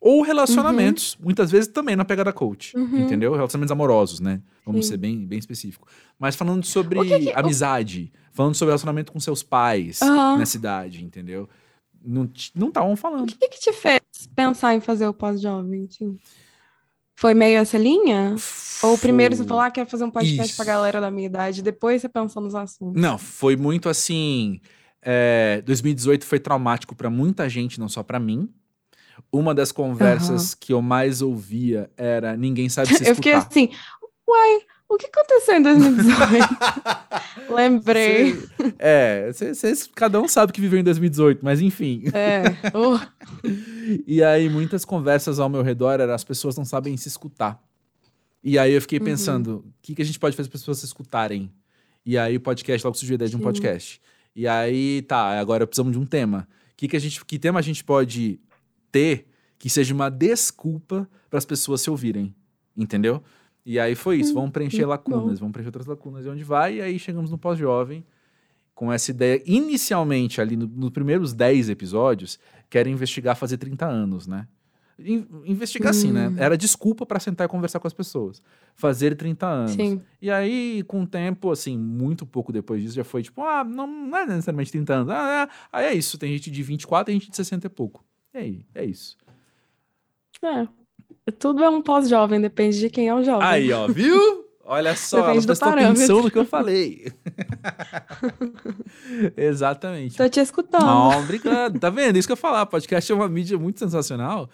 ou 0.00 0.22
relacionamentos, 0.22 1.16
muitas 1.20 1.50
vezes 1.50 1.66
também 1.68 1.96
na 1.96 2.04
pegada 2.04 2.32
coach, 2.32 2.76
Uhum. 2.76 2.98
entendeu? 3.00 3.32
Relacionamentos 3.34 3.72
amorosos, 3.72 4.20
né? 4.20 4.40
Vamos 4.64 4.86
Sim. 4.86 4.92
ser 4.92 4.96
bem, 4.98 5.26
bem 5.26 5.38
específico. 5.38 5.88
Mas 6.18 6.36
falando 6.36 6.64
sobre 6.64 7.00
que 7.00 7.18
que- 7.18 7.32
amizade, 7.32 8.12
falando 8.32 8.54
sobre 8.54 8.70
relacionamento 8.70 9.10
com 9.10 9.18
seus 9.18 9.42
pais 9.42 10.00
Aham. 10.02 10.38
nessa 10.38 10.56
idade, 10.56 11.02
entendeu? 11.04 11.48
Não 12.04 12.26
t- 12.26 12.52
não 12.54 12.68
estavam 12.68 12.92
O 12.92 12.96
falando. 12.96 13.26
que 13.36 13.48
que 13.48 13.58
te 13.58 13.72
fez 13.72 14.00
pensar 14.36 14.74
em 14.74 14.80
fazer 14.80 15.08
o 15.08 15.12
pós-jovem? 15.14 15.88
assim? 15.90 16.16
Foi 17.18 17.34
meio 17.34 17.58
essa 17.58 17.76
linha? 17.76 18.36
Ou 18.80 18.96
primeiro 18.96 19.34
você 19.34 19.42
falou, 19.42 19.64
ah, 19.64 19.70
quero 19.72 19.90
fazer 19.90 20.04
um 20.04 20.10
podcast 20.10 20.50
Isso. 20.50 20.56
pra 20.56 20.64
galera 20.64 21.00
da 21.00 21.10
minha 21.10 21.26
idade, 21.26 21.62
depois 21.62 22.00
você 22.00 22.08
pensou 22.08 22.40
nos 22.40 22.54
assuntos. 22.54 23.00
Não, 23.02 23.18
foi 23.18 23.56
muito 23.56 23.88
assim. 23.88 24.60
é, 25.02 25.60
2018 25.66 26.24
foi 26.24 26.38
traumático 26.38 26.94
pra 26.94 27.10
muita 27.10 27.48
gente, 27.48 27.80
não 27.80 27.88
só 27.88 28.04
pra 28.04 28.20
mim. 28.20 28.48
Uma 29.32 29.52
das 29.52 29.72
conversas 29.72 30.54
que 30.54 30.72
eu 30.72 30.80
mais 30.80 31.20
ouvia 31.20 31.90
era 31.96 32.36
ninguém 32.36 32.68
sabe 32.68 32.86
se 32.94 33.04
Eu 33.08 33.16
fiquei 33.16 33.32
escutar. 33.32 33.48
assim, 33.50 33.70
uai, 34.28 34.60
o 34.88 34.96
que 34.96 35.06
aconteceu 35.06 35.56
em 35.56 35.62
2018? 35.62 36.46
Lembrei. 37.54 38.34
Cê- 38.34 38.48
é, 38.78 39.30
cê- 39.32 39.54
cês- 39.54 39.90
cada 39.94 40.20
um 40.20 40.28
sabe 40.28 40.52
que 40.52 40.60
viveu 40.60 40.78
em 40.78 40.84
2018, 40.84 41.44
mas 41.44 41.60
enfim. 41.60 42.04
É. 42.12 42.42
Uh, 42.76 42.98
E 44.06 44.22
aí, 44.22 44.48
muitas 44.50 44.84
conversas 44.84 45.38
ao 45.38 45.48
meu 45.48 45.62
redor 45.62 45.98
eram 46.00 46.12
as 46.12 46.22
pessoas 46.24 46.56
não 46.56 46.64
sabem 46.64 46.94
se 46.96 47.08
escutar. 47.08 47.58
E 48.44 48.58
aí 48.58 48.72
eu 48.72 48.80
fiquei 48.82 48.98
Uhum. 48.98 49.04
pensando, 49.06 49.50
o 49.66 49.72
que, 49.80 49.94
que 49.94 50.02
a 50.02 50.04
gente 50.04 50.18
pode 50.18 50.36
fazer 50.36 50.48
para 50.48 50.56
as 50.56 50.60
pessoas 50.60 50.78
se 50.78 50.84
escutarem? 50.86 51.50
E 52.04 52.16
aí 52.18 52.36
o 52.36 52.40
podcast, 52.40 52.84
logo 52.86 52.96
surgiu 52.96 53.14
a 53.14 53.16
ideia 53.16 53.28
de 53.30 53.36
um 53.36 53.38
Sim. 53.40 53.44
podcast. 53.44 54.00
E 54.36 54.46
aí, 54.46 55.02
tá, 55.02 55.38
agora 55.40 55.66
precisamos 55.66 55.92
de 55.92 55.98
um 55.98 56.04
tema. 56.06 56.46
Que, 56.76 56.86
que, 56.86 56.96
a 56.96 57.00
gente, 57.00 57.24
que 57.24 57.38
tema 57.38 57.58
a 57.58 57.62
gente 57.62 57.82
pode 57.82 58.38
ter 58.92 59.26
que 59.58 59.68
seja 59.68 59.92
uma 59.92 60.08
desculpa 60.10 61.08
para 61.28 61.38
as 61.38 61.44
pessoas 61.44 61.80
se 61.80 61.90
ouvirem? 61.90 62.34
Entendeu? 62.76 63.22
E 63.70 63.78
aí 63.78 63.94
foi 63.94 64.16
isso, 64.16 64.32
vamos 64.32 64.50
preencher 64.50 64.86
lacunas, 64.86 65.38
vamos 65.38 65.52
preencher 65.52 65.68
outras 65.68 65.86
lacunas 65.86 66.24
e 66.24 66.28
onde 66.28 66.42
vai, 66.42 66.76
e 66.76 66.80
aí 66.80 66.98
chegamos 66.98 67.30
no 67.30 67.36
pós-jovem 67.36 68.02
com 68.74 68.90
essa 68.90 69.10
ideia. 69.10 69.42
Inicialmente, 69.44 70.40
ali 70.40 70.56
no- 70.56 70.66
nos 70.66 70.90
primeiros 70.90 71.34
10 71.34 71.68
episódios, 71.68 72.38
quero 72.70 72.88
investigar 72.88 73.36
fazer 73.36 73.58
30 73.58 73.84
anos, 73.86 74.26
né? 74.26 74.48
In- 74.98 75.26
investigar 75.44 75.90
assim, 75.90 76.10
né? 76.10 76.28
Hum. 76.28 76.36
Era 76.38 76.56
desculpa 76.56 77.04
para 77.04 77.20
sentar 77.20 77.44
e 77.46 77.48
conversar 77.50 77.78
com 77.78 77.86
as 77.86 77.92
pessoas. 77.92 78.40
Fazer 78.74 79.14
30 79.16 79.46
anos. 79.46 79.72
sim. 79.72 80.00
E 80.20 80.30
aí, 80.30 80.82
com 80.88 81.02
o 81.02 81.06
tempo, 81.06 81.50
assim, 81.52 81.76
muito 81.76 82.24
pouco 82.24 82.50
depois 82.52 82.82
disso, 82.82 82.94
já 82.96 83.04
foi 83.04 83.22
tipo, 83.22 83.42
ah, 83.42 83.62
não, 83.64 83.86
não 83.86 84.16
é 84.18 84.26
necessariamente 84.26 84.72
30 84.72 84.94
anos. 84.94 85.10
Ah, 85.12 85.46
é, 85.46 85.54
aí 85.72 85.86
é 85.86 85.94
isso, 85.94 86.16
tem 86.18 86.32
gente 86.32 86.50
de 86.50 86.62
24 86.62 87.10
e 87.12 87.14
gente 87.14 87.30
de 87.30 87.36
60 87.36 87.66
e 87.66 87.70
pouco. 87.70 88.02
E 88.32 88.38
aí, 88.38 88.66
é 88.74 88.84
isso. 88.84 89.16
É. 90.42 90.66
Tudo 91.38 91.62
é 91.62 91.68
um 91.68 91.82
pós-jovem, 91.82 92.40
depende 92.40 92.78
de 92.78 92.90
quem 92.90 93.08
é 93.08 93.14
o 93.14 93.22
jovem. 93.22 93.46
Aí, 93.46 93.72
ó, 93.72 93.86
viu? 93.88 94.48
Olha 94.70 94.94
só, 94.94 95.16
ela 95.16 95.26
Depende 95.28 95.46
do 95.46 95.48
prestou 95.48 95.68
atenção 95.70 96.22
no 96.22 96.30
que 96.30 96.38
eu 96.38 96.44
falei. 96.44 97.10
Exatamente. 99.34 100.14
Tô 100.14 100.28
te 100.28 100.40
escutando. 100.40 100.84
Não, 100.84 101.20
obrigado. 101.20 101.80
Tá 101.80 101.88
vendo? 101.88 102.18
Isso 102.18 102.28
que 102.28 102.32
eu 102.32 102.36
falar. 102.36 102.66
Podcast 102.66 103.10
é 103.10 103.14
uma 103.14 103.30
mídia 103.30 103.58
muito 103.58 103.78
sensacional 103.78 104.50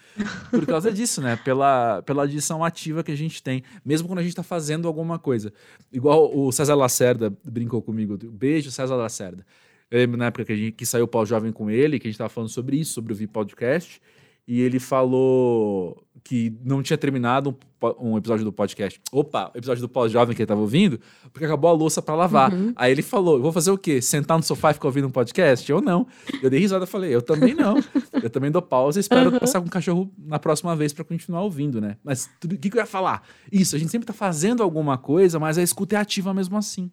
por 0.53 0.65
causa 0.67 0.93
disso, 0.93 1.21
né? 1.21 1.35
Pela, 1.45 2.01
pela 2.03 2.23
adição 2.23 2.63
ativa 2.63 3.03
que 3.03 3.11
a 3.11 3.17
gente 3.17 3.43
tem, 3.43 3.65
mesmo 3.85 4.07
quando 4.07 4.21
a 4.21 4.23
gente 4.23 4.37
tá 4.37 4.45
fazendo 4.45 4.87
alguma 4.87 5.19
coisa. 5.19 5.53
Igual 5.93 6.31
o 6.33 6.53
César 6.53 6.77
Lacerda 6.77 7.37
brincou 7.43 7.83
comigo. 7.83 8.17
Beijo, 8.17 8.71
César 8.71 8.95
Lacerda. 8.95 9.45
Eu 9.91 9.99
lembro 9.99 10.17
na 10.17 10.27
época 10.27 10.45
que, 10.45 10.53
a 10.53 10.57
gente, 10.57 10.73
que 10.73 10.87
saiu 10.87 11.07
o 11.07 11.09
Pau-Jovem 11.09 11.51
com 11.51 11.69
ele, 11.69 11.99
que 11.99 12.07
a 12.07 12.11
gente 12.11 12.19
tava 12.19 12.31
falando 12.31 12.51
sobre 12.51 12.77
isso, 12.77 12.93
sobre 12.93 13.13
o 13.13 13.17
Vi 13.17 13.27
Podcast, 13.27 14.01
e 14.47 14.61
ele 14.61 14.79
falou 14.79 16.04
que 16.27 16.57
não 16.65 16.83
tinha 16.83 16.97
terminado 16.97 17.55
um, 18.01 18.13
um 18.13 18.17
episódio 18.17 18.47
do 18.47 18.53
podcast. 18.53 18.99
Opa, 19.13 19.51
episódio 19.55 19.83
do 19.83 19.89
Pós-Jovem 19.91 20.35
que 20.35 20.41
ele 20.41 20.47
tava 20.47 20.63
ouvindo, 20.63 20.99
porque 21.31 21.45
acabou 21.45 21.69
a 21.69 21.73
louça 21.75 22.01
pra 22.01 22.15
lavar. 22.15 22.51
Uhum. 22.51 22.73
Aí 22.77 22.91
ele 22.91 23.03
falou: 23.03 23.39
vou 23.43 23.53
fazer 23.53 23.71
o 23.71 23.77
quê? 23.77 24.01
Sentar 24.01 24.39
no 24.39 24.43
sofá 24.43 24.71
e 24.71 24.75
ficar 24.75 24.89
ouvindo 24.89 25.07
um 25.07 25.11
podcast? 25.11 25.71
Eu 25.71 25.83
não. 25.83 26.07
Eu 26.43 26.49
dei 26.49 26.59
risada 26.59 26.85
e 26.85 26.89
falei: 26.89 27.15
eu 27.15 27.21
também 27.21 27.53
não. 27.55 27.77
Eu 28.23 28.31
também 28.31 28.51
dou 28.51 28.63
pausa 28.63 28.99
e 28.99 29.03
espero 29.03 29.31
Uhum. 29.31 29.39
passar 29.39 29.61
com 29.61 29.67
o 29.67 29.71
cachorro 29.71 30.11
na 30.19 30.39
próxima 30.39 30.75
vez 30.75 30.95
pra 30.95 31.05
continuar 31.05 31.43
ouvindo, 31.43 31.79
né? 31.79 31.99
Mas 32.03 32.31
o 32.43 32.49
que, 32.49 32.71
que 32.71 32.77
eu 32.77 32.81
ia 32.81 32.87
falar? 32.87 33.23
Isso, 33.53 33.77
a 33.77 33.79
gente 33.79 33.91
sempre 33.91 34.07
tá 34.07 34.15
fazendo 34.15 34.63
alguma 34.63 34.97
coisa, 34.97 35.39
mas 35.39 35.59
a 35.59 35.63
escuta 35.63 35.97
é 35.97 35.99
ativa 35.99 36.33
mesmo 36.33 36.57
assim. 36.57 36.91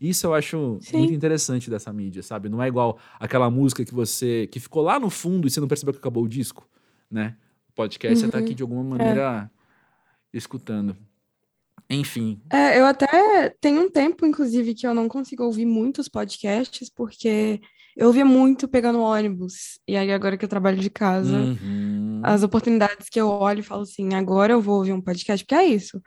Isso 0.00 0.28
eu 0.28 0.32
acho 0.34 0.78
Sim. 0.80 0.98
muito 0.98 1.12
interessante 1.12 1.68
dessa 1.68 1.92
mídia, 1.92 2.22
sabe? 2.22 2.48
Não 2.48 2.62
é 2.62 2.68
igual 2.68 2.96
aquela 3.18 3.50
música 3.50 3.84
que 3.84 3.92
você. 3.92 4.46
que 4.46 4.60
ficou 4.60 4.82
lá 4.82 5.00
no 5.00 5.10
fundo 5.10 5.48
e 5.48 5.50
você 5.50 5.58
não 5.60 5.66
percebeu 5.66 5.92
que 5.92 5.98
acabou 5.98 6.22
o 6.22 6.28
disco, 6.28 6.68
né? 7.10 7.34
Podcast 7.80 8.18
você 8.20 8.28
tá 8.28 8.38
Uhum. 8.38 8.44
aqui 8.44 8.54
de 8.54 8.62
alguma 8.62 8.84
maneira 8.84 9.50
escutando. 10.32 10.96
Enfim. 11.88 12.40
É, 12.52 12.78
eu 12.78 12.86
até 12.86 13.50
tenho 13.60 13.82
um 13.82 13.90
tempo, 13.90 14.24
inclusive, 14.24 14.74
que 14.74 14.86
eu 14.86 14.94
não 14.94 15.08
consigo 15.08 15.42
ouvir 15.44 15.66
muitos 15.66 16.08
podcasts, 16.08 16.88
porque 16.88 17.60
eu 17.96 18.06
ouvia 18.06 18.24
muito 18.24 18.68
pegando 18.68 19.00
ônibus. 19.00 19.80
E 19.88 19.96
aí, 19.96 20.12
agora 20.12 20.36
que 20.36 20.44
eu 20.44 20.48
trabalho 20.48 20.76
de 20.78 20.88
casa, 20.90 21.36
Uhum. 21.36 22.20
as 22.22 22.42
oportunidades 22.44 23.08
que 23.08 23.20
eu 23.20 23.28
olho 23.28 23.60
e 23.60 23.64
falo 23.64 23.82
assim, 23.82 24.14
agora 24.14 24.52
eu 24.52 24.60
vou 24.60 24.76
ouvir 24.76 24.92
um 24.92 25.00
podcast, 25.00 25.44
porque 25.44 25.54
é 25.54 25.64
isso. 25.66 26.00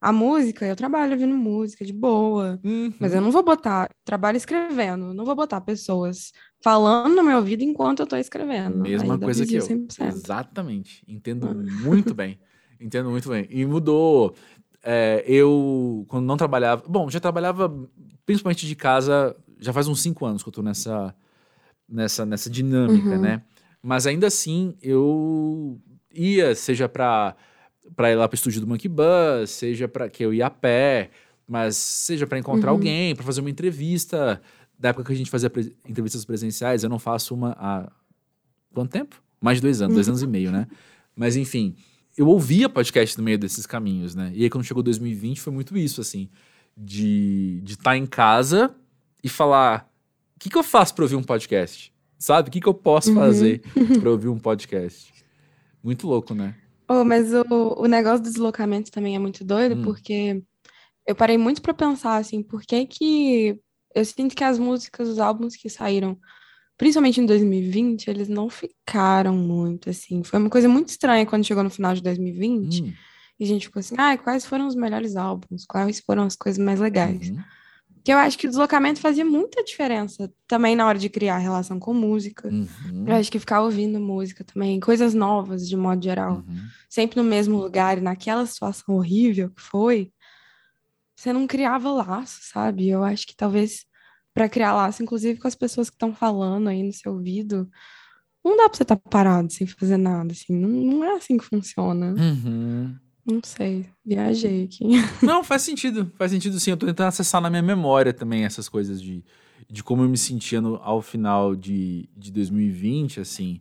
A 0.00 0.12
música, 0.12 0.64
eu 0.66 0.74
trabalho 0.74 1.12
ouvindo 1.12 1.36
música 1.36 1.84
de 1.84 1.92
boa, 1.92 2.58
Uhum. 2.64 2.90
mas 2.98 3.12
eu 3.12 3.20
não 3.20 3.30
vou 3.30 3.42
botar, 3.42 3.90
trabalho 4.04 4.36
escrevendo, 4.38 5.12
não 5.12 5.26
vou 5.26 5.34
botar 5.36 5.60
pessoas 5.60 6.32
falando 6.64 7.14
no 7.14 7.22
meu 7.22 7.36
ouvido 7.36 7.62
enquanto 7.62 8.00
eu 8.00 8.06
tô 8.06 8.16
escrevendo. 8.16 8.78
Mesma 8.78 9.18
coisa 9.18 9.44
que 9.44 9.54
eu. 9.56 9.58
desvio 9.60 9.76
100%. 9.86 10.08
Exatamente. 10.08 11.04
Entendo 11.06 11.48
Ah. 11.48 11.54
muito 11.84 12.14
bem. 12.14 12.38
Entendo 12.80 13.10
muito 13.10 13.28
bem. 13.28 13.46
E 13.50 13.66
mudou. 13.66 14.34
É, 14.82 15.22
eu, 15.26 16.06
quando 16.08 16.24
não 16.24 16.38
trabalhava. 16.38 16.82
Bom, 16.88 17.10
já 17.10 17.20
trabalhava 17.20 17.68
principalmente 18.24 18.66
de 18.66 18.74
casa, 18.74 19.36
já 19.58 19.70
faz 19.72 19.86
uns 19.86 20.00
cinco 20.00 20.24
anos 20.24 20.42
que 20.42 20.48
eu 20.48 20.52
tô 20.52 20.62
nessa, 20.62 21.14
nessa, 21.86 22.24
nessa 22.24 22.48
dinâmica, 22.48 23.16
Uhum. 23.16 23.20
né? 23.20 23.42
Mas 23.82 24.06
ainda 24.06 24.28
assim, 24.28 24.74
eu 24.80 25.78
ia, 26.10 26.54
seja 26.54 26.88
pra, 26.88 27.36
pra 27.96 28.10
ir 28.10 28.14
lá 28.16 28.28
pro 28.28 28.34
estúdio 28.34 28.60
do 28.60 28.66
Monkey 28.66 28.88
Bus, 28.88 29.50
seja 29.50 29.86
para 29.88 30.08
que 30.08 30.24
eu 30.24 30.32
ia 30.32 30.46
a 30.46 30.50
pé, 30.50 31.10
mas 31.46 31.76
seja 31.76 32.26
pra 32.26 32.38
encontrar 32.38 32.70
Uhum. 32.70 32.76
alguém, 32.78 33.14
pra 33.14 33.24
fazer 33.24 33.40
uma 33.40 33.50
entrevista. 33.50 34.40
Da 34.78 34.90
época 34.90 35.04
que 35.04 35.12
a 35.12 35.16
gente 35.16 35.30
fazia 35.30 35.50
pre- 35.50 35.76
entrevistas 35.88 36.24
presenciais, 36.24 36.82
eu 36.82 36.88
não 36.88 36.98
faço 36.98 37.34
uma 37.34 37.50
há 37.58 37.90
quanto 38.72 38.90
tempo? 38.90 39.22
Mais 39.40 39.58
de 39.58 39.62
dois 39.62 39.82
anos, 39.82 39.94
dois 39.94 40.08
anos 40.08 40.22
e 40.22 40.26
meio, 40.26 40.50
né? 40.50 40.66
Mas 41.14 41.36
enfim, 41.36 41.74
eu 42.16 42.26
ouvia 42.28 42.68
podcast 42.68 43.16
no 43.18 43.24
meio 43.24 43.38
desses 43.38 43.66
caminhos, 43.66 44.14
né? 44.14 44.30
E 44.34 44.42
aí 44.44 44.50
quando 44.50 44.64
chegou 44.64 44.82
2020 44.82 45.40
foi 45.40 45.52
muito 45.52 45.76
isso, 45.76 46.00
assim, 46.00 46.28
de 46.76 47.62
estar 47.66 47.96
em 47.96 48.06
casa 48.06 48.74
e 49.22 49.28
falar: 49.28 49.90
o 50.36 50.38
que, 50.40 50.48
que 50.48 50.56
eu 50.56 50.62
faço 50.62 50.94
pra 50.94 51.04
ouvir 51.04 51.16
um 51.16 51.22
podcast? 51.22 51.92
Sabe? 52.18 52.48
O 52.48 52.52
que, 52.52 52.60
que 52.60 52.66
eu 52.68 52.74
posso 52.74 53.10
Uhum. 53.10 53.16
fazer 53.16 53.60
pra 54.00 54.10
ouvir 54.10 54.28
um 54.28 54.38
podcast? 54.38 55.12
Muito 55.82 56.06
louco, 56.06 56.34
né? 56.34 56.54
Oh, 56.90 57.04
mas 57.04 57.32
o, 57.32 57.44
o 57.78 57.86
negócio 57.86 58.20
do 58.24 58.30
deslocamento 58.30 58.90
também 58.90 59.14
é 59.14 59.18
muito 59.18 59.44
doido, 59.44 59.76
Hum. 59.76 59.84
porque 59.84 60.42
eu 61.06 61.14
parei 61.14 61.38
muito 61.38 61.62
pra 61.62 61.74
pensar 61.74 62.16
assim, 62.16 62.42
por 62.42 62.62
que 62.62 62.86
que 62.86 63.60
eu 63.94 64.04
sinto 64.04 64.36
que 64.36 64.44
as 64.44 64.58
músicas, 64.58 65.08
os 65.08 65.18
álbuns 65.20 65.56
que 65.56 65.68
saíram, 65.70 66.18
principalmente 66.78 67.20
em 67.20 67.26
2020, 67.26 68.08
eles 68.08 68.28
não 68.28 68.48
ficaram 68.50 69.36
muito 69.36 69.90
assim. 69.90 70.22
Foi 70.24 70.38
uma 70.40 70.50
coisa 70.50 70.68
muito 70.68 70.88
estranha 70.90 71.26
quando 71.26 71.44
chegou 71.46 71.62
no 71.64 71.70
final 71.70 71.94
de 71.94 72.02
2020 72.02 72.84
Hum, 72.84 72.96
e 73.38 73.44
a 73.44 73.46
gente 73.46 73.66
ficou 73.68 73.80
assim, 73.80 73.94
ah, 73.98 74.18
quais 74.18 74.46
foram 74.46 74.66
os 74.68 74.74
melhores 74.76 75.16
álbuns? 75.16 75.64
Quais 75.66 76.00
foram 76.00 76.24
as 76.24 76.36
coisas 76.36 76.58
mais 76.64 76.80
legais? 76.80 77.32
uhum, 77.32 77.44
Porque 78.00 78.12
eu 78.12 78.18
acho 78.18 78.38
que 78.38 78.46
o 78.46 78.48
deslocamento 78.48 78.98
fazia 78.98 79.26
muita 79.26 79.62
diferença 79.62 80.32
também 80.48 80.74
na 80.74 80.86
hora 80.86 80.98
de 80.98 81.10
criar 81.10 81.36
relação 81.36 81.78
com 81.78 81.92
música. 81.92 82.48
uhum, 82.48 83.04
Eu 83.06 83.14
acho 83.14 83.30
que 83.30 83.38
ficar 83.38 83.60
ouvindo 83.60 84.00
música 84.00 84.42
também, 84.42 84.80
coisas 84.80 85.12
novas 85.12 85.68
de 85.68 85.76
modo 85.76 86.02
geral 86.02 86.36
uhum. 86.36 86.66
sempre 86.88 87.20
no 87.20 87.24
mesmo 87.24 87.58
lugar 87.58 87.98
e 87.98 88.00
naquela 88.00 88.46
situação 88.46 88.94
horrível 88.94 89.50
que 89.50 89.60
foi, 89.60 90.10
você 91.14 91.30
não 91.30 91.46
criava 91.46 91.92
laço, 91.92 92.38
sabe? 92.42 92.88
Eu 92.88 93.04
acho 93.04 93.26
que 93.26 93.36
talvez 93.36 93.84
para 94.32 94.48
criar 94.48 94.74
laço, 94.74 95.02
inclusive 95.02 95.38
com 95.38 95.46
as 95.46 95.54
pessoas 95.54 95.90
que 95.90 95.96
estão 95.96 96.14
falando 96.14 96.68
aí 96.68 96.82
no 96.82 96.94
seu 96.94 97.12
ouvido, 97.12 97.68
não 98.42 98.56
dá 98.56 98.66
pra 98.66 98.78
você 98.78 98.82
estar 98.82 98.96
tá 98.96 99.10
parado 99.10 99.52
sem 99.52 99.66
fazer 99.66 99.98
nada, 99.98 100.32
assim. 100.32 100.56
Não, 100.56 100.68
não 100.68 101.04
é 101.04 101.16
assim 101.16 101.36
que 101.36 101.44
funciona. 101.44 102.14
Uhum. 102.14 102.96
Não 103.26 103.40
sei, 103.42 103.86
viajei 104.04 104.64
aqui. 104.64 104.84
Não, 105.24 105.44
faz 105.44 105.62
sentido. 105.62 106.10
Faz 106.16 106.30
sentido 106.30 106.58
sim. 106.58 106.70
Eu 106.70 106.76
tô 106.76 106.86
tentando 106.86 107.08
acessar 107.08 107.40
na 107.40 107.50
minha 107.50 107.62
memória 107.62 108.12
também 108.12 108.44
essas 108.44 108.68
coisas 108.68 109.00
de, 109.00 109.24
de 109.68 109.82
como 109.82 110.02
eu 110.02 110.08
me 110.08 110.18
sentia 110.18 110.60
no, 110.60 110.76
ao 110.76 111.02
final 111.02 111.54
de, 111.54 112.08
de 112.16 112.32
2020, 112.32 113.20
assim. 113.20 113.60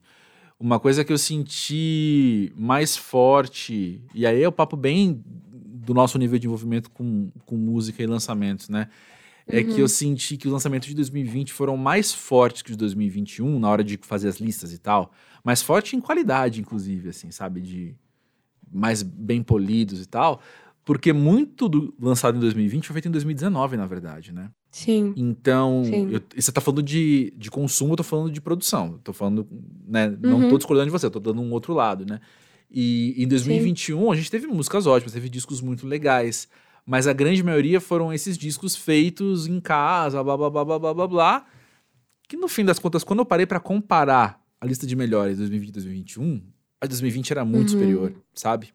Uma 0.59 0.79
coisa 0.79 1.05
que 1.05 1.13
eu 1.13 1.17
senti 1.17 2.51
mais 2.55 2.97
forte, 2.97 4.03
e 4.13 4.25
aí 4.25 4.43
é 4.43 4.47
o 4.47 4.51
papo 4.51 4.75
bem 4.75 5.23
do 5.25 5.93
nosso 5.93 6.17
nível 6.17 6.37
de 6.37 6.47
envolvimento 6.47 6.91
com, 6.91 7.31
com 7.45 7.55
música 7.55 8.03
e 8.03 8.05
lançamentos, 8.05 8.69
né? 8.69 8.89
É 9.47 9.61
uhum. 9.61 9.73
que 9.73 9.79
eu 9.79 9.87
senti 9.87 10.37
que 10.37 10.47
os 10.47 10.53
lançamentos 10.53 10.87
de 10.87 10.93
2020 10.93 11.53
foram 11.53 11.75
mais 11.75 12.13
fortes 12.13 12.61
que 12.61 12.69
os 12.69 12.77
de 12.77 12.81
2021 12.81 13.57
na 13.59 13.69
hora 13.69 13.83
de 13.83 13.97
fazer 14.01 14.27
as 14.27 14.39
listas 14.39 14.71
e 14.71 14.77
tal. 14.77 15.11
Mais 15.43 15.61
forte 15.61 15.95
em 15.95 16.01
qualidade, 16.01 16.61
inclusive, 16.61 17.09
assim, 17.09 17.31
sabe? 17.31 17.59
De 17.59 17.95
mais 18.71 19.01
bem 19.03 19.41
polidos 19.41 20.01
e 20.01 20.05
tal. 20.05 20.41
Porque 20.85 21.13
muito 21.13 21.69
do 21.69 21.93
lançado 21.99 22.37
em 22.37 22.39
2020 22.39 22.87
foi 22.87 22.93
feito 22.93 23.07
em 23.07 23.11
2019, 23.11 23.77
na 23.77 23.85
verdade, 23.85 24.33
né? 24.33 24.49
Sim. 24.71 25.13
Então, 25.15 25.83
Sim. 25.85 26.09
Eu, 26.11 26.21
você 26.35 26.51
tá 26.51 26.59
falando 26.61 26.81
de, 26.81 27.31
de 27.37 27.51
consumo, 27.51 27.93
eu 27.93 27.97
tô 27.97 28.03
falando 28.03 28.31
de 28.31 28.41
produção. 28.41 28.93
Eu 28.93 28.99
tô 28.99 29.13
falando, 29.13 29.47
né? 29.87 30.15
Não 30.21 30.41
uhum. 30.41 30.49
tô 30.49 30.57
discordando 30.57 30.87
de 30.87 30.91
você, 30.91 31.05
eu 31.05 31.11
tô 31.11 31.19
dando 31.19 31.41
um 31.41 31.51
outro 31.51 31.73
lado, 31.73 32.05
né? 32.05 32.19
E 32.71 33.13
em 33.17 33.27
2021 33.27 33.99
Sim. 33.99 34.11
a 34.11 34.15
gente 34.15 34.31
teve 34.31 34.47
músicas 34.47 34.85
ótimas, 34.85 35.13
teve 35.13 35.29
discos 35.29 35.61
muito 35.61 35.87
legais. 35.87 36.47
Mas 36.85 37.05
a 37.05 37.13
grande 37.13 37.43
maioria 37.43 37.79
foram 37.79 38.11
esses 38.11 38.37
discos 38.37 38.75
feitos 38.75 39.45
em 39.45 39.59
casa, 39.59 40.23
blá 40.23 40.35
blá 40.35 40.49
blá 40.49 40.65
blá 40.65 40.79
blá 40.79 40.93
blá 40.93 41.07
blá. 41.07 41.45
Que 42.27 42.35
no 42.35 42.47
fim 42.47 42.65
das 42.65 42.79
contas, 42.79 43.03
quando 43.03 43.19
eu 43.19 43.25
parei 43.25 43.45
para 43.45 43.59
comparar 43.59 44.41
a 44.59 44.65
lista 44.65 44.87
de 44.87 44.95
melhores 44.95 45.37
2020 45.37 45.69
e 45.69 45.71
2021, 45.71 46.41
a 46.81 46.85
2020 46.85 47.31
era 47.31 47.45
muito 47.45 47.73
uhum. 47.73 47.79
superior, 47.79 48.13
sabe? 48.33 48.73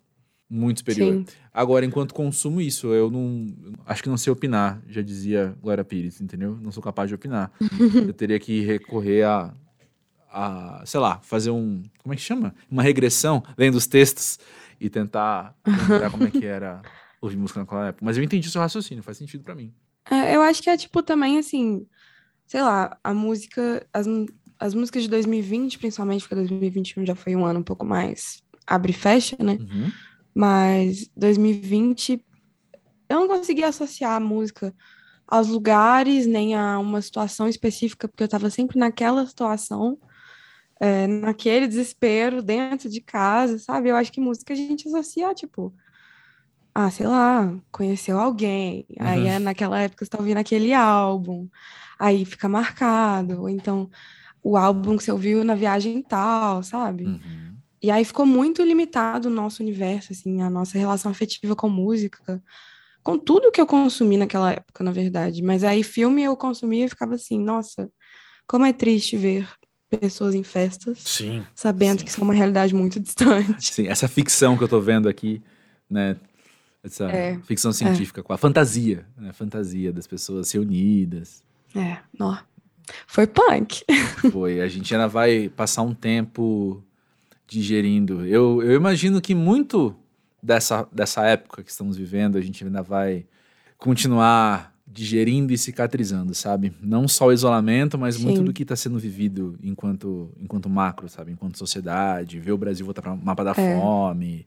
Muito 0.49 0.79
superior. 0.79 1.15
Sim. 1.15 1.27
Agora, 1.53 1.87
enquanto 1.87 2.15
consumo 2.15 2.61
isso, 2.61 2.89
eu 2.89 3.11
não. 3.11 3.47
Acho 3.87 4.03
que 4.03 4.09
não 4.09 4.17
sei 4.17 4.33
opinar, 4.33 4.81
já 4.89 5.01
dizia 5.01 5.57
Glória 5.61 5.85
Pires, 5.85 6.21
entendeu? 6.21 6.59
Não 6.63 6.71
sou 6.71 6.83
capaz 6.83 7.09
de 7.09 7.15
opinar. 7.15 7.51
eu 8.07 8.13
teria 8.13 8.39
que 8.39 8.61
recorrer 8.61 9.25
a, 9.25 9.55
a. 10.31 10.83
Sei 10.85 11.01
lá, 11.01 11.19
fazer 11.21 11.51
um. 11.51 11.83
Como 12.03 12.13
é 12.13 12.17
que 12.17 12.23
chama? 12.23 12.55
Uma 12.71 12.83
regressão, 12.83 13.43
lendo 13.57 13.77
os 13.77 13.87
textos 13.87 14.39
e 14.81 14.91
tentar 14.91 15.57
lembrar 15.67 16.11
como 16.11 16.25
é 16.25 16.31
que 16.31 16.45
era 16.45 16.83
ouvir 17.21 17.37
música 17.37 17.61
naquela 17.61 17.89
época. 17.89 18.05
Mas 18.05 18.19
eu 18.19 18.23
entendi 18.23 18.51
seu 18.51 18.61
raciocínio, 18.61 19.03
faz 19.03 19.17
sentido 19.17 19.43
para 19.43 19.55
mim. 19.55 19.73
É, 20.11 20.37
eu 20.37 20.43
acho 20.43 20.63
que 20.63 20.69
é 20.69 20.77
tipo 20.77 21.03
também 21.03 21.39
assim, 21.39 21.87
sei 22.47 22.61
lá, 22.61 22.99
a 23.03 23.15
música, 23.15 23.87
as, 23.93 24.07
as 24.65 24.73
músicas 24.73 25.03
de 25.03 25.11
2020, 25.11 25.79
principalmente, 25.79 26.23
porque 26.23 26.37
2021 26.37 27.05
já 27.05 27.15
foi 27.15 27.37
um 27.37 27.45
ano 27.45 27.61
um 27.61 27.62
pouco 27.62 27.85
mais 27.85 28.43
abre 28.67 28.93
e 28.93 28.95
fecha, 28.95 29.37
né? 29.39 29.59
Uhum. 29.61 29.93
Mas 30.35 31.11
2020 31.15 32.25
eu 33.11 33.21
não 33.21 33.29
consegui 33.29 33.62
associar 33.62 34.12
a 34.12 34.21
música 34.21 34.75
aos 35.29 35.49
lugares, 35.49 36.27
nem 36.27 36.55
a 36.55 36.79
uma 36.79 37.03
situação 37.03 37.47
específica, 37.47 38.09
porque 38.09 38.23
eu 38.23 38.27
estava 38.27 38.49
sempre 38.49 38.79
naquela 38.79 39.27
situação, 39.27 39.99
é, 40.81 41.07
naquele 41.07 41.69
desespero, 41.69 42.43
dentro 42.43 42.89
de 42.89 43.03
casa, 43.03 43.59
sabe? 43.59 43.91
Eu 43.91 43.97
acho 43.97 44.11
que 44.11 44.19
música 44.19 44.55
a 44.55 44.57
gente 44.57 44.89
associa, 44.89 45.35
tipo, 45.35 45.75
ah, 46.75 46.91
sei 46.91 47.07
lá, 47.07 47.55
conheceu 47.71 48.19
alguém, 48.19 48.87
uhum. 48.99 49.07
aí 49.07 49.27
é 49.27 49.39
naquela 49.39 49.79
época 49.79 50.07
você 50.07 50.11
tá 50.11 50.19
ouvindo 50.19 50.39
aquele 50.39 50.73
álbum, 50.73 51.51
aí 51.99 52.25
fica 52.25 52.49
marcado, 52.49 53.43
ou 53.43 53.49
então 53.51 53.91
o 54.45 54.59
álbum 54.59 54.97
que 54.99 55.03
você 55.03 55.11
ouviu 55.11 55.42
na 55.42 55.55
viagem 55.55 56.03
tal, 56.03 56.62
sabe? 56.62 57.05
Uhum. 57.05 57.57
E 57.82 57.90
aí 57.90 58.05
ficou 58.05 58.26
muito 58.26 58.62
limitado 58.62 59.28
o 59.28 59.30
nosso 59.30 59.62
universo, 59.62 60.12
assim, 60.12 60.42
a 60.42 60.51
nossa 60.51 60.78
relação 60.78 61.11
afetiva 61.11 61.57
com 61.57 61.68
música, 61.68 62.42
com 63.03 63.18
tudo 63.18 63.51
que 63.51 63.61
eu 63.61 63.66
consumi 63.66 64.18
naquela 64.18 64.53
época, 64.53 64.84
na 64.84 64.92
verdade. 64.92 65.42
Mas 65.42 65.64
aí 65.64 65.82
filme 65.82 66.22
eu 66.22 66.36
consumia 66.36 66.84
e 66.84 66.88
ficava 66.88 67.14
assim, 67.14 67.38
nossa, 67.38 67.90
como 68.47 68.66
é 68.66 68.72
triste 68.72 69.16
ver 69.16 69.49
pessoas 69.88 70.34
em 70.34 70.42
festas, 70.42 70.99
sim, 70.99 71.45
sabendo 71.55 72.01
sim. 72.01 72.05
que 72.05 72.11
isso 72.11 72.20
é 72.20 72.24
uma 72.24 72.34
realidade 72.34 72.74
muito 72.74 73.01
distante. 73.01 73.72
Sim, 73.72 73.88
essa 73.88 74.09
ficção 74.09 74.59
que 74.59 74.64
eu 74.64 74.68
tô 74.68 74.80
vendo 74.80 75.09
aqui, 75.09 75.42
né, 75.88 76.16
essa 76.82 77.07
é, 77.07 77.38
ficção 77.45 77.70
é. 77.70 77.74
científica, 77.74 78.20
é. 78.20 78.24
com 78.24 78.32
a 78.32 78.36
fantasia, 78.36 79.07
né? 79.16 79.30
A 79.30 79.32
fantasia 79.32 79.90
das 79.90 80.07
pessoas 80.07 80.49
se 80.49 80.59
unidas. 80.59 81.42
É, 81.74 81.99
ó. 82.20 82.36
Foi 83.07 83.26
punk. 83.26 83.85
Foi. 84.32 84.61
A 84.61 84.68
gente 84.68 84.95
ainda 84.95 85.09
vai 85.09 85.49
passar 85.49 85.82
um 85.82 85.95
tempo 85.95 86.82
digerindo. 87.47 88.26
Eu, 88.26 88.62
eu 88.62 88.72
imagino 88.72 89.20
que 89.20 89.35
muito 89.35 89.95
dessa, 90.43 90.87
dessa 90.93 91.24
época 91.24 91.62
que 91.62 91.70
estamos 91.70 91.97
vivendo, 91.97 92.37
a 92.37 92.41
gente 92.41 92.64
ainda 92.64 92.82
vai 92.82 93.24
continuar 93.78 94.72
digerindo 94.87 95.53
e 95.53 95.59
cicatrizando, 95.59 96.35
sabe? 96.35 96.72
Não 96.80 97.09
só 97.09 97.26
o 97.26 97.32
isolamento, 97.32 97.99
mas 97.99 98.16
Sim. 98.16 98.24
muito 98.24 98.43
do 98.43 98.53
que 98.53 98.62
está 98.62 98.76
sendo 98.76 98.99
vivido 98.99 99.59
enquanto, 99.62 100.30
enquanto 100.39 100.68
macro, 100.68 101.09
sabe? 101.09 101.32
Enquanto 101.32 101.59
sociedade, 101.59 102.39
ver 102.39 102.53
o 102.53 102.59
Brasil 102.59 102.85
voltar 102.85 103.03
para 103.03 103.12
o 103.12 103.16
mapa 103.16 103.43
da 103.43 103.53
é. 103.53 103.74
fome, 103.74 104.47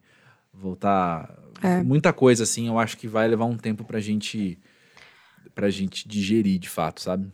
voltar 0.54 1.34
é. 1.62 1.82
Muita 1.82 2.12
coisa, 2.12 2.44
assim, 2.44 2.68
eu 2.68 2.78
acho 2.78 2.96
que 2.96 3.08
vai 3.08 3.26
levar 3.26 3.44
um 3.44 3.56
tempo 3.56 3.84
pra 3.84 4.00
gente, 4.00 4.58
pra 5.54 5.70
gente 5.70 6.08
digerir 6.08 6.58
de 6.58 6.68
fato, 6.68 7.00
sabe? 7.00 7.30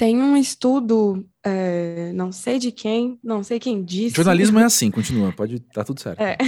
Tem 0.00 0.16
um 0.16 0.34
estudo, 0.34 1.28
é, 1.44 2.10
não 2.14 2.32
sei 2.32 2.58
de 2.58 2.72
quem, 2.72 3.20
não 3.22 3.44
sei 3.44 3.60
quem 3.60 3.84
disse. 3.84 4.16
Jornalismo 4.16 4.58
é 4.58 4.64
assim, 4.64 4.90
continua, 4.90 5.30
pode, 5.30 5.60
tá 5.60 5.84
tudo 5.84 6.00
certo. 6.00 6.22
É. 6.22 6.38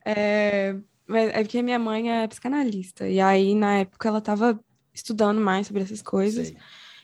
é, 0.06 0.76
é 1.06 1.42
porque 1.42 1.60
minha 1.60 1.78
mãe 1.78 2.10
é 2.10 2.26
psicanalista, 2.26 3.06
e 3.06 3.20
aí 3.20 3.54
na 3.54 3.80
época 3.80 4.08
ela 4.08 4.16
estava 4.16 4.58
estudando 4.94 5.42
mais 5.42 5.66
sobre 5.66 5.82
essas 5.82 6.00
coisas, 6.00 6.48
sei. 6.48 6.56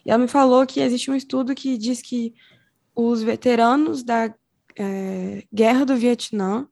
e 0.07 0.11
ela 0.11 0.19
me 0.19 0.29
falou 0.29 0.67
que 0.67 0.81
existe 0.81 1.11
um 1.11 1.15
estudo 1.15 1.55
que 1.55 1.77
diz 1.77 2.01
que 2.01 2.33
os 2.95 3.23
veteranos 3.23 4.03
da 4.03 4.35
é, 4.79 5.45
Guerra 5.53 5.85
do 5.85 5.95
Vietnã 5.95 6.67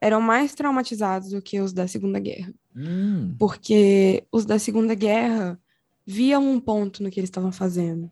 eram 0.00 0.22
mais 0.22 0.54
traumatizados 0.54 1.28
do 1.28 1.42
que 1.42 1.60
os 1.60 1.74
da 1.74 1.86
Segunda 1.86 2.18
Guerra. 2.18 2.54
Hum. 2.74 3.34
Porque 3.38 4.24
os 4.32 4.46
da 4.46 4.58
Segunda 4.58 4.94
Guerra 4.94 5.60
viam 6.06 6.48
um 6.48 6.60
ponto 6.60 7.02
no 7.02 7.10
que 7.10 7.18
eles 7.18 7.28
estavam 7.28 7.50
fazendo. 7.50 8.10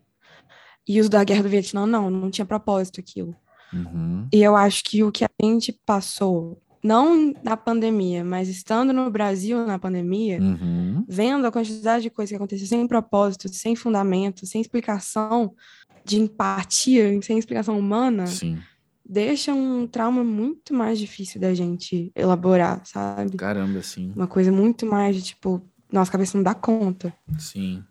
E 0.87 0.99
os 0.99 1.09
da 1.09 1.23
Guerra 1.23 1.43
do 1.43 1.49
Vietnã, 1.49 1.85
não, 1.87 2.09
não 2.09 2.29
tinha 2.29 2.45
propósito 2.45 2.99
aquilo. 2.99 3.35
Uhum. 3.73 4.27
E 4.31 4.43
eu 4.43 4.55
acho 4.55 4.83
que 4.83 5.03
o 5.03 5.11
que 5.11 5.23
a 5.23 5.29
gente 5.41 5.73
passou, 5.85 6.61
não 6.83 7.33
na 7.43 7.57
pandemia, 7.57 8.23
mas 8.23 8.47
estando 8.47 8.93
no 8.93 9.09
Brasil 9.09 9.65
na 9.65 9.79
pandemia, 9.79 10.39
uhum. 10.39 11.03
vendo 11.07 11.47
a 11.47 11.51
quantidade 11.51 12.03
de 12.03 12.09
coisas 12.09 12.29
que 12.29 12.35
aconteceu 12.35 12.67
sem 12.67 12.87
propósito, 12.87 13.49
sem 13.49 13.75
fundamento, 13.75 14.45
sem 14.45 14.61
explicação 14.61 15.55
de 16.03 16.21
empatia, 16.21 17.19
sem 17.23 17.39
explicação 17.39 17.79
humana, 17.79 18.27
Sim 18.27 18.59
deixa 19.07 19.53
um 19.53 19.85
trauma 19.85 20.23
muito 20.23 20.73
mais 20.73 20.97
difícil 20.97 21.39
da 21.39 21.53
gente 21.53 22.11
elaborar, 22.15 22.81
sabe? 22.85 23.37
Caramba, 23.37 23.81
sim. 23.81 24.11
Uma 24.15 24.25
coisa 24.25 24.51
muito 24.51 24.85
mais 24.85 25.15
de 25.15 25.21
tipo, 25.21 25.61
nossa 25.99 26.11
cabeça 26.11 26.37
não 26.37 26.43
dá 26.43 26.53
conta. 26.53 27.13
Sim. 27.37 27.83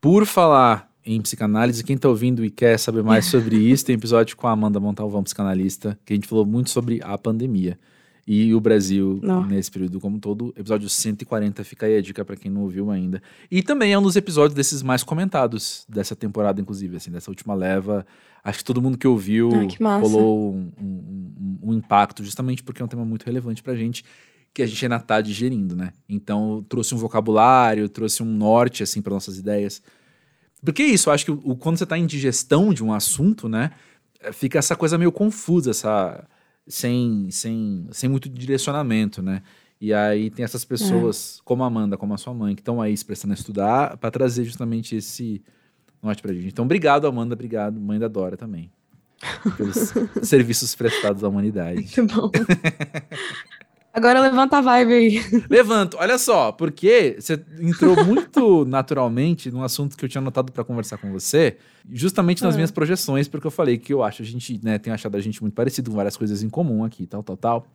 Por 0.00 0.24
falar 0.24 0.90
em 1.04 1.20
psicanálise, 1.20 1.84
quem 1.84 1.96
tá 1.96 2.08
ouvindo 2.08 2.44
e 2.44 2.50
quer 2.50 2.78
saber 2.78 3.02
mais 3.02 3.26
sobre 3.30 3.56
isso, 3.56 3.84
tem 3.84 3.94
episódio 3.94 4.36
com 4.36 4.46
a 4.46 4.52
Amanda 4.52 4.80
Montalvão, 4.80 5.22
psicanalista, 5.22 5.98
que 6.04 6.12
a 6.12 6.16
gente 6.16 6.28
falou 6.28 6.46
muito 6.46 6.70
sobre 6.70 7.00
a 7.02 7.16
pandemia 7.18 7.78
e 8.32 8.54
o 8.54 8.60
Brasil 8.60 9.18
não. 9.22 9.44
nesse 9.44 9.70
período 9.70 9.98
como 9.98 10.20
todo. 10.20 10.54
Episódio 10.56 10.88
140, 10.88 11.64
fica 11.64 11.86
aí 11.86 11.96
a 11.96 12.00
dica 12.00 12.24
para 12.24 12.36
quem 12.36 12.48
não 12.48 12.62
ouviu 12.62 12.90
ainda. 12.90 13.20
E 13.50 13.60
também 13.60 13.92
é 13.92 13.98
um 13.98 14.02
dos 14.02 14.14
episódios 14.14 14.54
desses 14.54 14.82
mais 14.82 15.02
comentados 15.02 15.84
dessa 15.88 16.14
temporada, 16.14 16.60
inclusive, 16.60 16.96
assim, 16.96 17.10
dessa 17.10 17.28
última 17.28 17.54
leva. 17.54 18.06
Acho 18.44 18.58
que 18.58 18.64
todo 18.64 18.80
mundo 18.80 18.96
que 18.96 19.08
ouviu 19.08 19.50
ah, 19.52 19.66
que 19.66 19.82
rolou 19.82 20.54
um, 20.54 20.72
um, 20.80 21.58
um, 21.62 21.74
impacto, 21.74 22.22
justamente 22.22 22.62
porque 22.62 22.80
é 22.80 22.84
um 22.84 22.88
tema 22.88 23.04
muito 23.04 23.24
relevante 23.24 23.62
pra 23.64 23.74
gente, 23.74 24.04
que 24.52 24.62
a 24.62 24.66
gente 24.66 24.84
ainda 24.84 24.98
tá 24.98 25.20
digerindo, 25.20 25.76
né? 25.76 25.92
Então, 26.08 26.64
trouxe 26.68 26.94
um 26.94 26.98
vocabulário, 26.98 27.88
trouxe 27.88 28.22
um 28.22 28.26
norte, 28.26 28.82
assim, 28.82 29.00
para 29.00 29.14
nossas 29.14 29.38
ideias. 29.38 29.82
Porque 30.64 30.82
é 30.82 30.86
isso, 30.86 31.08
eu 31.08 31.12
acho 31.12 31.24
que 31.24 31.30
o, 31.30 31.56
quando 31.56 31.78
você 31.78 31.86
tá 31.86 31.96
em 31.96 32.06
digestão 32.06 32.74
de 32.74 32.84
um 32.84 32.92
assunto, 32.92 33.48
né, 33.48 33.70
fica 34.32 34.58
essa 34.58 34.76
coisa 34.76 34.98
meio 34.98 35.12
confusa, 35.12 35.70
essa 35.70 36.28
sem, 36.66 37.30
sem, 37.30 37.88
sem 37.90 38.08
muito 38.08 38.28
direcionamento, 38.28 39.22
né? 39.22 39.42
E 39.80 39.94
aí 39.94 40.30
tem 40.30 40.44
essas 40.44 40.64
pessoas, 40.64 41.38
é. 41.38 41.42
como 41.44 41.64
a 41.64 41.66
Amanda, 41.66 41.96
como 41.96 42.12
a 42.12 42.18
sua 42.18 42.34
mãe, 42.34 42.54
que 42.54 42.60
estão 42.60 42.82
aí 42.82 42.94
se 42.94 43.04
prestando 43.04 43.32
a 43.32 43.36
estudar 43.36 43.96
para 43.96 44.10
trazer 44.10 44.44
justamente 44.44 44.94
esse 44.94 45.42
norte 46.02 46.20
pra 46.20 46.34
gente. 46.34 46.48
Então, 46.48 46.66
obrigado, 46.66 47.06
Amanda, 47.06 47.34
obrigado, 47.34 47.80
mãe 47.80 47.98
da 47.98 48.08
Dora 48.08 48.36
também. 48.36 48.70
Pelos 49.56 49.94
serviços 50.22 50.74
prestados 50.74 51.24
à 51.24 51.28
humanidade. 51.28 51.80
Muito 51.96 52.06
bom. 52.06 52.30
Agora 53.92 54.20
levanta 54.20 54.58
a 54.58 54.60
vibe 54.60 54.92
aí. 54.92 55.44
Levanto, 55.50 55.96
olha 55.98 56.16
só, 56.16 56.52
porque 56.52 57.16
você 57.18 57.42
entrou 57.60 58.04
muito 58.04 58.64
naturalmente 58.68 59.50
num 59.50 59.62
assunto 59.64 59.96
que 59.96 60.04
eu 60.04 60.08
tinha 60.08 60.20
anotado 60.20 60.52
para 60.52 60.62
conversar 60.62 60.96
com 60.98 61.10
você, 61.10 61.56
justamente 61.90 62.42
nas 62.42 62.54
Ah. 62.54 62.56
minhas 62.56 62.70
projeções, 62.70 63.26
porque 63.26 63.46
eu 63.46 63.50
falei 63.50 63.78
que 63.78 63.92
eu 63.92 64.02
acho 64.04 64.22
a 64.22 64.24
gente, 64.24 64.60
né, 64.62 64.78
tem 64.78 64.92
achado 64.92 65.16
a 65.16 65.20
gente 65.20 65.40
muito 65.42 65.54
parecido, 65.54 65.90
com 65.90 65.96
várias 65.96 66.16
coisas 66.16 66.42
em 66.42 66.48
comum 66.48 66.84
aqui, 66.84 67.04
tal, 67.06 67.22
tal, 67.22 67.36
tal. 67.36 67.66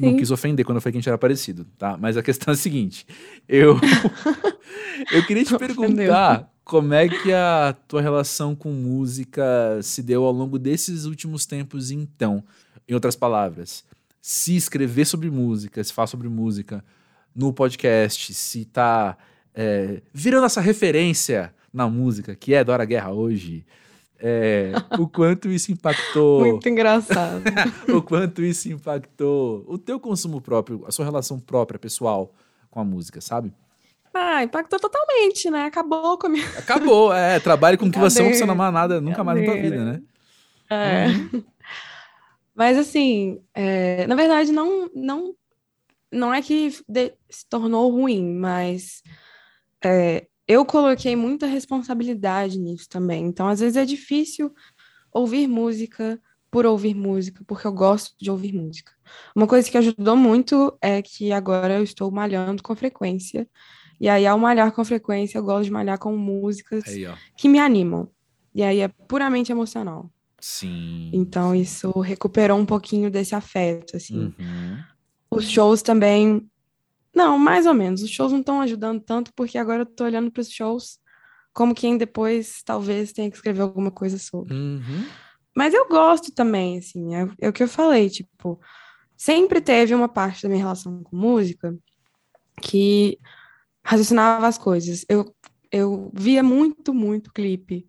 Não 0.00 0.10
Sim. 0.10 0.16
quis 0.16 0.30
ofender 0.32 0.64
quando 0.64 0.76
eu 0.76 0.80
falei 0.80 0.92
que 0.92 0.98
a 0.98 1.00
gente 1.00 1.08
era 1.08 1.18
parecido, 1.18 1.64
tá? 1.78 1.96
Mas 1.96 2.16
a 2.16 2.22
questão 2.22 2.52
é 2.52 2.54
a 2.54 2.58
seguinte, 2.58 3.06
eu 3.48 3.76
eu 5.12 5.24
queria 5.26 5.44
te 5.44 5.56
perguntar 5.56 6.50
como 6.64 6.92
é 6.94 7.08
que 7.08 7.32
a 7.32 7.74
tua 7.86 8.00
relação 8.02 8.54
com 8.54 8.72
música 8.72 9.78
se 9.82 10.02
deu 10.02 10.24
ao 10.24 10.32
longo 10.32 10.58
desses 10.58 11.04
últimos 11.04 11.46
tempos, 11.46 11.90
então. 11.90 12.42
Em 12.88 12.94
outras 12.94 13.16
palavras, 13.16 13.84
se 14.26 14.56
escrever 14.56 15.04
sobre 15.04 15.30
música, 15.30 15.84
se 15.84 15.92
falar 15.92 16.08
sobre 16.08 16.28
música 16.28 16.84
no 17.32 17.52
podcast, 17.52 18.34
se 18.34 18.64
tá 18.64 19.16
é, 19.54 20.02
virando 20.12 20.46
essa 20.46 20.60
referência 20.60 21.54
na 21.72 21.88
música, 21.88 22.34
que 22.34 22.52
é 22.52 22.64
Dora 22.64 22.84
Guerra 22.84 23.12
hoje, 23.12 23.64
é, 24.18 24.72
o 24.98 25.06
quanto 25.06 25.48
isso 25.48 25.70
impactou, 25.70 26.40
Muito 26.44 26.68
engraçado. 26.68 27.40
o 27.88 28.02
quanto 28.02 28.42
isso 28.42 28.68
impactou 28.68 29.64
o 29.68 29.78
teu 29.78 30.00
consumo 30.00 30.40
próprio, 30.40 30.84
a 30.88 30.90
sua 30.90 31.04
relação 31.04 31.38
própria, 31.38 31.78
pessoal, 31.78 32.34
com 32.68 32.80
a 32.80 32.84
música, 32.84 33.20
sabe? 33.20 33.54
ah, 34.12 34.42
impactou 34.42 34.80
totalmente, 34.80 35.48
né? 35.50 35.66
Acabou 35.66 36.18
com 36.18 36.26
a 36.26 36.30
minha. 36.30 36.48
Acabou, 36.58 37.14
é, 37.14 37.38
trabalhe 37.38 37.76
com 37.76 37.86
o 37.86 37.92
que 37.92 37.98
você 38.00 38.22
não 38.22 38.30
precisa 38.30 38.50
amar 38.50 38.72
nada 38.72 39.00
nunca 39.00 39.22
mais 39.22 39.38
na 39.38 39.44
tua 39.44 39.54
vida, 39.54 39.84
né? 39.84 40.02
É. 40.68 41.06
Mas 42.56 42.78
assim, 42.78 43.40
é, 43.54 44.06
na 44.06 44.16
verdade, 44.16 44.52
não, 44.52 44.90
não, 44.94 45.34
não 46.12 46.34
é 46.34 46.42
que 46.42 46.70
de- 46.88 47.14
se 47.30 47.46
tornou 47.48 47.90
ruim, 47.90 48.34
mas 48.34 49.02
é, 49.84 50.26
eu 50.48 50.64
coloquei 50.64 51.16
muita 51.16 51.46
responsabilidade 51.46 52.58
nisso 52.58 52.88
também. 52.88 53.24
Então, 53.26 53.48
às 53.48 53.60
vezes 53.60 53.76
é 53.76 53.84
difícil 53.84 54.52
ouvir 55.12 55.48
música 55.48 56.20
por 56.50 56.66
ouvir 56.66 56.94
música, 56.94 57.44
porque 57.46 57.66
eu 57.66 57.72
gosto 57.72 58.14
de 58.20 58.30
ouvir 58.30 58.52
música. 58.54 58.92
Uma 59.34 59.46
coisa 59.46 59.70
que 59.70 59.78
ajudou 59.78 60.16
muito 60.16 60.76
é 60.80 61.02
que 61.02 61.32
agora 61.32 61.74
eu 61.74 61.82
estou 61.84 62.10
malhando 62.10 62.62
com 62.62 62.74
frequência. 62.76 63.48
E 64.00 64.08
aí, 64.08 64.26
ao 64.26 64.38
malhar 64.38 64.72
com 64.72 64.84
frequência, 64.84 65.38
eu 65.38 65.44
gosto 65.44 65.64
de 65.66 65.70
malhar 65.72 65.98
com 65.98 66.16
músicas 66.16 66.84
Aí, 66.86 67.06
que 67.36 67.48
me 67.48 67.58
animam. 67.58 68.10
E 68.54 68.62
aí 68.62 68.80
é 68.80 68.88
puramente 68.88 69.52
emocional. 69.52 70.10
Sim. 70.40 71.10
Então, 71.12 71.54
isso 71.54 71.90
recuperou 72.00 72.58
um 72.58 72.66
pouquinho 72.66 73.10
desse 73.10 73.34
afeto, 73.34 73.96
assim. 73.96 74.34
Uhum. 74.38 74.78
Os 75.30 75.48
shows 75.48 75.82
também. 75.82 76.48
Não, 77.14 77.38
mais 77.38 77.66
ou 77.66 77.74
menos. 77.74 78.02
Os 78.02 78.10
shows 78.10 78.32
não 78.32 78.40
estão 78.40 78.60
ajudando 78.60 79.00
tanto, 79.00 79.32
porque 79.34 79.58
agora 79.58 79.82
eu 79.82 79.86
tô 79.86 80.04
olhando 80.04 80.30
para 80.30 80.40
os 80.40 80.50
shows 80.50 80.98
como 81.56 81.74
quem 81.74 81.96
depois 81.96 82.62
talvez 82.62 83.12
tenha 83.12 83.30
que 83.30 83.36
escrever 83.36 83.62
alguma 83.62 83.90
coisa 83.90 84.18
sobre. 84.18 84.52
Uhum. 84.52 85.06
Mas 85.56 85.72
eu 85.72 85.88
gosto 85.88 86.30
também, 86.30 86.76
assim, 86.76 87.14
é, 87.14 87.26
é 87.40 87.48
o 87.48 87.52
que 87.52 87.62
eu 87.62 87.68
falei, 87.68 88.10
tipo, 88.10 88.60
sempre 89.16 89.58
teve 89.58 89.94
uma 89.94 90.06
parte 90.06 90.42
da 90.42 90.50
minha 90.50 90.60
relação 90.60 91.02
com 91.02 91.16
música 91.16 91.74
que 92.60 93.18
raciocinava 93.82 94.46
as 94.46 94.58
coisas. 94.58 95.06
Eu, 95.08 95.34
eu 95.72 96.12
via 96.14 96.42
muito, 96.42 96.92
muito 96.92 97.32
clipe, 97.32 97.86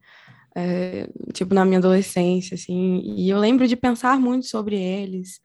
é, 0.60 1.08
tipo, 1.34 1.54
na 1.54 1.64
minha 1.64 1.78
adolescência, 1.78 2.56
assim, 2.56 3.00
e 3.16 3.30
eu 3.30 3.38
lembro 3.38 3.68
de 3.68 3.76
pensar 3.76 4.20
muito 4.20 4.48
sobre 4.48 4.76
eles 4.76 5.40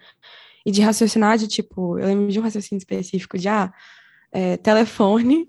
e 0.65 0.71
de 0.71 0.81
raciocinar 0.81 1.37
de, 1.37 1.47
tipo, 1.47 1.99
eu 1.99 2.07
lembro 2.07 2.29
de 2.29 2.41
um 2.41 2.43
raciocínio 2.43 2.79
específico 2.79 3.37
de, 3.37 3.47
ah, 3.47 3.71
é, 4.33 4.57
telefone 4.57 5.47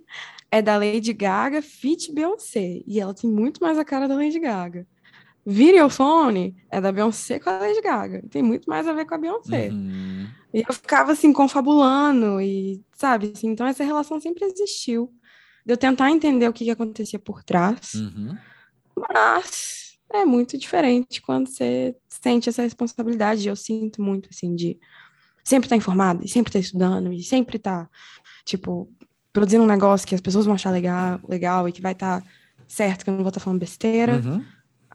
é 0.51 0.61
da 0.61 0.75
Lady 0.75 1.13
Gaga 1.13 1.61
feat 1.61 2.11
Beyoncé, 2.13 2.81
e 2.85 2.99
ela 2.99 3.13
tem 3.13 3.31
muito 3.31 3.61
mais 3.61 3.77
a 3.77 3.85
cara 3.85 4.05
da 4.05 4.15
Lady 4.15 4.37
Gaga. 4.37 4.85
Videofone 5.45 6.57
é 6.69 6.81
da 6.81 6.91
Beyoncé 6.91 7.39
com 7.39 7.49
a 7.49 7.57
Lady 7.59 7.81
Gaga. 7.81 8.21
Tem 8.29 8.43
muito 8.43 8.69
mais 8.69 8.87
a 8.87 8.93
ver 8.93 9.05
com 9.05 9.15
a 9.15 9.17
Beyoncé. 9.17 9.69
Uhum. 9.69 10.27
E 10.53 10.63
eu 10.67 10.73
ficava 10.73 11.13
assim, 11.13 11.31
confabulando, 11.31 12.41
e 12.41 12.83
sabe, 12.93 13.31
assim, 13.33 13.47
então 13.47 13.65
essa 13.65 13.83
relação 13.83 14.19
sempre 14.19 14.45
existiu. 14.45 15.09
De 15.65 15.73
eu 15.73 15.77
tentar 15.77 16.11
entender 16.11 16.49
o 16.49 16.53
que, 16.53 16.65
que 16.65 16.71
acontecia 16.71 17.19
por 17.19 17.43
trás, 17.43 17.93
Uhum. 17.93 18.37
Mas 18.97 19.97
é 20.11 20.25
muito 20.25 20.57
diferente 20.57 21.21
quando 21.21 21.47
você 21.47 21.95
sente 22.07 22.49
essa 22.49 22.61
responsabilidade. 22.61 23.47
Eu 23.47 23.55
sinto 23.55 24.01
muito, 24.01 24.29
assim, 24.31 24.55
de 24.55 24.79
sempre 25.43 25.65
estar 25.65 25.75
informado, 25.75 26.23
e 26.23 26.27
sempre 26.27 26.49
estar 26.49 26.59
estudando, 26.59 27.11
e 27.11 27.21
sempre 27.21 27.57
estar, 27.57 27.89
tipo, 28.45 28.89
produzindo 29.31 29.63
um 29.63 29.67
negócio 29.67 30.07
que 30.07 30.15
as 30.15 30.21
pessoas 30.21 30.45
vão 30.45 30.55
achar 30.55 30.71
legal, 30.71 31.19
legal 31.27 31.67
e 31.67 31.71
que 31.71 31.81
vai 31.81 31.93
estar 31.93 32.23
certo, 32.67 33.03
que 33.03 33.09
eu 33.09 33.15
não 33.15 33.23
vou 33.23 33.29
estar 33.29 33.39
falando 33.39 33.59
besteira. 33.59 34.21
Uhum. 34.23 34.43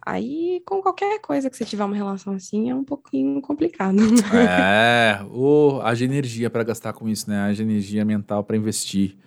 Aí, 0.07 0.63
com 0.65 0.81
qualquer 0.81 1.21
coisa 1.21 1.51
que 1.51 1.57
você 1.57 1.67
tiver 1.67 1.85
uma 1.85 1.95
relação 1.95 2.33
assim, 2.33 2.71
é 2.71 2.75
um 2.75 2.85
pouquinho 2.85 3.43
complicado. 3.43 3.99
É, 4.33 5.21
ou 5.31 5.83
haja 5.83 6.05
energia 6.05 6.49
para 6.49 6.65
gastar 6.65 6.95
com 6.95 7.09
isso, 7.09 7.29
né? 7.29 7.41
Haja 7.41 7.63
energia 7.63 8.05
mental 8.07 8.43
para 8.43 8.57
investir 8.57 9.19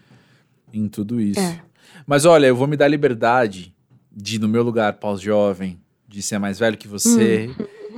em 0.73 0.87
tudo 0.87 1.21
isso. 1.21 1.39
É. 1.39 1.61
Mas 2.07 2.25
olha, 2.25 2.47
eu 2.47 2.55
vou 2.55 2.67
me 2.67 2.75
dar 2.75 2.87
liberdade 2.87 3.75
de, 4.11 4.37
no 4.39 4.47
meu 4.47 4.63
lugar, 4.63 4.93
pós-jovem, 4.93 5.79
de 6.07 6.21
ser 6.21 6.37
mais 6.39 6.59
velho 6.59 6.77
que 6.77 6.87
você, 6.87 7.49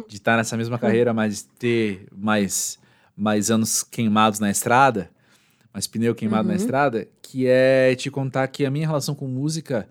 de 0.07 0.17
estar 0.17 0.37
nessa 0.37 0.55
mesma 0.55 0.77
carreira, 0.77 1.13
mas 1.13 1.43
ter 1.57 2.07
mais, 2.15 2.77
mais 3.17 3.49
anos 3.49 3.81
queimados 3.83 4.39
na 4.39 4.51
estrada, 4.51 5.09
mais 5.73 5.87
pneu 5.87 6.13
queimado 6.13 6.47
na 6.47 6.53
Uhum. 6.53 6.59
estrada, 6.59 7.07
que 7.21 7.47
é 7.47 7.95
te 7.95 8.11
contar 8.11 8.47
que 8.47 8.65
a 8.65 8.69
minha 8.69 8.85
relação 8.85 9.15
com 9.15 9.27
música 9.27 9.89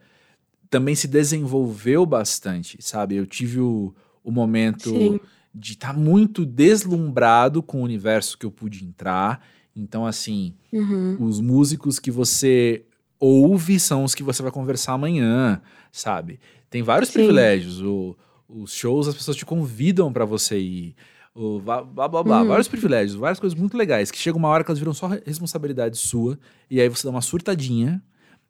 também 0.71 0.95
se 0.95 1.09
desenvolveu 1.09 2.07
bastante, 2.07 2.79
sabe? 2.81 3.17
Eu 3.17 3.27
tive 3.27 3.59
o, 3.61 3.93
o 4.23 4.31
momento 4.31 4.91
Sim. 4.91 5.21
de 5.53 5.73
estar 5.73 5.93
muito 5.93 6.47
deslumbrado 6.47 7.63
com 7.63 7.81
o 7.81 7.85
universo 7.85 8.39
que 8.39 8.47
eu 8.47 8.51
pude 8.51 8.85
entrar. 8.85 9.45
Então, 9.75 10.07
assim, 10.07 10.55
Uhum. 10.73 11.17
os 11.21 11.41
músicos 11.41 11.99
que 11.99 12.11
você 12.11 12.85
ouve 13.25 13.79
são 13.79 14.03
os 14.05 14.15
que 14.15 14.23
você 14.23 14.43
vai 14.43 14.51
conversar 14.51 14.95
amanhã, 14.95 15.61
sabe? 15.93 16.41
Tem 16.69 16.83
vários 16.83 17.09
Sim. 17.11 17.15
privilégios. 17.21 17.81
O- 17.81 18.17
os 18.49 18.73
shows, 18.75 19.07
as 19.09 19.15
pessoas 19.15 19.37
te 19.37 19.47
convidam 19.47 20.13
pra 20.13 20.25
você 20.25 20.59
ir. 20.59 20.95
O 21.35 21.61
blá, 21.61 21.83
blá, 21.83 22.09
blá. 22.09 22.43
Uhum. 22.43 22.49
Vários 22.49 22.69
privilégios, 22.69 23.15
várias 23.15 23.41
coisas 23.41 23.59
muito 23.59 23.77
legais. 23.77 24.11
Que 24.11 24.19
chega 24.19 24.37
uma 24.37 24.49
hora 24.49 24.63
que 24.65 24.71
elas 24.71 24.79
viram 24.79 24.93
só 24.93 25.07
re- 25.07 25.23
responsabilidade 25.25 25.97
sua. 25.97 26.39
E 26.71 26.81
aí 26.81 26.89
você 26.89 27.05
dá 27.07 27.11
uma 27.11 27.23
surtadinha. 27.23 28.03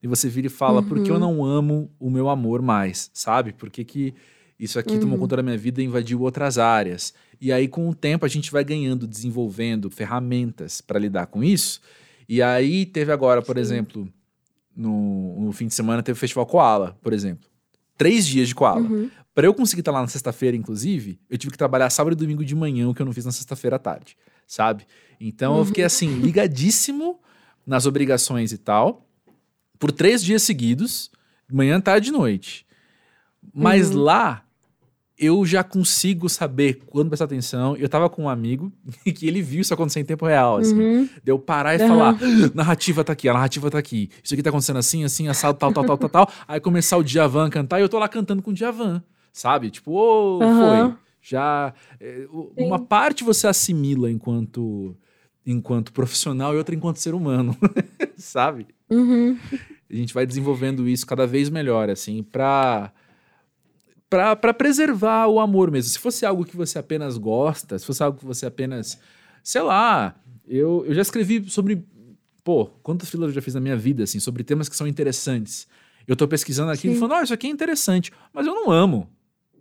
E 0.02 0.08
você 0.08 0.28
vira 0.28 0.48
e 0.48 0.50
fala, 0.50 0.82
por 0.82 1.00
que 1.00 1.10
eu 1.10 1.14
Uhum. 1.14 1.20
não 1.20 1.44
amo 1.44 1.90
o 2.00 2.10
meu 2.10 2.28
amor 2.28 2.60
mais, 2.60 3.08
sabe? 3.14 3.52
Por 3.52 3.70
que, 3.70 3.84
que 3.84 4.14
isso 4.58 4.76
aqui 4.78 4.98
tomou 4.98 5.14
Uhum. 5.14 5.20
conta 5.20 5.36
da 5.36 5.42
minha 5.44 5.56
vida 5.56 5.80
e 5.80 5.84
invadiu 5.84 6.20
outras 6.22 6.58
áreas? 6.58 7.14
E 7.40 7.52
aí, 7.52 7.68
com 7.68 7.88
o 7.88 7.94
tempo, 7.94 8.24
a 8.24 8.28
gente 8.28 8.50
vai 8.50 8.64
ganhando, 8.64 9.06
desenvolvendo 9.06 9.88
ferramentas 9.88 10.80
para 10.80 10.98
lidar 10.98 11.26
com 11.26 11.44
isso. 11.44 11.80
E 12.28 12.42
aí, 12.42 12.84
teve 12.84 13.12
agora, 13.12 13.40
por 13.42 13.54
Sim. 13.56 13.60
exemplo, 13.62 14.08
no, 14.76 15.40
no 15.40 15.52
fim 15.52 15.66
de 15.66 15.74
semana, 15.74 16.02
teve 16.02 16.16
o 16.16 16.20
Festival 16.20 16.46
Koala, 16.46 16.96
por 17.02 17.12
exemplo. 17.12 17.48
Três 17.96 18.26
dias 18.26 18.48
de 18.48 18.54
Koala. 18.54 18.80
Uhum. 18.80 19.10
Pra 19.34 19.46
eu 19.46 19.54
conseguir 19.54 19.80
estar 19.80 19.92
lá 19.92 20.00
na 20.02 20.08
sexta-feira, 20.08 20.56
inclusive, 20.56 21.18
eu 21.30 21.38
tive 21.38 21.52
que 21.52 21.58
trabalhar 21.58 21.88
sábado 21.90 22.12
e 22.12 22.16
domingo 22.16 22.44
de 22.44 22.54
manhã, 22.54 22.88
o 22.88 22.94
que 22.94 23.00
eu 23.00 23.06
não 23.06 23.12
fiz 23.12 23.24
na 23.24 23.32
sexta-feira 23.32 23.76
à 23.76 23.78
tarde, 23.78 24.16
sabe? 24.46 24.86
Então 25.20 25.54
eu 25.54 25.58
Uhum. 25.60 25.64
fiquei 25.64 25.84
assim, 25.84 26.20
ligadíssimo 26.20 27.18
nas 27.66 27.86
obrigações 27.86 28.52
e 28.52 28.58
tal, 28.58 29.06
por 29.78 29.90
três 29.92 30.22
dias 30.22 30.42
seguidos, 30.42 31.10
manhã, 31.50 31.80
tarde 31.80 32.08
e 32.10 32.12
noite. 32.12 32.66
Mas 33.54 33.90
Uhum. 33.94 34.02
lá 34.02 34.44
eu 35.24 35.46
já 35.46 35.62
consigo 35.62 36.28
saber 36.28 36.80
quando 36.86 37.08
prestar 37.08 37.26
atenção. 37.26 37.76
Eu 37.76 37.88
tava 37.88 38.10
com 38.10 38.24
um 38.24 38.28
amigo 38.28 38.72
que 39.14 39.26
ele 39.26 39.40
viu 39.40 39.60
isso 39.60 39.72
acontecer 39.72 40.00
em 40.00 40.04
tempo 40.04 40.26
real, 40.26 40.56
assim. 40.58 40.78
Uhum. 40.78 41.04
De 41.22 41.30
eu 41.30 41.38
parar 41.38 41.74
e 41.74 41.78
Aham. 41.78 41.88
falar, 41.88 42.10
"Ah, 42.20 42.50
narrativa 42.54 43.04
tá 43.04 43.12
aqui, 43.12 43.28
a 43.28 43.32
narrativa 43.32 43.70
tá 43.70 43.78
aqui. 43.78 44.10
Isso 44.22 44.34
aqui 44.34 44.42
tá 44.42 44.50
acontecendo 44.50 44.78
assim, 44.78 45.04
assim, 45.04 45.28
assado, 45.28 45.56
tal, 45.58 45.72
tal, 45.72 45.84
tal, 45.84 45.96
tal, 45.96 46.08
tal. 46.08 46.30
Aí 46.48 46.58
começar 46.60 46.96
o 46.96 47.02
Djavan 47.04 47.46
a 47.46 47.50
cantar 47.50 47.78
e 47.78 47.82
eu 47.82 47.88
tô 47.88 47.98
lá 47.98 48.08
cantando 48.08 48.42
com 48.42 48.50
o 48.50 48.54
Djavan, 48.54 49.02
sabe? 49.32 49.70
Tipo, 49.70 49.92
ô, 49.92 50.42
Aham. 50.42 50.58
foi. 50.90 50.94
Já, 51.24 51.72
é, 52.00 52.26
uma 52.56 52.80
parte 52.80 53.22
você 53.22 53.46
assimila 53.46 54.10
enquanto, 54.10 54.96
enquanto 55.46 55.92
profissional 55.92 56.52
e 56.52 56.58
outra 56.58 56.74
enquanto 56.74 56.96
ser 56.96 57.14
humano, 57.14 57.56
sabe? 58.16 58.66
Uhum. 58.90 59.38
A 59.88 59.94
gente 59.94 60.12
vai 60.12 60.26
desenvolvendo 60.26 60.88
isso 60.88 61.06
cada 61.06 61.26
vez 61.26 61.48
melhor, 61.48 61.88
assim, 61.90 62.22
pra, 62.24 62.92
pra, 64.12 64.36
pra 64.36 64.52
preservar 64.54 65.26
o 65.26 65.40
amor 65.40 65.70
mesmo. 65.70 65.90
Se 65.90 65.98
fosse 65.98 66.26
algo 66.26 66.44
que 66.44 66.56
você 66.56 66.78
apenas 66.78 67.16
gosta, 67.16 67.78
se 67.78 67.86
fosse 67.86 68.02
algo 68.02 68.18
que 68.18 68.24
você 68.26 68.44
apenas, 68.44 68.98
sei 69.42 69.62
lá, 69.62 70.14
eu, 70.46 70.84
eu 70.86 70.92
já 70.94 71.00
escrevi 71.00 71.48
sobre, 71.48 71.82
pô, 72.44 72.66
quantos 72.82 73.08
thrillers 73.08 73.30
eu 73.30 73.34
já 73.36 73.40
fiz 73.42 73.54
na 73.54 73.60
minha 73.60 73.76
vida, 73.76 74.02
assim, 74.04 74.20
sobre 74.20 74.44
temas 74.44 74.68
que 74.68 74.76
são 74.76 74.86
interessantes. 74.86 75.66
Eu 76.06 76.14
tô 76.14 76.28
pesquisando 76.28 76.70
aquilo 76.70 76.92
e 76.92 76.96
Sim. 76.96 77.00
falando, 77.00 77.20
ó, 77.20 77.22
isso 77.22 77.32
aqui 77.32 77.46
é 77.46 77.50
interessante, 77.50 78.12
mas 78.34 78.46
eu 78.46 78.54
não 78.54 78.70
amo. 78.70 79.08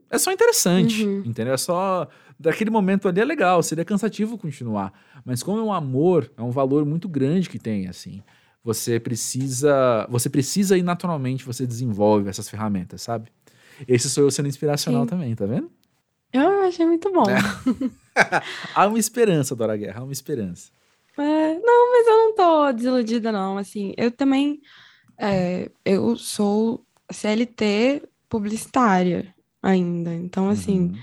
É 0.10 0.18
só 0.18 0.32
interessante, 0.34 1.06
Uhum. 1.06 1.24
entendeu? 1.26 1.54
É 1.54 1.58
só. 1.58 2.08
daquele 2.38 2.70
momento 2.72 3.08
ali 3.08 3.22
é 3.22 3.26
legal, 3.26 3.62
seria 3.64 3.86
cansativo 3.86 4.38
continuar. 4.38 4.92
Mas 5.24 5.42
como 5.44 5.60
é 5.60 5.64
um 5.64 5.72
amor, 5.72 6.30
é 6.36 6.42
um 6.42 6.50
valor 6.52 6.84
muito 6.86 7.08
grande 7.08 7.48
que 7.50 7.58
tem, 7.60 7.88
assim. 7.88 8.22
Você 8.64 9.00
precisa, 9.00 10.06
você 10.10 10.30
precisa 10.30 10.78
e 10.78 10.84
naturalmente 10.84 11.46
você 11.46 11.66
desenvolve 11.66 12.28
essas 12.30 12.50
ferramentas, 12.50 13.02
sabe? 13.04 13.30
Esse 13.88 14.10
sou 14.10 14.26
eu 14.26 14.32
sendo 14.32 14.48
inspiracional 14.48 15.04
Sim. 15.04 15.10
também, 15.10 15.36
tá 15.36 15.46
vendo? 15.46 15.72
Eu 16.34 16.64
achei 16.64 16.86
muito 16.86 17.12
bom. 17.12 17.24
É. 17.30 17.38
há 18.74 18.88
uma 18.88 19.00
esperança, 19.00 19.56
Dora 19.56 19.76
Guerra, 19.76 20.02
há 20.02 20.04
uma 20.04 20.14
esperança. 20.14 20.72
É, 21.18 21.60
não, 21.60 21.92
mas 21.92 22.08
eu 22.08 22.18
não 22.18 22.36
tô 22.36 22.72
desiludida, 22.72 23.32
não. 23.32 23.58
Assim, 23.58 23.94
eu 23.98 24.12
também. 24.12 24.62
É, 25.18 25.70
eu 25.86 26.16
sou 26.16 26.86
CLT 27.12 28.04
publicitária 28.30 29.36
ainda. 29.62 30.14
Então, 30.14 30.50
assim, 30.50 30.80
uhum. 30.80 30.96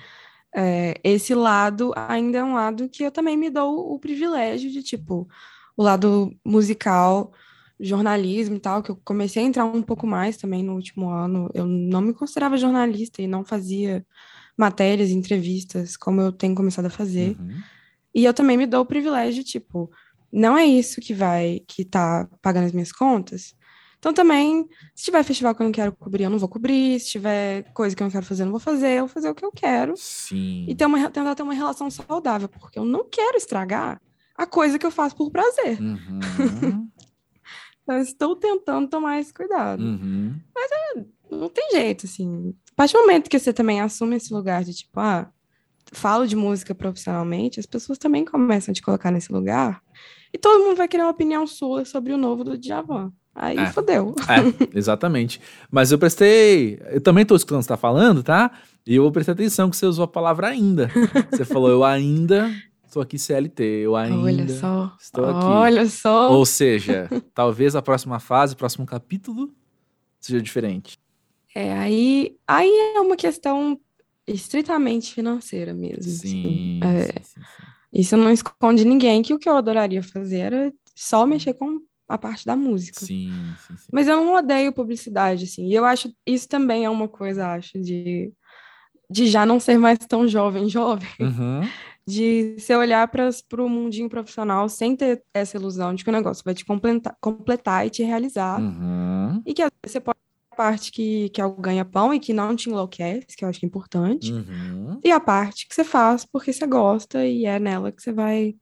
é, 0.54 0.98
esse 1.04 1.34
lado 1.34 1.92
ainda 1.94 2.38
é 2.38 2.44
um 2.44 2.54
lado 2.54 2.88
que 2.88 3.04
eu 3.04 3.10
também 3.10 3.36
me 3.36 3.50
dou 3.50 3.92
o 3.92 3.98
privilégio 3.98 4.70
de, 4.70 4.82
tipo, 4.82 5.28
o 5.76 5.82
lado 5.82 6.34
musical, 6.44 7.32
jornalismo 7.80 8.56
e 8.56 8.60
tal, 8.60 8.82
que 8.82 8.90
eu 8.90 8.96
comecei 9.04 9.42
a 9.42 9.46
entrar 9.46 9.64
um 9.64 9.82
pouco 9.82 10.06
mais 10.06 10.36
também 10.36 10.62
no 10.62 10.74
último 10.74 11.10
ano. 11.10 11.50
Eu 11.54 11.66
não 11.66 12.00
me 12.00 12.12
considerava 12.12 12.56
jornalista 12.56 13.22
e 13.22 13.26
não 13.26 13.44
fazia 13.44 14.04
matérias, 14.56 15.10
entrevistas, 15.10 15.96
como 15.96 16.20
eu 16.20 16.32
tenho 16.32 16.54
começado 16.54 16.86
a 16.86 16.90
fazer. 16.90 17.36
Uhum. 17.38 17.60
E 18.14 18.24
eu 18.24 18.34
também 18.34 18.56
me 18.56 18.66
dou 18.66 18.82
o 18.82 18.86
privilégio, 18.86 19.44
tipo, 19.44 19.90
não 20.32 20.58
é 20.58 20.66
isso 20.66 21.00
que 21.00 21.14
vai, 21.14 21.60
que 21.68 21.84
tá 21.84 22.28
pagando 22.42 22.66
as 22.66 22.72
minhas 22.72 22.90
contas. 22.90 23.54
Então 23.98 24.12
também, 24.12 24.68
se 24.94 25.04
tiver 25.04 25.22
festival 25.24 25.54
que 25.54 25.62
eu 25.62 25.64
não 25.64 25.72
quero 25.72 25.92
cobrir, 25.92 26.24
eu 26.24 26.30
não 26.30 26.38
vou 26.38 26.48
cobrir. 26.48 27.00
Se 27.00 27.10
tiver 27.10 27.64
coisa 27.72 27.94
que 27.94 28.02
eu 28.02 28.04
não 28.04 28.12
quero 28.12 28.24
fazer, 28.24 28.42
eu 28.42 28.46
não 28.46 28.52
vou 28.52 28.60
fazer. 28.60 28.92
Eu 28.92 29.06
vou 29.06 29.08
fazer 29.08 29.28
o 29.28 29.34
que 29.34 29.44
eu 29.44 29.50
quero. 29.50 29.94
Sim. 29.96 30.66
E 30.68 30.74
ter 30.74 30.86
uma, 30.86 31.10
tentar 31.10 31.34
ter 31.34 31.42
uma 31.42 31.54
relação 31.54 31.90
saudável, 31.90 32.48
porque 32.48 32.78
eu 32.78 32.84
não 32.84 33.08
quero 33.08 33.36
estragar 33.36 34.00
a 34.36 34.46
coisa 34.46 34.78
que 34.78 34.86
eu 34.86 34.90
faço 34.90 35.16
por 35.16 35.30
prazer. 35.32 35.80
Uhum. 35.80 36.88
então, 37.88 37.98
estou 38.02 38.36
tentando 38.36 38.86
tomar 38.86 39.18
esse 39.18 39.32
cuidado. 39.32 39.82
Uhum. 39.82 40.34
Mas 40.54 40.70
é, 40.70 41.04
não 41.34 41.48
tem 41.48 41.70
jeito, 41.72 42.04
assim. 42.04 42.54
A 42.70 42.74
partir 42.76 42.92
do 42.92 43.00
momento 43.00 43.30
que 43.30 43.38
você 43.38 43.50
também 43.50 43.80
assume 43.80 44.16
esse 44.16 44.32
lugar 44.32 44.62
de 44.62 44.74
tipo, 44.74 45.00
ah, 45.00 45.26
falo 45.92 46.26
de 46.26 46.36
música 46.36 46.74
profissionalmente, 46.74 47.58
as 47.58 47.64
pessoas 47.64 47.96
também 47.96 48.26
começam 48.26 48.72
a 48.72 48.74
te 48.74 48.82
colocar 48.82 49.10
nesse 49.10 49.32
lugar. 49.32 49.82
E 50.32 50.36
todo 50.36 50.62
mundo 50.62 50.76
vai 50.76 50.86
querer 50.86 51.02
uma 51.04 51.10
opinião 51.10 51.46
sua 51.46 51.86
sobre 51.86 52.12
o 52.12 52.18
novo 52.18 52.44
do 52.44 52.58
Djavan. 52.58 53.10
Aí 53.34 53.56
é, 53.56 53.66
fodeu. 53.72 54.14
É, 54.28 54.76
exatamente. 54.76 55.40
Mas 55.70 55.90
eu 55.90 55.98
prestei. 55.98 56.78
Eu 56.90 57.00
também 57.00 57.22
estou 57.22 57.36
escutando 57.36 57.60
o 57.60 57.62
que 57.62 57.68
você 57.68 57.72
está 57.72 57.76
falando, 57.76 58.22
tá? 58.22 58.50
E 58.86 58.96
eu 58.96 59.10
prestei 59.10 59.32
atenção 59.32 59.70
que 59.70 59.76
você 59.76 59.86
usou 59.86 60.04
a 60.04 60.08
palavra 60.08 60.48
ainda. 60.48 60.90
Você 61.30 61.44
falou, 61.44 61.68
eu 61.68 61.84
ainda 61.84 62.50
estou 62.88 63.02
aqui 63.02 63.18
CLT, 63.18 63.62
eu 63.62 63.94
ainda 63.96 64.16
Olha 64.18 64.48
só. 64.48 64.96
estou 65.00 65.24
aqui. 65.24 65.46
Olha 65.46 65.88
só. 65.88 66.32
Ou 66.32 66.44
seja, 66.44 67.08
talvez 67.34 67.76
a 67.76 67.82
próxima 67.82 68.18
fase, 68.18 68.54
o 68.54 68.56
próximo 68.56 68.86
capítulo 68.86 69.54
seja 70.20 70.40
diferente. 70.42 70.98
É, 71.54 71.72
aí, 71.72 72.36
aí 72.46 72.70
é 72.96 73.00
uma 73.00 73.16
questão 73.16 73.78
estritamente 74.26 75.14
financeira 75.14 75.72
mesmo. 75.72 76.02
Sim, 76.02 76.80
assim. 76.82 76.98
é, 76.98 77.04
sim, 77.04 77.12
sim, 77.22 77.40
sim. 77.40 77.66
Isso 77.92 78.16
não 78.16 78.30
esconde 78.30 78.84
ninguém 78.84 79.22
que 79.22 79.32
o 79.32 79.38
que 79.38 79.48
eu 79.48 79.56
adoraria 79.56 80.02
fazer 80.02 80.38
era 80.38 80.72
só 80.94 81.24
mexer 81.26 81.54
com 81.54 81.80
a 82.06 82.18
parte 82.18 82.44
da 82.44 82.56
música. 82.56 83.00
Sim, 83.04 83.32
sim, 83.66 83.76
sim. 83.76 83.88
Mas 83.92 84.08
eu 84.08 84.16
não 84.16 84.34
odeio 84.34 84.72
publicidade, 84.72 85.44
assim. 85.44 85.66
E 85.66 85.74
eu 85.74 85.84
acho 85.84 86.12
isso 86.26 86.48
também 86.48 86.84
é 86.84 86.90
uma 86.90 87.08
coisa, 87.08 87.48
acho, 87.52 87.78
de, 87.78 88.32
de 89.10 89.26
já 89.26 89.44
não 89.46 89.58
ser 89.58 89.78
mais 89.78 89.98
tão 89.98 90.26
jovem, 90.28 90.68
jovem. 90.70 91.08
Uhum. 91.20 91.60
De 92.08 92.56
você 92.58 92.74
olhar 92.74 93.06
para 93.08 93.30
o 93.58 93.68
mundinho 93.68 94.08
profissional 94.08 94.68
sem 94.68 94.96
ter 94.96 95.22
essa 95.34 95.56
ilusão 95.56 95.94
de 95.94 96.02
que 96.04 96.10
o 96.10 96.12
negócio 96.12 96.42
vai 96.44 96.54
te 96.54 96.64
completar, 96.64 97.16
completar 97.20 97.86
e 97.86 97.90
te 97.90 98.02
realizar. 98.02 98.60
Uhum. 98.60 99.42
E 99.44 99.52
que 99.52 99.62
você 99.84 100.00
pode 100.00 100.18
a 100.50 100.56
parte 100.56 100.90
que, 100.90 101.28
que 101.28 101.40
é 101.40 101.44
o 101.44 101.54
ganha-pão 101.54 102.12
e 102.12 102.18
que 102.18 102.32
não 102.32 102.56
te 102.56 102.68
enlouquece, 102.68 103.36
que 103.36 103.44
eu 103.44 103.48
acho 103.48 103.60
que 103.60 103.66
é 103.66 103.68
importante. 103.68 104.32
Uhum. 104.32 104.98
E 105.04 105.10
a 105.12 105.20
parte 105.20 105.68
que 105.68 105.74
você 105.74 105.84
faz 105.84 106.24
porque 106.24 106.52
você 106.52 106.66
gosta 106.66 107.24
e 107.24 107.44
é 107.44 107.58
nela 107.58 107.92
que 107.92 108.02
você 108.02 108.12
vai 108.12 108.56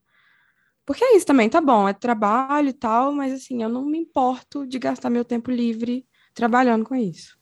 porque 0.86 1.04
é 1.04 1.16
isso 1.16 1.26
também, 1.26 1.48
tá 1.48 1.60
bom, 1.60 1.88
é 1.88 1.92
trabalho 1.92 2.68
e 2.68 2.72
tal, 2.72 3.12
mas 3.12 3.32
assim, 3.32 3.60
eu 3.60 3.68
não 3.68 3.84
me 3.84 3.98
importo 3.98 4.64
de 4.64 4.78
gastar 4.78 5.10
meu 5.10 5.24
tempo 5.24 5.50
livre 5.50 6.06
trabalhando 6.32 6.84
com 6.84 6.94
isso. 6.94 7.36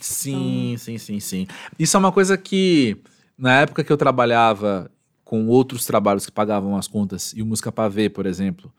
Sim, 0.00 0.68
então... 0.68 0.78
sim, 0.78 0.98
sim, 0.98 1.20
sim. 1.20 1.46
Isso 1.78 1.94
é 1.94 2.00
uma 2.00 2.10
coisa 2.10 2.38
que, 2.38 2.96
na 3.36 3.60
época 3.60 3.84
que 3.84 3.92
eu 3.92 3.98
trabalhava 3.98 4.90
com 5.30 5.46
outros 5.46 5.86
trabalhos 5.86 6.26
que 6.26 6.32
pagavam 6.32 6.76
as 6.76 6.88
contas, 6.88 7.32
e 7.36 7.40
o 7.40 7.46
Música 7.46 7.70
Pavê, 7.70 8.10
por 8.10 8.26
exemplo, 8.26 8.74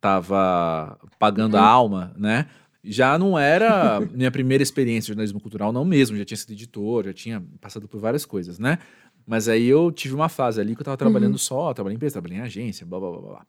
tava 0.00 0.96
pagando 1.18 1.54
uhum. 1.54 1.60
a 1.60 1.66
alma, 1.66 2.14
né? 2.16 2.46
Já 2.84 3.18
não 3.18 3.36
era 3.36 3.98
minha 4.14 4.30
primeira 4.30 4.62
experiência 4.62 5.06
de 5.06 5.08
jornalismo 5.08 5.40
cultural, 5.40 5.72
não 5.72 5.84
mesmo. 5.84 6.16
Já 6.16 6.24
tinha 6.24 6.36
sido 6.36 6.52
editor, 6.52 7.06
já 7.06 7.12
tinha 7.12 7.44
passado 7.60 7.88
por 7.88 7.98
várias 7.98 8.24
coisas, 8.24 8.56
né? 8.56 8.78
Mas 9.26 9.48
aí 9.48 9.66
eu 9.66 9.90
tive 9.90 10.14
uma 10.14 10.28
fase 10.28 10.60
ali 10.60 10.76
que 10.76 10.80
eu 10.80 10.84
tava 10.84 10.96
trabalhando 10.96 11.32
uhum. 11.32 11.38
só, 11.38 11.74
trabalhando 11.74 11.94
em 11.94 11.96
empresa, 11.96 12.12
trabalhando 12.12 12.38
em 12.38 12.42
agência, 12.42 12.86
blá, 12.86 13.00
blá, 13.00 13.10
blá, 13.10 13.20
blá. 13.22 13.46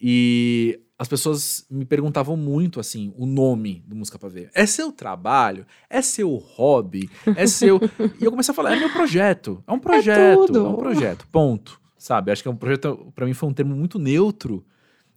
E 0.00 0.78
as 1.02 1.08
pessoas 1.08 1.66
me 1.68 1.84
perguntavam 1.84 2.36
muito, 2.36 2.78
assim, 2.78 3.12
o 3.16 3.26
nome 3.26 3.82
do 3.88 3.96
Música 3.96 4.20
Pra 4.20 4.28
Ver. 4.28 4.52
É 4.54 4.64
seu 4.64 4.92
trabalho? 4.92 5.66
É 5.90 6.00
seu 6.00 6.32
hobby? 6.36 7.10
É 7.36 7.44
seu... 7.44 7.80
e 8.20 8.24
eu 8.24 8.30
comecei 8.30 8.52
a 8.52 8.54
falar, 8.54 8.76
é 8.76 8.78
meu 8.78 8.88
projeto. 8.88 9.64
É 9.66 9.72
um 9.72 9.78
é 9.78 9.80
projeto. 9.80 10.54
É, 10.54 10.58
é 10.58 10.60
um 10.60 10.76
projeto, 10.76 11.26
ponto. 11.26 11.80
Sabe? 11.98 12.30
Acho 12.30 12.40
que 12.40 12.48
é 12.48 12.52
um 12.52 12.56
projeto, 12.56 13.12
para 13.16 13.26
mim 13.26 13.34
foi 13.34 13.48
um 13.48 13.52
termo 13.52 13.74
muito 13.74 13.98
neutro, 13.98 14.64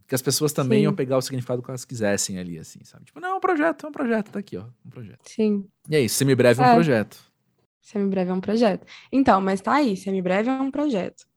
que 0.07 0.15
as 0.15 0.23
pessoas 0.23 0.51
também 0.51 0.79
Sim. 0.79 0.83
iam 0.85 0.93
pegar 0.95 1.19
o 1.19 1.21
significado 1.21 1.61
que 1.61 1.69
elas 1.69 1.85
quisessem 1.85 2.39
ali, 2.39 2.57
assim, 2.57 2.83
sabe? 2.83 3.05
Tipo, 3.05 3.19
não, 3.19 3.29
é 3.29 3.35
um 3.35 3.39
projeto, 3.39 3.85
é 3.85 3.89
um 3.89 3.91
projeto, 3.91 4.31
tá 4.31 4.39
aqui, 4.39 4.57
ó, 4.57 4.63
um 4.83 4.89
projeto. 4.89 5.19
Sim. 5.25 5.67
E 5.87 5.95
é 5.95 6.01
isso, 6.01 6.15
semibreve 6.15 6.63
é 6.63 6.65
um 6.65 6.69
é. 6.69 6.73
projeto. 6.73 7.17
Semibreve 7.79 8.31
é 8.31 8.33
um 8.33 8.41
projeto. 8.41 8.87
Então, 9.11 9.39
mas 9.39 9.61
tá 9.61 9.73
aí, 9.75 9.95
semibreve 9.95 10.49
é 10.49 10.53
um 10.53 10.71
projeto. 10.71 11.27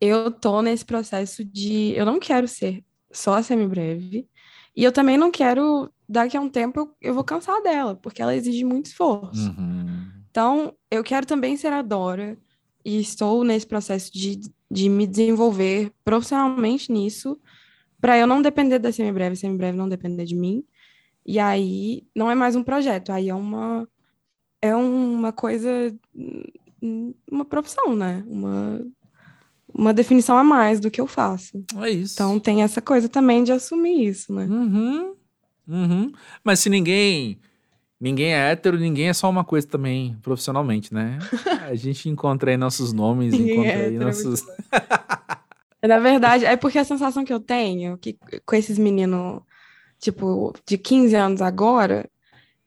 Eu 0.00 0.30
tô 0.30 0.62
nesse 0.62 0.84
processo 0.84 1.44
de. 1.44 1.94
Eu 1.96 2.06
não 2.06 2.20
quero 2.20 2.46
ser 2.46 2.84
só 3.16 3.40
semibreve. 3.42 4.28
E 4.74 4.84
eu 4.84 4.92
também 4.92 5.16
não 5.16 5.30
quero. 5.30 5.90
Daqui 6.08 6.36
a 6.36 6.40
um 6.40 6.48
tempo 6.48 6.94
eu, 7.00 7.14
vou 7.14 7.24
cansar 7.24 7.60
dela, 7.62 7.96
porque 7.96 8.22
ela 8.22 8.36
exige 8.36 8.64
muito 8.64 8.86
esforço. 8.86 9.48
Uhum. 9.50 10.06
Então, 10.30 10.72
eu 10.90 11.02
quero 11.02 11.26
também 11.26 11.56
ser 11.56 11.72
a 11.72 11.82
Dora. 11.82 12.36
E 12.84 13.00
estou 13.00 13.42
nesse 13.42 13.66
processo 13.66 14.12
de, 14.12 14.40
de 14.70 14.88
me 14.88 15.06
desenvolver 15.06 15.90
profissionalmente 16.04 16.92
nisso, 16.92 17.36
para 18.00 18.16
eu 18.16 18.26
não 18.28 18.40
depender 18.40 18.78
da 18.78 18.92
semibreve, 18.92 19.34
semibreve 19.34 19.76
não 19.76 19.88
depender 19.88 20.24
de 20.24 20.36
mim. 20.36 20.62
E 21.24 21.40
aí 21.40 22.06
não 22.14 22.30
é 22.30 22.34
mais 22.36 22.54
um 22.54 22.62
projeto, 22.62 23.10
aí 23.10 23.28
é 23.28 23.34
uma 23.34 23.88
é 24.62 24.74
uma 24.74 25.32
coisa, 25.32 25.68
uma 27.30 27.44
profissão, 27.44 27.94
né? 27.94 28.24
Uma, 28.26 28.84
uma 29.76 29.92
definição 29.92 30.38
a 30.38 30.44
mais 30.44 30.80
do 30.80 30.90
que 30.90 31.00
eu 31.00 31.06
faço. 31.06 31.62
É 31.82 31.90
isso. 31.90 32.14
Então 32.14 32.40
tem 32.40 32.62
essa 32.62 32.80
coisa 32.80 33.08
também 33.08 33.44
de 33.44 33.52
assumir 33.52 34.08
isso, 34.08 34.32
né? 34.32 34.44
Uhum. 34.44 35.14
Uhum. 35.68 36.12
Mas 36.42 36.60
se 36.60 36.70
ninguém 36.70 37.38
ninguém 38.00 38.34
é 38.34 38.50
hétero, 38.50 38.78
ninguém 38.78 39.08
é 39.08 39.12
só 39.12 39.28
uma 39.28 39.44
coisa 39.44 39.66
também 39.66 40.16
profissionalmente, 40.22 40.92
né? 40.94 41.18
A 41.68 41.74
gente 41.74 42.08
encontra 42.08 42.50
aí 42.50 42.56
nossos 42.56 42.92
nomes, 42.92 43.34
encontra 43.34 43.70
é 43.70 43.86
aí 43.86 43.98
nossos. 43.98 44.42
Na 45.82 45.98
verdade, 45.98 46.44
é 46.44 46.56
porque 46.56 46.78
a 46.78 46.84
sensação 46.84 47.24
que 47.24 47.32
eu 47.32 47.38
tenho 47.38 47.96
que 47.98 48.18
com 48.44 48.56
esses 48.56 48.78
meninos, 48.78 49.40
tipo, 50.00 50.52
de 50.66 50.78
15 50.78 51.14
anos 51.14 51.42
agora, 51.42 52.08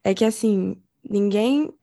é 0.04 0.14
que 0.14 0.24
assim, 0.24 0.78
ninguém 1.04 1.74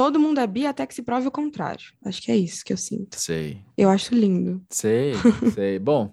todo 0.00 0.18
mundo 0.18 0.40
é 0.40 0.46
bi 0.46 0.64
até 0.64 0.86
que 0.86 0.94
se 0.94 1.02
prove 1.02 1.28
o 1.28 1.30
contrário. 1.30 1.92
Acho 2.02 2.22
que 2.22 2.32
é 2.32 2.36
isso 2.36 2.64
que 2.64 2.72
eu 2.72 2.76
sinto. 2.78 3.20
Sei. 3.20 3.58
Eu 3.76 3.90
acho 3.90 4.14
lindo. 4.14 4.62
Sei, 4.70 5.12
sei. 5.52 5.78
Bom, 5.78 6.10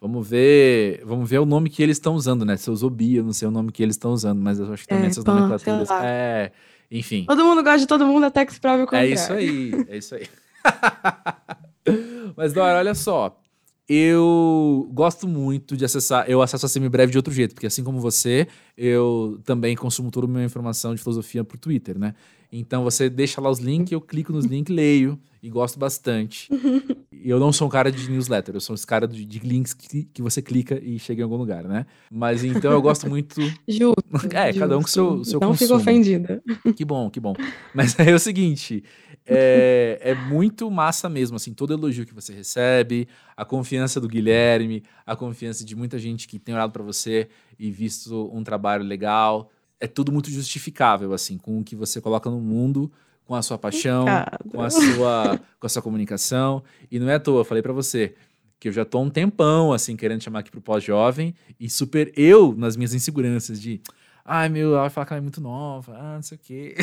vamos 0.00 0.28
ver, 0.28 1.04
vamos 1.04 1.30
ver 1.30 1.38
o 1.38 1.46
nome 1.46 1.70
que 1.70 1.80
eles 1.80 1.98
estão 1.98 2.16
usando, 2.16 2.44
né? 2.44 2.56
Se 2.56 2.68
eu 2.68 2.74
usou 2.74 2.90
bi, 2.90 3.14
eu 3.14 3.22
não 3.22 3.32
sei 3.32 3.46
o 3.46 3.50
nome 3.52 3.70
que 3.70 3.80
eles 3.80 3.94
estão 3.94 4.10
usando, 4.10 4.42
mas 4.42 4.58
eu 4.58 4.72
acho 4.72 4.82
que 4.82 4.88
também 4.88 5.04
é, 5.04 5.06
essas 5.10 5.22
pô, 5.22 5.32
nomenclaturas. 5.32 5.88
É, 6.02 6.50
enfim. 6.90 7.26
Todo 7.28 7.44
mundo 7.44 7.62
gosta 7.62 7.78
de 7.78 7.86
todo 7.86 8.04
mundo 8.04 8.26
até 8.26 8.44
que 8.44 8.52
se 8.52 8.58
prove 8.58 8.82
o 8.82 8.86
contrário. 8.86 9.08
É 9.08 9.14
isso 9.14 9.32
aí, 9.32 9.70
é 9.86 9.96
isso 9.96 10.16
aí. 10.16 10.26
mas 12.36 12.52
Dora, 12.52 12.78
olha 12.78 12.94
só. 12.96 13.40
Eu 13.88 14.90
gosto 14.92 15.28
muito 15.28 15.76
de 15.76 15.84
acessar. 15.84 16.28
Eu 16.28 16.42
acesso 16.42 16.66
a 16.66 16.68
semibreve 16.68 17.12
de 17.12 17.16
outro 17.16 17.32
jeito, 17.32 17.54
porque 17.54 17.68
assim 17.68 17.84
como 17.84 18.00
você, 18.00 18.48
eu 18.76 19.40
também 19.44 19.76
consumo 19.76 20.10
toda 20.10 20.26
a 20.26 20.28
minha 20.28 20.44
informação 20.44 20.92
de 20.92 21.00
filosofia 21.00 21.44
por 21.44 21.56
Twitter, 21.56 21.96
né? 21.98 22.14
Então 22.50 22.82
você 22.82 23.10
deixa 23.10 23.40
lá 23.40 23.50
os 23.50 23.58
links, 23.58 23.92
eu 23.92 24.00
clico 24.00 24.32
nos 24.32 24.44
links, 24.44 24.74
leio 24.74 25.18
e 25.42 25.50
gosto 25.50 25.78
bastante. 25.78 26.48
eu 27.12 27.38
não 27.38 27.52
sou 27.52 27.66
um 27.66 27.70
cara 27.70 27.92
de 27.92 28.10
newsletter, 28.10 28.54
eu 28.54 28.60
sou 28.60 28.74
esse 28.74 28.86
cara 28.86 29.06
de, 29.06 29.24
de 29.24 29.38
links 29.40 29.74
que, 29.74 30.04
que 30.04 30.22
você 30.22 30.40
clica 30.40 30.80
e 30.82 30.98
chega 30.98 31.20
em 31.20 31.24
algum 31.24 31.36
lugar, 31.36 31.64
né? 31.64 31.86
Mas 32.10 32.42
então 32.42 32.72
eu 32.72 32.80
gosto 32.80 33.08
muito. 33.08 33.40
Justo. 33.68 33.98
É, 34.32 34.46
justo. 34.46 34.60
cada 34.60 34.78
um 34.78 34.82
com 34.82 34.88
seu, 34.88 35.24
seu 35.24 35.40
Não 35.40 35.48
consumo. 35.48 35.68
fico 35.68 35.74
ofendida. 35.74 36.42
Que 36.74 36.84
bom, 36.84 37.10
que 37.10 37.20
bom. 37.20 37.34
Mas 37.74 37.98
é 37.98 38.14
o 38.14 38.18
seguinte, 38.18 38.82
é, 39.26 39.98
é 40.00 40.14
muito 40.14 40.70
massa 40.70 41.08
mesmo, 41.08 41.36
assim, 41.36 41.52
todo 41.52 41.74
elogio 41.74 42.06
que 42.06 42.14
você 42.14 42.32
recebe, 42.32 43.06
a 43.36 43.44
confiança 43.44 44.00
do 44.00 44.08
Guilherme, 44.08 44.82
a 45.04 45.14
confiança 45.14 45.64
de 45.64 45.76
muita 45.76 45.98
gente 45.98 46.26
que 46.26 46.38
tem 46.38 46.54
olhado 46.54 46.72
para 46.72 46.82
você 46.82 47.28
e 47.58 47.70
visto 47.70 48.30
um 48.32 48.42
trabalho 48.42 48.84
legal, 48.84 49.50
é 49.80 49.86
tudo 49.86 50.12
muito 50.12 50.30
justificável, 50.30 51.12
assim, 51.12 51.38
com 51.38 51.60
o 51.60 51.64
que 51.64 51.76
você 51.76 52.00
coloca 52.00 52.28
no 52.30 52.40
mundo, 52.40 52.90
com 53.24 53.34
a 53.34 53.42
sua 53.42 53.58
paixão, 53.58 54.06
com 54.50 54.60
a 54.60 54.70
sua, 54.70 55.40
com 55.60 55.66
a 55.66 55.68
sua 55.68 55.82
comunicação. 55.82 56.62
E 56.90 56.98
não 56.98 57.08
é 57.08 57.14
à 57.14 57.20
toa, 57.20 57.40
eu 57.40 57.44
falei 57.44 57.62
para 57.62 57.72
você 57.72 58.14
que 58.58 58.68
eu 58.68 58.72
já 58.72 58.84
tô 58.84 58.98
há 58.98 59.00
um 59.02 59.10
tempão, 59.10 59.72
assim, 59.72 59.94
querendo 59.96 60.22
chamar 60.22 60.40
aqui 60.40 60.50
pro 60.50 60.60
pós-jovem 60.60 61.34
e 61.60 61.70
super 61.70 62.12
eu 62.16 62.54
nas 62.56 62.76
minhas 62.76 62.92
inseguranças 62.92 63.60
de 63.60 63.80
ai, 64.28 64.48
meu, 64.50 64.72
ela 64.72 64.82
vai 64.82 64.90
falar 64.90 65.06
que 65.06 65.12
ela 65.14 65.18
é 65.18 65.22
muito 65.22 65.40
nova, 65.40 65.96
ah, 65.96 66.14
não 66.16 66.22
sei 66.22 66.36
o 66.36 66.40
quê. 66.40 66.74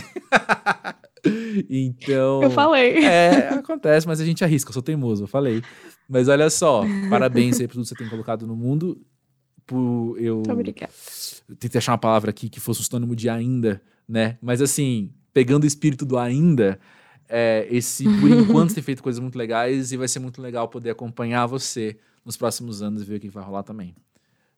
então. 1.69 2.41
Eu 2.41 2.49
falei. 2.49 3.05
É, 3.05 3.49
acontece, 3.49 4.07
mas 4.07 4.19
a 4.19 4.25
gente 4.25 4.43
arrisca, 4.43 4.69
eu 4.69 4.73
sou 4.73 4.81
teimoso, 4.81 5.23
eu 5.23 5.27
falei. 5.27 5.61
Mas 6.09 6.27
olha 6.27 6.49
só, 6.49 6.83
parabéns 7.09 7.59
aí 7.59 7.67
por 7.67 7.73
tudo 7.73 7.83
que 7.83 7.89
você 7.89 7.95
tem 7.95 8.09
colocado 8.09 8.47
no 8.47 8.55
mundo. 8.55 8.99
Por 9.65 10.15
eu 10.19 10.37
Muito 10.37 10.51
obrigada. 10.51 10.93
Tentei 11.59 11.79
achar 11.79 11.91
uma 11.91 11.97
palavra 11.97 12.29
aqui 12.29 12.49
que 12.49 12.59
fosse 12.59 12.81
um 12.81 12.83
sinônimo 12.83 13.15
de 13.15 13.29
ainda, 13.29 13.81
né? 14.07 14.37
Mas 14.41 14.61
assim, 14.61 15.11
pegando 15.33 15.63
o 15.63 15.67
espírito 15.67 16.05
do 16.05 16.17
ainda, 16.17 16.79
é, 17.27 17.67
esse, 17.69 18.03
por 18.19 18.29
enquanto, 18.31 18.73
tem 18.73 18.83
feito 18.83 19.03
coisas 19.03 19.19
muito 19.19 19.37
legais 19.37 19.91
e 19.91 19.97
vai 19.97 20.07
ser 20.07 20.19
muito 20.19 20.41
legal 20.41 20.67
poder 20.67 20.91
acompanhar 20.91 21.45
você 21.45 21.97
nos 22.23 22.37
próximos 22.37 22.81
anos 22.81 23.01
e 23.01 23.05
ver 23.05 23.17
o 23.17 23.19
que 23.19 23.29
vai 23.29 23.43
rolar 23.43 23.63
também. 23.63 23.95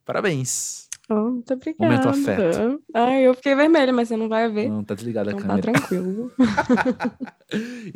Parabéns! 0.06 0.87
Oh, 1.10 1.30
muito 1.32 1.53
obrigada. 1.53 1.86
Momento 1.86 2.10
afeto. 2.10 2.82
Ai, 2.93 3.22
eu 3.26 3.34
fiquei 3.34 3.55
vermelha, 3.55 3.93
mas 3.93 4.10
você 4.10 4.18
não 4.18 4.28
vai 4.28 4.49
ver. 4.51 4.68
Não, 4.70 4.84
tá 4.84 4.93
desligada 4.93 5.30
a 5.30 5.34
Então 5.34 5.47
tá 5.47 5.55
câmera. 5.62 5.72
tranquilo. 5.72 6.32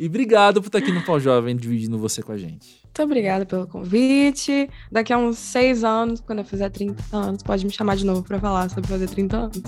E 0.00 0.06
obrigado 0.06 0.62
por 0.62 0.68
estar 0.68 0.78
aqui 0.78 0.90
no 0.90 1.04
Pau 1.04 1.20
Jovem 1.20 1.54
dividindo 1.54 1.98
você 1.98 2.22
com 2.22 2.32
a 2.32 2.38
gente. 2.38 2.80
Muito 2.84 3.02
obrigada 3.02 3.44
pelo 3.44 3.66
convite. 3.66 4.66
Daqui 4.90 5.12
a 5.12 5.18
uns 5.18 5.36
seis 5.36 5.84
anos, 5.84 6.20
quando 6.22 6.38
eu 6.38 6.44
fizer 6.46 6.70
30 6.70 7.02
anos, 7.14 7.42
pode 7.42 7.66
me 7.66 7.70
chamar 7.70 7.96
de 7.96 8.06
novo 8.06 8.22
pra 8.22 8.40
falar 8.40 8.70
sobre 8.70 8.88
fazer 8.88 9.08
30 9.10 9.36
anos. 9.36 9.62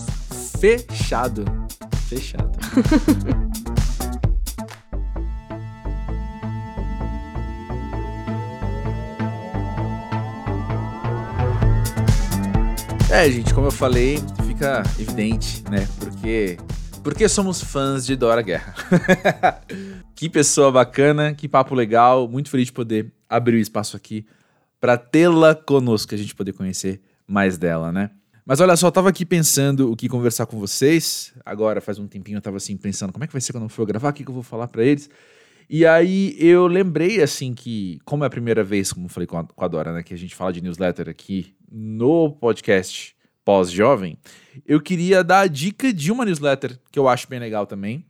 Fechado. 0.59 1.45
Fechado. 2.09 2.51
É, 13.15 13.31
gente, 13.31 13.55
como 13.55 13.69
eu 13.69 13.71
falei, 13.71 14.19
fica 14.45 14.83
evidente, 14.99 15.62
né? 15.71 15.87
Porque 16.01 16.59
porque 17.01 17.29
somos 17.29 17.62
fãs 17.62 18.05
de 18.05 18.17
Dora 18.17 18.43
Guerra. 18.43 18.75
que 20.17 20.29
pessoa 20.29 20.73
bacana, 20.73 21.33
que 21.33 21.47
papo 21.47 21.77
legal, 21.77 22.27
muito 22.27 22.51
feliz 22.51 22.67
de 22.67 22.73
poder 22.73 23.12
abrir 23.29 23.55
o 23.55 23.61
espaço 23.61 23.97
aqui 23.97 24.27
para 24.81 24.99
tê-la 24.99 25.55
conosco, 25.55 26.12
a 26.12 26.19
gente 26.19 26.35
poder 26.35 26.55
conhecer 26.55 27.01
mais 27.25 27.57
dela, 27.57 27.93
né? 27.93 28.11
Mas 28.45 28.59
olha 28.59 28.77
só, 28.77 28.89
eu 28.89 28.93
tava 28.93 29.11
aqui 29.11 29.25
pensando 29.25 29.93
o 29.93 29.97
que 29.97 30.09
conversar 30.09 30.47
com 30.47 30.59
vocês. 30.59 31.33
Agora, 31.47 31.81
faz 31.81 32.01
um 32.01 32.09
tempinho, 32.09 32.39
eu 32.39 32.43
tava 32.43 32.57
assim, 32.57 32.77
pensando 32.77 33.12
como 33.12 33.23
é 33.23 33.29
que 33.29 33.33
vai 33.33 33.41
ser 33.41 33.53
quando 33.53 33.65
eu 33.65 33.69
for 33.69 33.87
gravar, 33.87 34.09
o 34.09 34.12
que, 34.12 34.25
que 34.25 34.31
eu 34.31 34.35
vou 34.35 34.43
falar 34.43 34.67
para 34.67 34.85
eles. 34.85 35.09
E 35.69 35.87
aí 35.87 36.37
eu 36.39 36.67
lembrei, 36.67 37.23
assim, 37.23 37.55
que, 37.55 37.99
como 38.05 38.25
é 38.25 38.27
a 38.27 38.31
primeira 38.31 38.62
vez, 38.62 38.93
como 38.93 39.09
falei 39.09 39.27
com 39.27 39.39
a, 39.39 39.45
com 39.45 39.65
a 39.65 39.69
Dora, 39.69 39.93
né, 39.93 40.03
que 40.03 40.15
a 40.15 40.19
gente 40.19 40.35
fala 40.35 40.53
de 40.53 40.61
newsletter 40.61 41.09
aqui 41.09 41.55
no 41.71 42.31
podcast 42.33 43.15
pós-jovem, 43.45 44.19
eu 44.67 44.81
queria 44.81 45.23
dar 45.23 45.41
a 45.41 45.47
dica 45.47 45.93
de 45.93 46.11
uma 46.11 46.25
newsletter 46.25 46.79
que 46.91 46.99
eu 46.99 47.09
acho 47.09 47.29
bem 47.29 47.39
legal 47.39 47.67
também, 47.67 48.05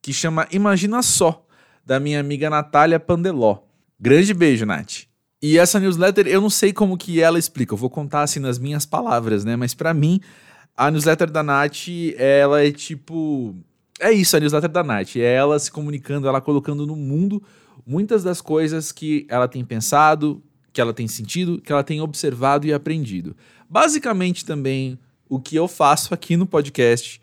que 0.00 0.12
chama 0.12 0.46
Imagina 0.52 1.02
Só, 1.02 1.44
da 1.84 1.98
minha 1.98 2.20
amiga 2.20 2.50
Natália 2.50 3.00
Pandeló. 3.00 3.60
Grande 3.98 4.32
beijo, 4.34 4.66
Nath. 4.66 5.08
E 5.40 5.58
essa 5.58 5.78
newsletter, 5.78 6.26
eu 6.26 6.40
não 6.40 6.50
sei 6.50 6.72
como 6.72 6.98
que 6.98 7.20
ela 7.20 7.38
explica, 7.38 7.72
eu 7.72 7.78
vou 7.78 7.90
contar 7.90 8.22
assim 8.22 8.40
nas 8.40 8.58
minhas 8.58 8.84
palavras, 8.84 9.44
né? 9.44 9.56
Mas 9.56 9.72
pra 9.72 9.94
mim, 9.94 10.20
a 10.76 10.90
newsletter 10.90 11.30
da 11.30 11.42
Nath, 11.42 11.88
ela 12.16 12.64
é 12.64 12.70
tipo. 12.70 13.54
É 14.00 14.12
isso, 14.12 14.36
a 14.36 14.40
newsletter 14.40 14.70
da 14.70 14.84
Nath. 14.84 15.16
É 15.16 15.34
ela 15.34 15.58
se 15.58 15.70
comunicando, 15.70 16.28
ela 16.28 16.40
colocando 16.40 16.86
no 16.86 16.94
mundo 16.94 17.42
muitas 17.86 18.22
das 18.22 18.40
coisas 18.40 18.92
que 18.92 19.26
ela 19.28 19.48
tem 19.48 19.64
pensado, 19.64 20.42
que 20.72 20.80
ela 20.80 20.92
tem 20.92 21.08
sentido, 21.08 21.60
que 21.60 21.72
ela 21.72 21.82
tem 21.82 22.00
observado 22.00 22.66
e 22.66 22.72
aprendido. 22.72 23.36
Basicamente 23.68 24.44
também 24.44 24.98
o 25.28 25.40
que 25.40 25.56
eu 25.56 25.66
faço 25.66 26.14
aqui 26.14 26.36
no 26.36 26.46
podcast 26.46 27.20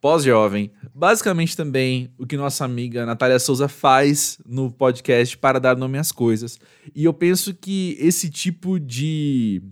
pós-jovem. 0.00 0.70
Basicamente 0.94 1.56
também 1.56 2.10
o 2.18 2.26
que 2.26 2.36
nossa 2.36 2.64
amiga 2.64 3.04
Natália 3.04 3.38
Souza 3.38 3.68
faz 3.68 4.38
no 4.46 4.70
podcast 4.70 5.36
para 5.36 5.58
dar 5.58 5.76
nome 5.76 5.98
às 5.98 6.10
coisas. 6.10 6.58
E 6.94 7.04
eu 7.04 7.12
penso 7.12 7.54
que 7.54 7.96
esse 8.00 8.30
tipo 8.30 8.80
de, 8.80 9.62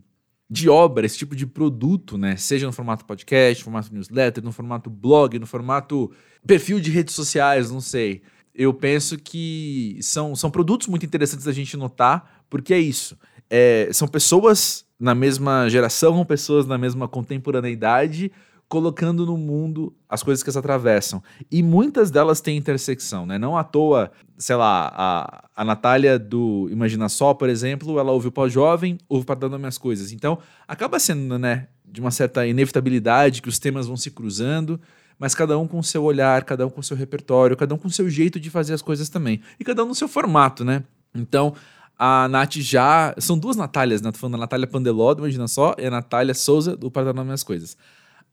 de 0.49 0.69
obra, 0.69 1.07
esse 1.07 1.19
tipo 1.19 1.35
de 1.35 1.47
produto, 1.47 2.19
né, 2.19 2.37
seja 2.37 2.67
no 2.67 2.73
formato 2.73 3.05
podcast, 3.05 3.63
no 3.63 3.65
formato 3.65 3.95
newsletter, 3.95 4.45
no 4.45 4.53
formato 4.53 4.91
blog, 4.91 5.39
no 5.39 5.47
formato 5.47 6.11
perfil 6.49 6.81
de 6.81 6.91
redes 6.91 7.15
sociais, 7.15 7.71
não 7.71 7.81
sei. 7.81 8.23
Eu 8.55 8.73
penso 8.73 9.19
que 9.19 9.99
são, 10.01 10.35
são 10.35 10.51
produtos 10.51 10.89
muito 10.89 11.05
interessantes 11.05 11.45
da 11.45 11.53
gente 11.53 11.77
notar, 11.77 12.43
porque 12.49 12.73
é 12.73 12.79
isso. 12.81 13.19
É, 13.51 13.91
são 13.93 14.09
pessoas 14.09 14.85
na 14.99 15.15
mesma 15.15 15.69
geração, 15.69 16.25
pessoas 16.27 16.67
na 16.67 16.79
mesma 16.79 17.07
contemporaneidade, 17.07 18.33
colocando 18.67 19.27
no 19.27 19.37
mundo 19.37 19.95
as 20.09 20.23
coisas 20.23 20.43
que 20.43 20.49
as 20.49 20.57
atravessam. 20.57 21.23
E 21.51 21.63
muitas 21.63 22.11
delas 22.11 22.41
têm 22.41 22.57
intersecção, 22.57 23.27
né? 23.27 23.39
Não 23.39 23.57
à 23.57 23.63
toa, 23.63 24.11
sei 24.39 24.57
lá, 24.57 24.91
a, 24.95 25.45
a 25.55 25.65
Natália 25.65 26.19
do 26.19 26.69
Imagina 26.71 27.11
Só, 27.11 27.35
por 27.35 27.49
exemplo, 27.49 27.99
ela 27.99 28.13
ouve 28.13 28.29
o 28.29 28.33
pós-jovem, 28.33 28.99
ouve 29.07 29.27
para 29.27 29.49
nome 29.49 29.67
às 29.67 29.77
coisas. 29.77 30.13
Então, 30.13 30.39
acaba 30.67 30.99
sendo, 30.99 31.39
né, 31.39 31.69
de 31.85 32.01
uma 32.01 32.11
certa 32.11 32.47
inevitabilidade 32.47 33.43
que 33.43 33.49
os 33.49 33.59
temas 33.59 33.87
vão 33.87 33.97
se 33.97 34.11
cruzando, 34.11 34.81
mas 35.19 35.35
cada 35.35 35.59
um 35.59 35.67
com 35.67 35.83
seu 35.83 36.05
olhar, 36.05 36.45
cada 36.45 36.67
um 36.67 36.71
com 36.71 36.81
seu 36.83 36.97
repertório, 36.97 37.57
cada 37.57 37.75
um 37.75 37.79
com 37.79 37.91
seu 37.91 38.09
jeito 38.09 38.39
de 38.39 38.51
fazer 38.51 38.75
as 38.75 38.83
coisas 38.83 39.09
também. 39.09 39.41
E 39.59 39.65
cada 39.65 39.85
um 39.85 39.89
no 39.89 39.95
seu 39.95 40.09
formato, 40.09 40.65
né? 40.65 40.85
Então, 41.15 41.55
a 41.99 42.29
Nath 42.29 42.57
já. 42.57 43.15
São 43.19 43.37
duas 43.37 43.57
Natálias, 43.57 44.01
né? 44.01 44.13
Tô 44.13 44.19
falando 44.19 44.35
da 44.35 44.41
Natália 44.41 44.67
Pandeló, 44.67 45.13
do 45.13 45.23
Imagina 45.23 45.49
Só, 45.49 45.75
e 45.79 45.87
a 45.87 45.91
Natália 45.91 46.35
Souza, 46.35 46.77
do 46.77 46.91
Para 46.91 47.11
às 47.33 47.43
Coisas. 47.43 47.77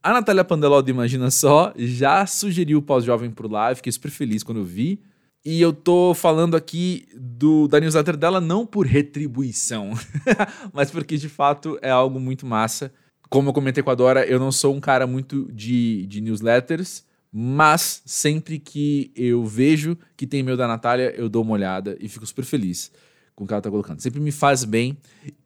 A 0.02 0.12
Natália 0.12 0.44
Pandeló, 0.44 0.80
do 0.80 0.90
Imagina 0.90 1.30
Só, 1.30 1.72
já 1.76 2.24
sugeriu 2.26 2.78
o 2.78 2.82
pós-jovem 2.82 3.34
lá, 3.50 3.72
eu 3.72 3.76
fiquei 3.76 3.90
super 3.90 4.10
feliz 4.10 4.44
quando 4.44 4.58
eu 4.58 4.64
vi. 4.64 5.00
E 5.44 5.60
eu 5.60 5.72
tô 5.72 6.12
falando 6.12 6.56
aqui 6.56 7.06
do, 7.16 7.68
da 7.68 7.78
newsletter 7.78 8.16
dela 8.16 8.40
não 8.40 8.66
por 8.66 8.84
retribuição, 8.84 9.92
mas 10.72 10.90
porque 10.90 11.16
de 11.16 11.28
fato 11.28 11.78
é 11.80 11.90
algo 11.90 12.18
muito 12.18 12.44
massa. 12.44 12.92
Como 13.28 13.48
eu 13.48 13.52
comentei 13.52 13.82
com 13.82 13.90
a 13.90 13.94
Dora, 13.94 14.24
eu 14.24 14.38
não 14.38 14.52
sou 14.52 14.74
um 14.74 14.80
cara 14.80 15.06
muito 15.06 15.50
de, 15.52 16.06
de 16.06 16.20
newsletters, 16.20 17.04
mas 17.32 18.02
sempre 18.06 18.58
que 18.58 19.10
eu 19.14 19.44
vejo 19.44 19.96
que 20.16 20.26
tem 20.26 20.40
e-mail 20.40 20.56
da 20.56 20.66
Natália, 20.66 21.12
eu 21.16 21.28
dou 21.28 21.42
uma 21.42 21.52
olhada 21.52 21.96
e 22.00 22.08
fico 22.08 22.26
super 22.26 22.44
feliz 22.44 22.90
com 23.34 23.44
o 23.44 23.46
que 23.46 23.52
ela 23.52 23.60
tá 23.60 23.70
colocando. 23.70 24.00
Sempre 24.00 24.20
me 24.20 24.32
faz 24.32 24.64
bem 24.64 24.96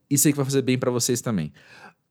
e 0.08 0.16
sei 0.18 0.32
que 0.32 0.36
vai 0.36 0.44
fazer 0.44 0.62
bem 0.62 0.78
para 0.78 0.90
vocês 0.90 1.20
também. 1.20 1.52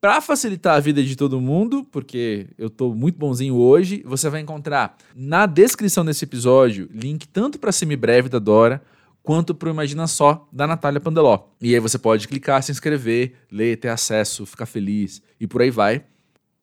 Para 0.01 0.22
facilitar 0.22 0.76
a 0.76 0.80
vida 0.80 1.03
de 1.03 1.15
todo 1.15 1.41
mundo, 1.41 1.86
porque 1.91 2.47
eu 2.57 2.70
tô 2.70 2.93
muito 2.93 3.17
bonzinho 3.17 3.55
hoje, 3.55 4.01
você 4.05 4.30
vai 4.30 4.39
encontrar 4.39 4.97
na 5.13 5.45
descrição 5.45 6.05
desse 6.05 6.24
episódio 6.24 6.89
link 6.93 7.28
tanto 7.28 7.59
para 7.59 7.72
semibreve 7.72 8.30
da 8.30 8.39
Dora 8.39 8.82
quanto 9.24 9.53
para 9.53 9.70
o 9.70 9.72
Imagina 9.72 10.07
Só 10.07 10.47
da 10.51 10.65
Natália 10.65 10.99
Pandeló. 10.99 11.47
E 11.61 11.74
aí 11.74 11.80
você 11.80 11.97
pode 11.97 12.28
clicar, 12.28 12.61
se 12.63 12.72
inscrever, 12.72 13.34
ler, 13.51 13.78
ter 13.78 13.89
acesso, 13.89 14.45
ficar 14.45 14.65
feliz 14.65 15.22
e 15.39 15.47
por 15.47 15.61
aí 15.61 15.70
vai. 15.70 16.03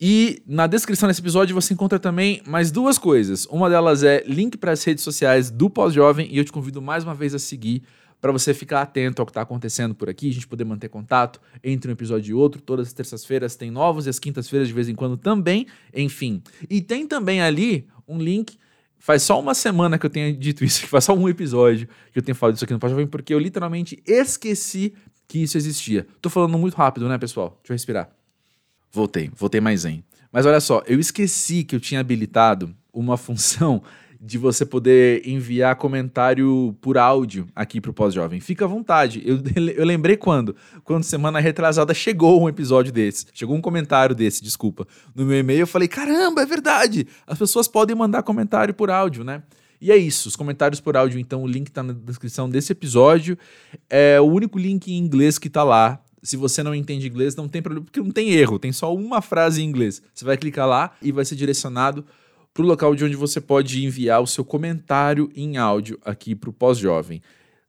E 0.00 0.42
na 0.46 0.66
descrição 0.66 1.08
desse 1.08 1.20
episódio 1.20 1.54
você 1.54 1.72
encontra 1.72 1.98
também 1.98 2.42
mais 2.46 2.70
duas 2.70 2.98
coisas. 2.98 3.46
Uma 3.46 3.70
delas 3.70 4.02
é 4.02 4.22
link 4.26 4.56
para 4.58 4.72
as 4.72 4.84
redes 4.84 5.02
sociais 5.02 5.50
do 5.50 5.70
Pós-Jovem 5.70 6.28
e 6.30 6.36
eu 6.36 6.44
te 6.44 6.52
convido 6.52 6.82
mais 6.82 7.02
uma 7.02 7.14
vez 7.14 7.34
a 7.34 7.38
seguir 7.38 7.82
para 8.20 8.32
você 8.32 8.52
ficar 8.52 8.82
atento 8.82 9.22
ao 9.22 9.26
que 9.26 9.30
está 9.30 9.42
acontecendo 9.42 9.94
por 9.94 10.08
aqui, 10.08 10.28
a 10.28 10.32
gente 10.32 10.46
poder 10.46 10.64
manter 10.64 10.88
contato 10.88 11.40
entre 11.62 11.90
um 11.90 11.92
episódio 11.92 12.30
e 12.30 12.34
outro. 12.34 12.60
Todas 12.60 12.88
as 12.88 12.92
terças-feiras 12.92 13.56
tem 13.56 13.70
novos 13.70 14.06
e 14.06 14.08
as 14.10 14.18
quintas-feiras 14.18 14.68
de 14.68 14.74
vez 14.74 14.88
em 14.88 14.94
quando 14.94 15.16
também. 15.16 15.66
Enfim. 15.94 16.42
E 16.68 16.80
tem 16.80 17.06
também 17.06 17.40
ali 17.40 17.86
um 18.08 18.18
link. 18.18 18.58
Faz 18.98 19.22
só 19.22 19.38
uma 19.38 19.54
semana 19.54 19.98
que 19.98 20.06
eu 20.06 20.10
tenho 20.10 20.36
dito 20.36 20.64
isso, 20.64 20.80
que 20.80 20.86
faz 20.88 21.04
só 21.04 21.14
um 21.14 21.28
episódio 21.28 21.88
que 22.12 22.18
eu 22.18 22.22
tenho 22.22 22.34
falado 22.34 22.56
isso 22.56 22.64
aqui 22.64 22.72
no 22.72 22.78
Pós-Jovem, 22.78 23.06
porque 23.06 23.32
eu 23.32 23.38
literalmente 23.38 24.02
esqueci 24.06 24.94
que 25.28 25.42
isso 25.42 25.56
existia. 25.56 26.06
Tô 26.20 26.30
falando 26.30 26.56
muito 26.58 26.74
rápido, 26.74 27.08
né, 27.08 27.18
pessoal? 27.18 27.58
Deixa 27.62 27.72
eu 27.72 27.74
respirar. 27.74 28.10
Voltei, 28.92 29.30
voltei 29.34 29.60
mais 29.60 29.84
em. 29.84 30.04
Mas 30.32 30.46
olha 30.46 30.60
só, 30.60 30.82
eu 30.86 30.98
esqueci 30.98 31.64
que 31.64 31.74
eu 31.74 31.80
tinha 31.80 32.00
habilitado 32.00 32.74
uma 32.92 33.16
função 33.18 33.82
de 34.20 34.38
você 34.38 34.64
poder 34.64 35.26
enviar 35.26 35.76
comentário 35.76 36.76
por 36.80 36.96
áudio 36.98 37.46
aqui 37.54 37.80
pro 37.80 37.92
Pós-Jovem. 37.92 38.40
Fica 38.40 38.64
à 38.64 38.68
vontade. 38.68 39.22
Eu, 39.24 39.40
eu 39.74 39.84
lembrei 39.84 40.16
quando? 40.16 40.56
Quando 40.84 41.04
semana 41.04 41.38
retrasada 41.38 41.92
chegou 41.94 42.42
um 42.42 42.48
episódio 42.48 42.92
desse. 42.92 43.26
Chegou 43.32 43.56
um 43.56 43.60
comentário 43.60 44.14
desse, 44.14 44.42
desculpa. 44.42 44.86
No 45.14 45.24
meu 45.24 45.38
e-mail 45.38 45.60
eu 45.60 45.66
falei: 45.66 45.88
caramba, 45.88 46.42
é 46.42 46.46
verdade. 46.46 47.06
As 47.26 47.38
pessoas 47.38 47.68
podem 47.68 47.94
mandar 47.94 48.22
comentário 48.22 48.74
por 48.74 48.90
áudio, 48.90 49.24
né? 49.24 49.42
E 49.80 49.92
é 49.92 49.96
isso, 49.96 50.28
os 50.28 50.36
comentários 50.36 50.80
por 50.80 50.96
áudio, 50.96 51.20
então 51.20 51.42
o 51.42 51.46
link 51.46 51.70
tá 51.70 51.82
na 51.82 51.92
descrição 51.92 52.48
desse 52.48 52.72
episódio. 52.72 53.36
É 53.90 54.20
o 54.20 54.24
único 54.24 54.58
link 54.58 54.90
em 54.90 54.96
inglês 54.96 55.38
que 55.38 55.50
tá 55.50 55.62
lá. 55.62 56.00
Se 56.22 56.36
você 56.36 56.62
não 56.62 56.74
entende 56.74 57.06
inglês, 57.06 57.36
não 57.36 57.46
tem 57.46 57.62
problema, 57.62 57.84
porque 57.84 58.00
não 58.00 58.10
tem 58.10 58.32
erro, 58.32 58.58
tem 58.58 58.72
só 58.72 58.92
uma 58.92 59.20
frase 59.20 59.62
em 59.62 59.64
inglês. 59.64 60.02
Você 60.12 60.24
vai 60.24 60.36
clicar 60.36 60.66
lá 60.66 60.92
e 61.00 61.12
vai 61.12 61.24
ser 61.24 61.36
direcionado 61.36 62.04
para 62.56 62.64
o 62.64 62.68
local 62.68 62.94
de 62.94 63.04
onde 63.04 63.14
você 63.14 63.38
pode 63.38 63.84
enviar 63.84 64.22
o 64.22 64.26
seu 64.26 64.42
comentário 64.42 65.30
em 65.36 65.58
áudio 65.58 65.98
aqui 66.02 66.34
para 66.34 66.48
o 66.48 66.52
pós-jovem. 66.54 67.20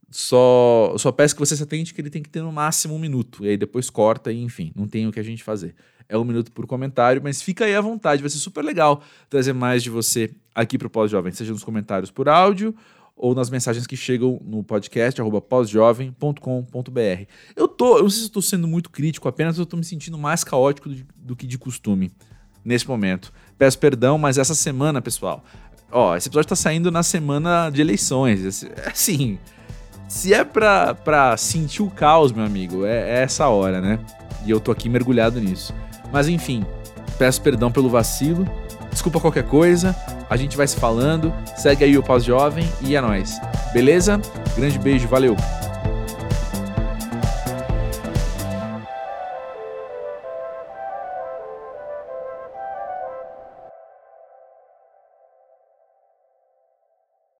Só, 0.10 0.96
só 0.98 1.12
peço 1.12 1.36
que 1.36 1.42
você 1.42 1.58
se 1.58 1.64
atente 1.64 1.94
que 1.94 2.00
ele 2.00 2.10
tem 2.10 2.24
que 2.24 2.30
ter 2.30 2.42
no 2.42 2.54
máximo 2.54 2.96
um 2.96 3.00
minuto. 3.00 3.46
E 3.46 3.50
aí 3.50 3.58
depois 3.58 3.90
corta 3.90 4.32
e 4.32 4.42
enfim, 4.42 4.72
não 4.74 4.88
tem 4.88 5.06
o 5.06 5.12
que 5.12 5.20
a 5.20 5.24
gente 5.24 5.44
fazer. 5.44 5.76
É 6.08 6.18
um 6.18 6.24
minuto 6.24 6.54
por 6.54 6.66
comentário, 6.66 7.22
mas 7.22 7.42
fica 7.42 7.66
aí 7.66 7.76
à 7.76 7.82
vontade, 7.82 8.22
vai 8.22 8.30
ser 8.30 8.38
super 8.38 8.64
legal 8.64 9.04
trazer 9.30 9.52
mais 9.52 9.84
de 9.84 9.90
você 9.90 10.32
aqui 10.56 10.78
para 10.78 10.88
o 10.88 10.90
Pós-Jovem, 10.90 11.34
seja 11.34 11.52
nos 11.52 11.66
comentários 11.66 12.10
por 12.10 12.30
áudio 12.30 12.74
ou 13.14 13.36
nas 13.36 13.50
mensagens 13.50 13.86
que 13.86 13.98
chegam 13.98 14.40
no 14.46 14.64
podcast 14.64 15.20
pósjovem.com.br. 15.50 17.26
Eu 17.58 17.68
tô, 17.68 17.98
eu 17.98 18.04
não 18.04 18.10
sei 18.10 18.22
se 18.22 18.28
estou 18.28 18.42
sendo 18.42 18.70
muito 18.70 18.90
crítico, 18.90 19.28
apenas 19.28 19.58
eu 19.58 19.64
estou 19.64 19.78
me 19.78 19.84
sentindo 19.84 20.18
mais 20.18 20.46
caótico 20.46 20.88
do, 20.88 21.06
do 21.18 21.36
que 21.36 21.46
de 21.46 21.58
costume 21.58 22.10
nesse 22.68 22.86
momento. 22.86 23.34
Peço 23.58 23.80
perdão, 23.80 24.18
mas 24.18 24.38
essa 24.38 24.54
semana, 24.54 25.02
pessoal, 25.02 25.44
ó, 25.92 26.16
esse 26.16 26.30
episódio 26.30 26.50
tá 26.50 26.56
saindo 26.56 26.92
na 26.92 27.02
semana 27.04 27.70
de 27.70 27.82
eleições. 27.82 28.64
Assim, 28.86 29.40
se 30.08 30.34
é 30.34 30.44
pra, 30.44 30.94
pra 30.94 31.36
sentir 31.38 31.82
o 31.82 31.90
caos, 31.90 32.32
meu 32.32 32.46
amigo, 32.46 32.86
é, 32.86 33.20
é 33.20 33.24
essa 33.24 33.48
hora, 33.48 33.82
né? 33.82 34.00
E 34.46 34.52
eu 34.52 34.60
tô 34.60 34.72
aqui 34.72 34.88
mergulhado 34.88 35.42
nisso. 35.42 35.74
Mas 36.12 36.28
enfim, 36.28 36.66
peço 37.18 37.42
perdão 37.42 37.72
pelo 37.72 37.90
vacilo. 37.90 38.48
Desculpa 38.92 39.20
qualquer 39.20 39.44
coisa, 39.44 39.96
a 40.30 40.38
gente 40.38 40.56
vai 40.56 40.68
se 40.68 40.78
falando. 40.78 41.34
Segue 41.56 41.84
aí 41.84 41.98
o 41.98 42.04
Pós-Jovem 42.04 42.68
e 42.82 42.96
é 42.96 43.02
nóis. 43.02 43.40
Beleza? 43.74 44.20
Grande 44.56 44.80
beijo, 44.80 45.08
valeu! 45.08 45.36